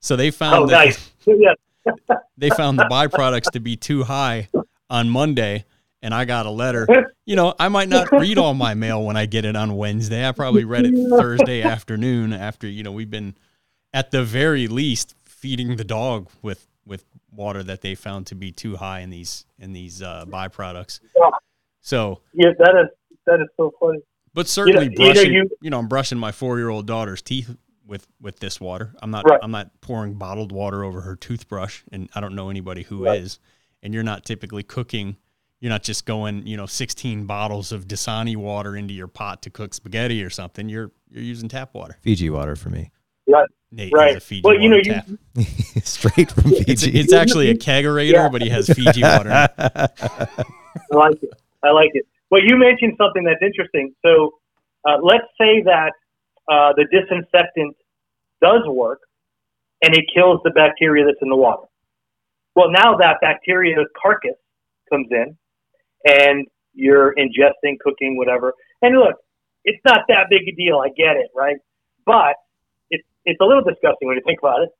[0.00, 1.12] So they found oh, nice.
[2.36, 4.48] they found the byproducts to be too high
[4.90, 5.64] on Monday
[6.02, 6.86] and I got a letter.
[7.24, 10.26] You know, I might not read all my mail when I get it on Wednesday.
[10.26, 13.36] I probably read it Thursday afternoon after, you know, we've been
[13.92, 18.50] at the very least feeding the dog with with water that they found to be
[18.50, 21.00] too high in these in these uh, byproducts.
[21.80, 24.00] So Yeah, that is that is so funny.
[24.34, 27.54] But certainly you know, brushing, you, you know, I'm brushing my 4-year-old daughter's teeth
[27.86, 28.94] with with this water.
[29.02, 29.40] I'm not right.
[29.42, 33.20] I'm not pouring bottled water over her toothbrush and I don't know anybody who right.
[33.20, 33.38] is.
[33.82, 35.16] And you're not typically cooking
[35.60, 39.50] you're not just going, you know, 16 bottles of Dasani water into your pot to
[39.50, 40.68] cook spaghetti or something.
[40.68, 41.98] You're you're using tap water.
[42.02, 42.90] Fiji water for me.
[43.26, 43.48] Right.
[43.70, 44.22] Nate right.
[44.42, 45.44] well, you know, you,
[45.82, 46.64] straight from Fiji.
[46.72, 48.28] It's, it's actually a kegerator, yeah.
[48.28, 49.30] but he has Fiji water.
[49.58, 49.88] I
[50.92, 51.34] like it.
[51.62, 52.06] I like it.
[52.30, 53.94] Well, you mentioned something that's interesting.
[54.02, 54.38] So,
[54.86, 55.92] uh, let's say that
[56.50, 57.76] uh, the disinfectant
[58.40, 59.00] does work,
[59.82, 61.66] and it kills the bacteria that's in the water.
[62.56, 64.36] Well, now that bacteria carcass
[64.90, 65.36] comes in,
[66.06, 68.54] and you're ingesting, cooking, whatever.
[68.80, 69.16] And look,
[69.64, 70.78] it's not that big a deal.
[70.78, 71.56] I get it, right?
[72.06, 72.36] But
[73.28, 74.70] it's a little disgusting when you think about it.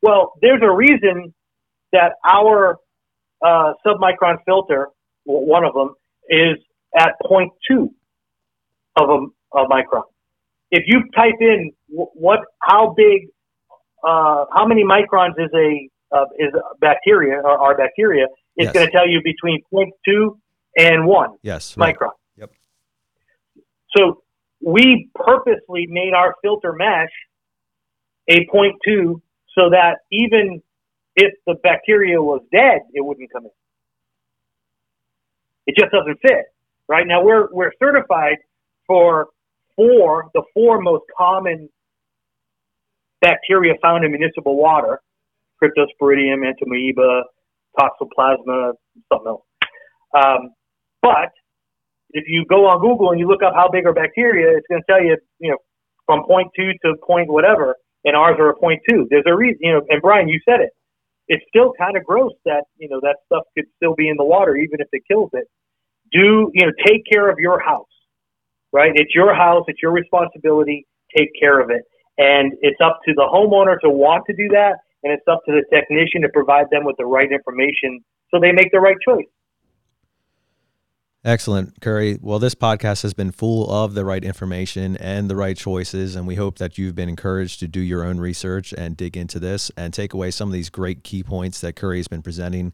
[0.00, 1.34] Well, there's a reason
[1.92, 2.78] that our
[3.44, 4.88] uh, submicron filter,
[5.24, 5.94] one of them,
[6.28, 6.56] is
[6.96, 7.90] at 0.2
[8.96, 10.04] of a, a micron.
[10.70, 13.28] If you type in what, how big,
[14.02, 18.26] uh, how many microns is a uh, is a bacteria or our bacteria,
[18.56, 18.72] it's yes.
[18.72, 20.38] going to tell you between 0.2
[20.78, 21.94] and one yes, right.
[21.94, 22.12] micron.
[22.38, 22.52] Yep.
[23.94, 24.22] So
[24.64, 27.10] we purposely made our filter mesh
[28.28, 29.20] a 0.2
[29.54, 30.62] so that even
[31.16, 33.50] if the bacteria was dead, it wouldn't come in.
[35.66, 36.46] It just doesn't fit.
[36.88, 38.36] Right now, we're we're certified
[38.86, 39.28] for
[39.76, 41.68] four the four most common
[43.20, 45.00] bacteria found in municipal water:
[45.62, 47.22] Cryptosporidium, Entamoeba,
[47.78, 48.72] Toxoplasma,
[49.12, 49.42] something else.
[50.16, 50.50] Um,
[51.02, 51.30] but
[52.10, 54.80] if you go on Google and you look up how big are bacteria, it's going
[54.80, 55.58] to tell you, you know,
[56.06, 59.06] from point two to point whatever, and ours are a point two.
[59.10, 60.70] There's a reason, you know, and Brian, you said it.
[61.28, 64.24] It's still kind of gross that, you know, that stuff could still be in the
[64.24, 65.46] water even if it kills it.
[66.10, 67.86] Do, you know, take care of your house,
[68.72, 68.92] right?
[68.94, 69.64] It's your house.
[69.68, 70.86] It's your responsibility.
[71.16, 71.82] Take care of it.
[72.16, 75.52] And it's up to the homeowner to want to do that and it's up to
[75.52, 78.00] the technician to provide them with the right information
[78.30, 79.28] so they make the right choice.
[81.28, 82.18] Excellent, Curry.
[82.22, 86.26] Well, this podcast has been full of the right information and the right choices, and
[86.26, 89.70] we hope that you've been encouraged to do your own research and dig into this
[89.76, 92.72] and take away some of these great key points that Curry has been presenting.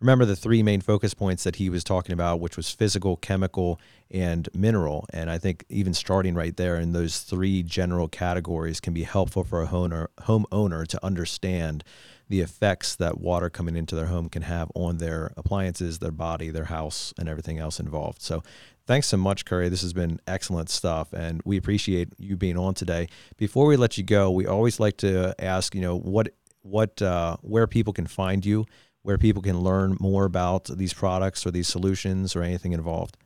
[0.00, 3.78] Remember the three main focus points that he was talking about, which was physical, chemical,
[4.10, 5.06] and mineral.
[5.12, 9.44] And I think even starting right there in those three general categories can be helpful
[9.44, 11.84] for a homeowner, homeowner to understand
[12.32, 16.48] the effects that water coming into their home can have on their appliances, their body,
[16.48, 18.22] their house, and everything else involved.
[18.22, 18.42] So,
[18.86, 19.68] thanks so much, Curry.
[19.68, 23.08] This has been excellent stuff, and we appreciate you being on today.
[23.36, 26.30] Before we let you go, we always like to ask, you know, what
[26.62, 28.64] what uh, where people can find you,
[29.02, 33.18] where people can learn more about these products or these solutions or anything involved.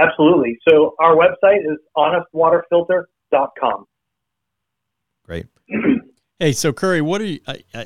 [0.00, 0.58] Absolutely.
[0.66, 3.84] So our website is honestwaterfilter.com.
[5.26, 5.44] Great.
[6.44, 7.40] Hey, so Curry, what are you?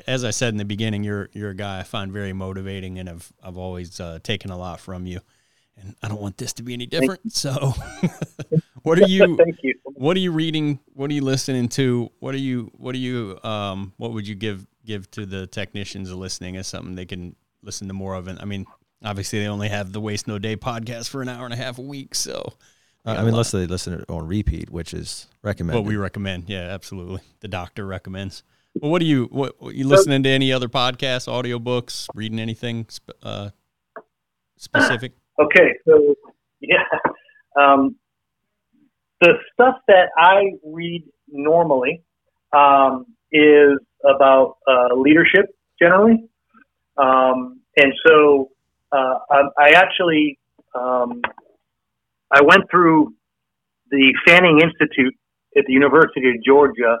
[0.05, 3.07] As I said in the beginning, you're you're a guy I find very motivating, and
[3.07, 5.21] I've I've always uh, taken a lot from you.
[5.77, 7.31] And I don't want this to be any different.
[7.31, 7.53] So,
[8.83, 9.37] what are you?
[9.37, 9.75] Thank you.
[9.85, 10.81] What are you reading?
[10.91, 12.11] What are you listening to?
[12.19, 12.69] What are you?
[12.75, 13.39] What are you?
[13.45, 17.87] Um, what would you give give to the technicians listening as something they can listen
[17.87, 18.27] to more of?
[18.27, 18.65] And I mean,
[19.05, 21.77] obviously, they only have the Waste No Day podcast for an hour and a half
[21.77, 22.55] a week, so
[23.05, 25.79] uh, I mean, unless they listen on repeat, which is recommended.
[25.79, 27.21] What we recommend, yeah, absolutely.
[27.39, 28.43] The doctor recommends.
[28.75, 29.25] Well, what are you?
[29.31, 32.87] What, what you listening to any other podcasts, audiobooks, reading anything
[33.23, 33.49] uh,
[34.57, 35.13] specific?
[35.39, 36.15] Okay, so
[36.59, 36.83] yeah,
[37.57, 37.95] um,
[39.21, 42.03] the stuff that I read normally
[42.51, 45.45] um, is about uh, leadership
[45.81, 46.25] generally,
[46.97, 48.49] um, and so
[48.91, 50.39] uh, I, I actually
[50.75, 51.21] um,
[52.31, 53.13] I went through
[53.89, 55.15] the Fanning Institute
[55.57, 56.99] at the University of Georgia,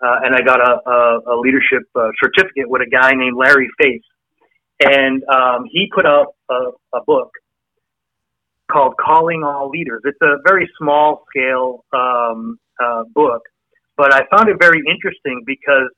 [0.00, 3.68] uh, and I got a, a, a leadership uh, certificate with a guy named Larry
[3.80, 4.02] Face,
[4.80, 7.30] and um, he put out a, a book
[8.70, 13.42] called "Calling All Leaders." It's a very small scale um, uh, book,
[13.96, 15.90] but I found it very interesting because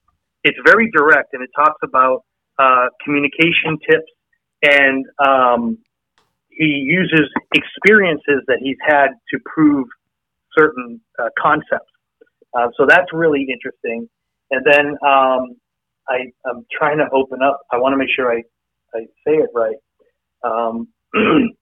[0.45, 2.23] it's very direct and it talks about
[2.59, 4.11] uh, communication tips
[4.63, 5.79] and um,
[6.57, 9.87] he uses experiences that he's had to prove
[10.57, 11.93] certain uh, concepts.
[12.57, 14.09] Uh, so that's really interesting.
[14.51, 15.57] And then um,
[16.09, 17.61] I, am trying to open up.
[17.71, 18.43] I want to make sure I,
[18.95, 19.77] I say it right.
[20.43, 20.89] Um,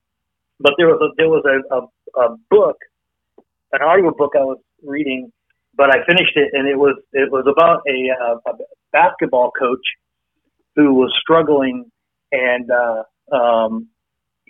[0.59, 2.77] but there was a, there was a, a, a book,
[3.73, 5.31] an audio book I was reading,
[5.75, 8.57] but I finished it, and it was it was about a, uh, a
[8.93, 9.85] basketball coach
[10.75, 11.91] who was struggling
[12.31, 13.87] and uh, um,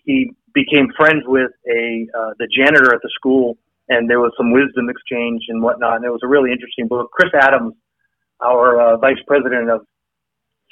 [0.05, 3.57] he became friends with a uh, the janitor at the school,
[3.89, 5.97] and there was some wisdom exchange and whatnot.
[5.97, 7.11] And it was a really interesting book.
[7.11, 7.73] Chris Adams,
[8.43, 9.81] our uh, vice president of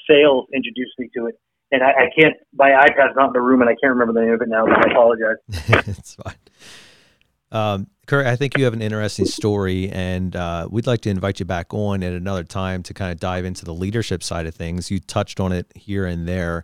[0.09, 1.35] sales, introduced me to it.
[1.71, 2.35] And I, I can't.
[2.53, 4.65] My iPad's not in the room, and I can't remember the name of it now.
[4.65, 5.37] So I apologize.
[5.87, 6.35] it's fine.
[7.51, 11.39] Um, Kurt, I think you have an interesting story, and uh, we'd like to invite
[11.39, 14.55] you back on at another time to kind of dive into the leadership side of
[14.55, 14.91] things.
[14.91, 16.63] You touched on it here and there.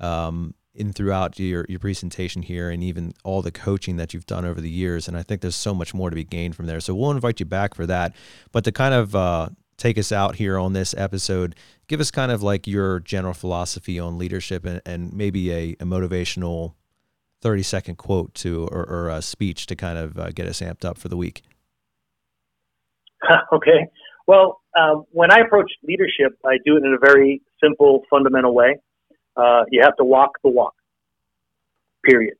[0.00, 4.44] Um, in throughout your, your presentation here and even all the coaching that you've done
[4.44, 5.08] over the years.
[5.08, 6.80] And I think there's so much more to be gained from there.
[6.80, 8.14] So we'll invite you back for that.
[8.52, 11.54] But to kind of uh, take us out here on this episode,
[11.86, 15.84] give us kind of like your general philosophy on leadership and, and maybe a, a,
[15.84, 16.74] motivational
[17.40, 20.84] 30 second quote to or, or a speech to kind of uh, get us amped
[20.84, 21.42] up for the week.
[23.52, 23.88] okay.
[24.26, 28.78] Well, um, when I approach leadership, I do it in a very simple, fundamental way.
[29.38, 30.74] Uh, you have to walk the walk,
[32.04, 32.34] period.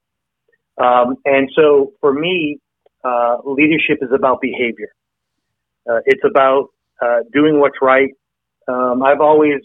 [0.76, 2.58] Um, and so for me,
[3.04, 4.88] uh, leadership is about behavior.
[5.88, 6.70] Uh, it's about
[7.00, 8.10] uh, doing what's right.
[8.66, 9.60] Um, I've always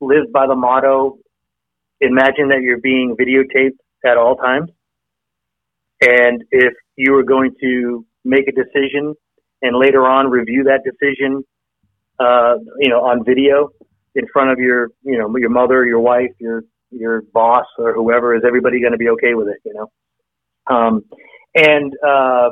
[0.00, 1.18] lived by the motto
[2.00, 4.70] imagine that you're being videotaped at all times.
[6.00, 9.14] And if you are going to make a decision
[9.62, 11.44] and later on review that decision,
[12.18, 13.70] uh, you know, on video,
[14.14, 18.34] in front of your, you know, your mother, your wife, your your boss, or whoever,
[18.34, 19.58] is everybody going to be okay with it?
[19.64, 19.92] You know,
[20.74, 21.04] um,
[21.54, 22.50] and uh,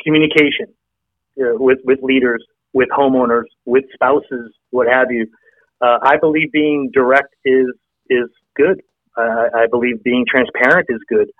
[0.00, 0.66] communication
[1.40, 5.26] uh, with with leaders, with homeowners, with spouses, what have you.
[5.80, 7.66] Uh, I believe being direct is
[8.08, 8.82] is good.
[9.16, 11.30] I believe being transparent is good.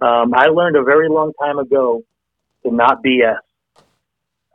[0.00, 2.02] Um, I learned a very long time ago
[2.64, 3.38] to not BS.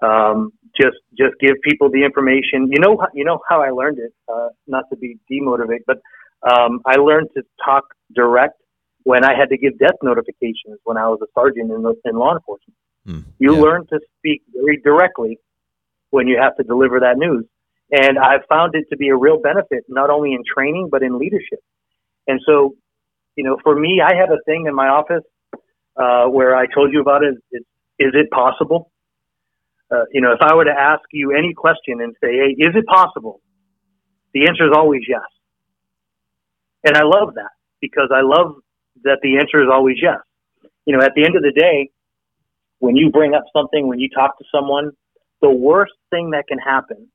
[0.02, 2.70] Um, just just give people the information.
[2.72, 4.14] You know, you know how I learned it.
[4.32, 6.02] Uh, not to be demotivated, but
[6.50, 8.62] um, I learned to talk direct
[9.04, 12.34] when I had to give death notifications when I was a sergeant in, in law
[12.34, 12.78] enforcement.
[13.08, 13.62] Mm, you yeah.
[13.62, 15.40] learn to speak very directly
[16.10, 17.46] when you have to deliver that news.
[17.92, 21.20] And I've found it to be a real benefit, not only in training, but in
[21.20, 21.60] leadership.
[22.28, 22.76] And so,
[23.36, 25.24] you know, for me, I have a thing in my office
[25.96, 27.36] uh, where I told you about it.
[27.52, 27.62] Is,
[28.00, 28.92] is it possible?
[29.92, 32.76] Uh, you know, if I were to ask you any question and say, hey, is
[32.76, 33.42] it possible?
[34.34, 35.22] The answer is always yes.
[36.84, 37.52] And I love that
[37.82, 38.56] because I love
[39.04, 40.20] that the answer is always yes.
[40.86, 41.90] You know, at the end of the day,
[42.80, 44.92] when you bring up something, when you talk to someone,
[45.42, 47.08] the worst thing that can happen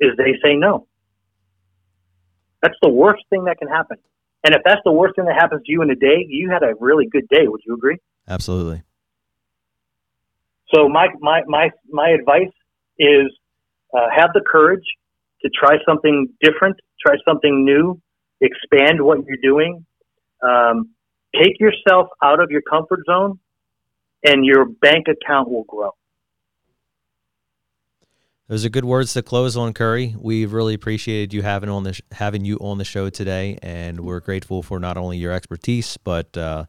[0.00, 0.86] is they say no.
[2.62, 3.98] That's the worst thing that can happen.
[4.42, 6.62] And if that's the worst thing that happens to you in a day, you had
[6.62, 7.46] a really good day.
[7.46, 7.98] Would you agree?
[8.28, 8.82] Absolutely.
[10.74, 12.52] So my my my my advice
[12.98, 13.26] is
[13.94, 14.84] uh, have the courage
[15.42, 18.00] to try something different, try something new,
[18.40, 19.86] expand what you're doing.
[20.42, 20.90] Um,
[21.34, 23.38] take yourself out of your comfort zone,
[24.24, 25.90] and your bank account will grow.
[28.48, 30.14] Those are good words to close on, Curry.
[30.18, 34.00] We've really appreciated you having on the sh- having you on the show today, and
[34.00, 36.64] we're grateful for not only your expertise but uh,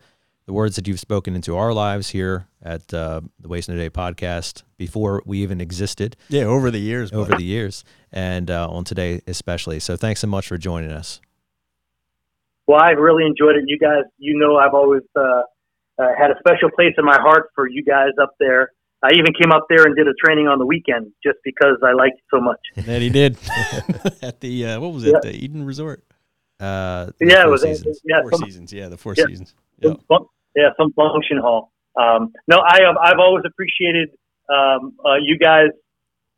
[0.45, 3.89] the words that you've spoken into our lives here at uh, the Waste No Day
[3.89, 6.15] podcast before we even existed.
[6.29, 7.11] Yeah, over the years.
[7.11, 9.79] Over the years, and uh, on today especially.
[9.79, 11.19] So thanks so much for joining us.
[12.67, 13.65] Well, I've really enjoyed it.
[13.67, 15.21] You guys, you know, I've always uh,
[15.99, 18.71] uh, had a special place in my heart for you guys up there.
[19.03, 21.93] I even came up there and did a training on the weekend just because I
[21.93, 22.59] liked it so much.
[22.85, 23.37] That he did
[24.21, 25.31] at the uh, what was it, yeah.
[25.31, 26.03] the Eden Resort?
[26.59, 28.01] Uh, yeah, it was seasons.
[28.05, 28.73] yeah, four seasons.
[28.73, 29.53] Yeah, the four yeah, seasons.
[29.81, 29.99] Yep.
[30.09, 31.71] Some, yeah, some function hall.
[31.95, 34.09] Um, no, I have I've always appreciated
[34.49, 35.69] um, uh, you guys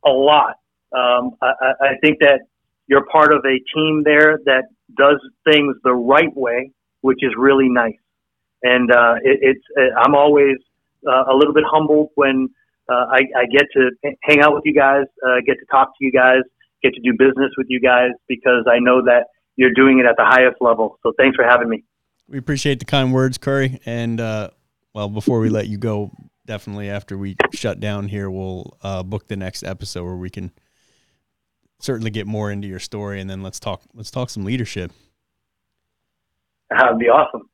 [0.06, 0.56] a lot.
[0.95, 2.41] Um, I, I think that
[2.88, 4.65] you're part of a team there that
[4.98, 6.72] does things the right way,
[7.02, 7.99] which is really nice.
[8.64, 10.57] And uh, it, it's uh, I'm always
[11.07, 12.49] uh, a little bit humbled when
[12.89, 13.91] uh, I, I, get to
[14.23, 16.41] hang out with you guys, uh, get to talk to you guys,
[16.81, 19.27] get to do business with you guys because I know that
[19.57, 20.98] you're doing it at the highest level.
[21.03, 21.84] So thanks for having me.
[22.30, 23.80] We appreciate the kind words, Curry.
[23.86, 24.49] And uh,
[24.94, 26.12] well, before we let you go,
[26.45, 30.52] definitely after we shut down here, we'll book the next episode where we can
[31.80, 34.91] certainly get more into your story, and then let's talk let's talk some leadership.
[36.70, 37.49] That'd be awesome.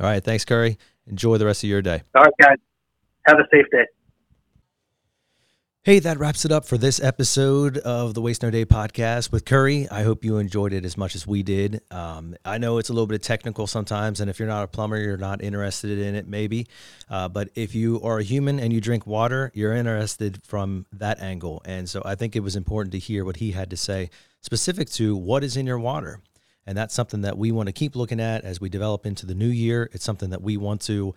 [0.00, 0.78] All right, thanks, Curry.
[1.06, 2.02] Enjoy the rest of your day.
[2.14, 2.56] All right, guys.
[3.26, 3.86] Have a safe day.
[5.84, 9.44] Hey, that wraps it up for this episode of the Waste No Day podcast with
[9.44, 9.88] Curry.
[9.90, 11.80] I hope you enjoyed it as much as we did.
[11.90, 14.96] Um, I know it's a little bit technical sometimes, and if you're not a plumber,
[14.96, 16.68] you're not interested in it, maybe.
[17.10, 21.18] Uh, but if you are a human and you drink water, you're interested from that
[21.18, 21.60] angle.
[21.64, 24.10] And so I think it was important to hear what he had to say
[24.40, 26.20] specific to what is in your water.
[26.66, 29.34] And that's something that we want to keep looking at as we develop into the
[29.34, 29.90] new year.
[29.92, 31.14] It's something that we want to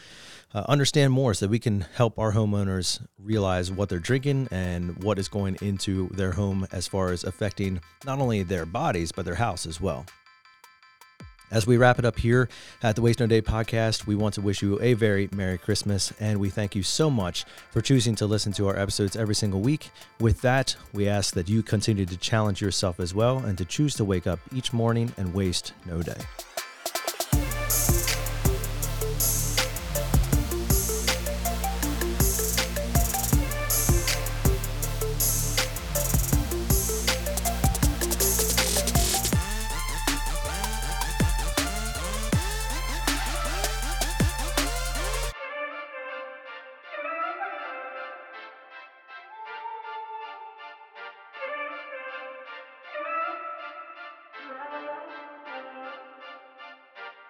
[0.53, 5.03] uh, understand more so that we can help our homeowners realize what they're drinking and
[5.03, 9.25] what is going into their home as far as affecting not only their bodies, but
[9.25, 10.05] their house as well.
[11.51, 12.49] As we wrap it up here
[12.81, 16.11] at the Waste No Day podcast, we want to wish you a very Merry Christmas
[16.19, 19.61] and we thank you so much for choosing to listen to our episodes every single
[19.61, 19.91] week.
[20.19, 23.93] With that, we ask that you continue to challenge yourself as well and to choose
[23.95, 26.21] to wake up each morning and waste no day.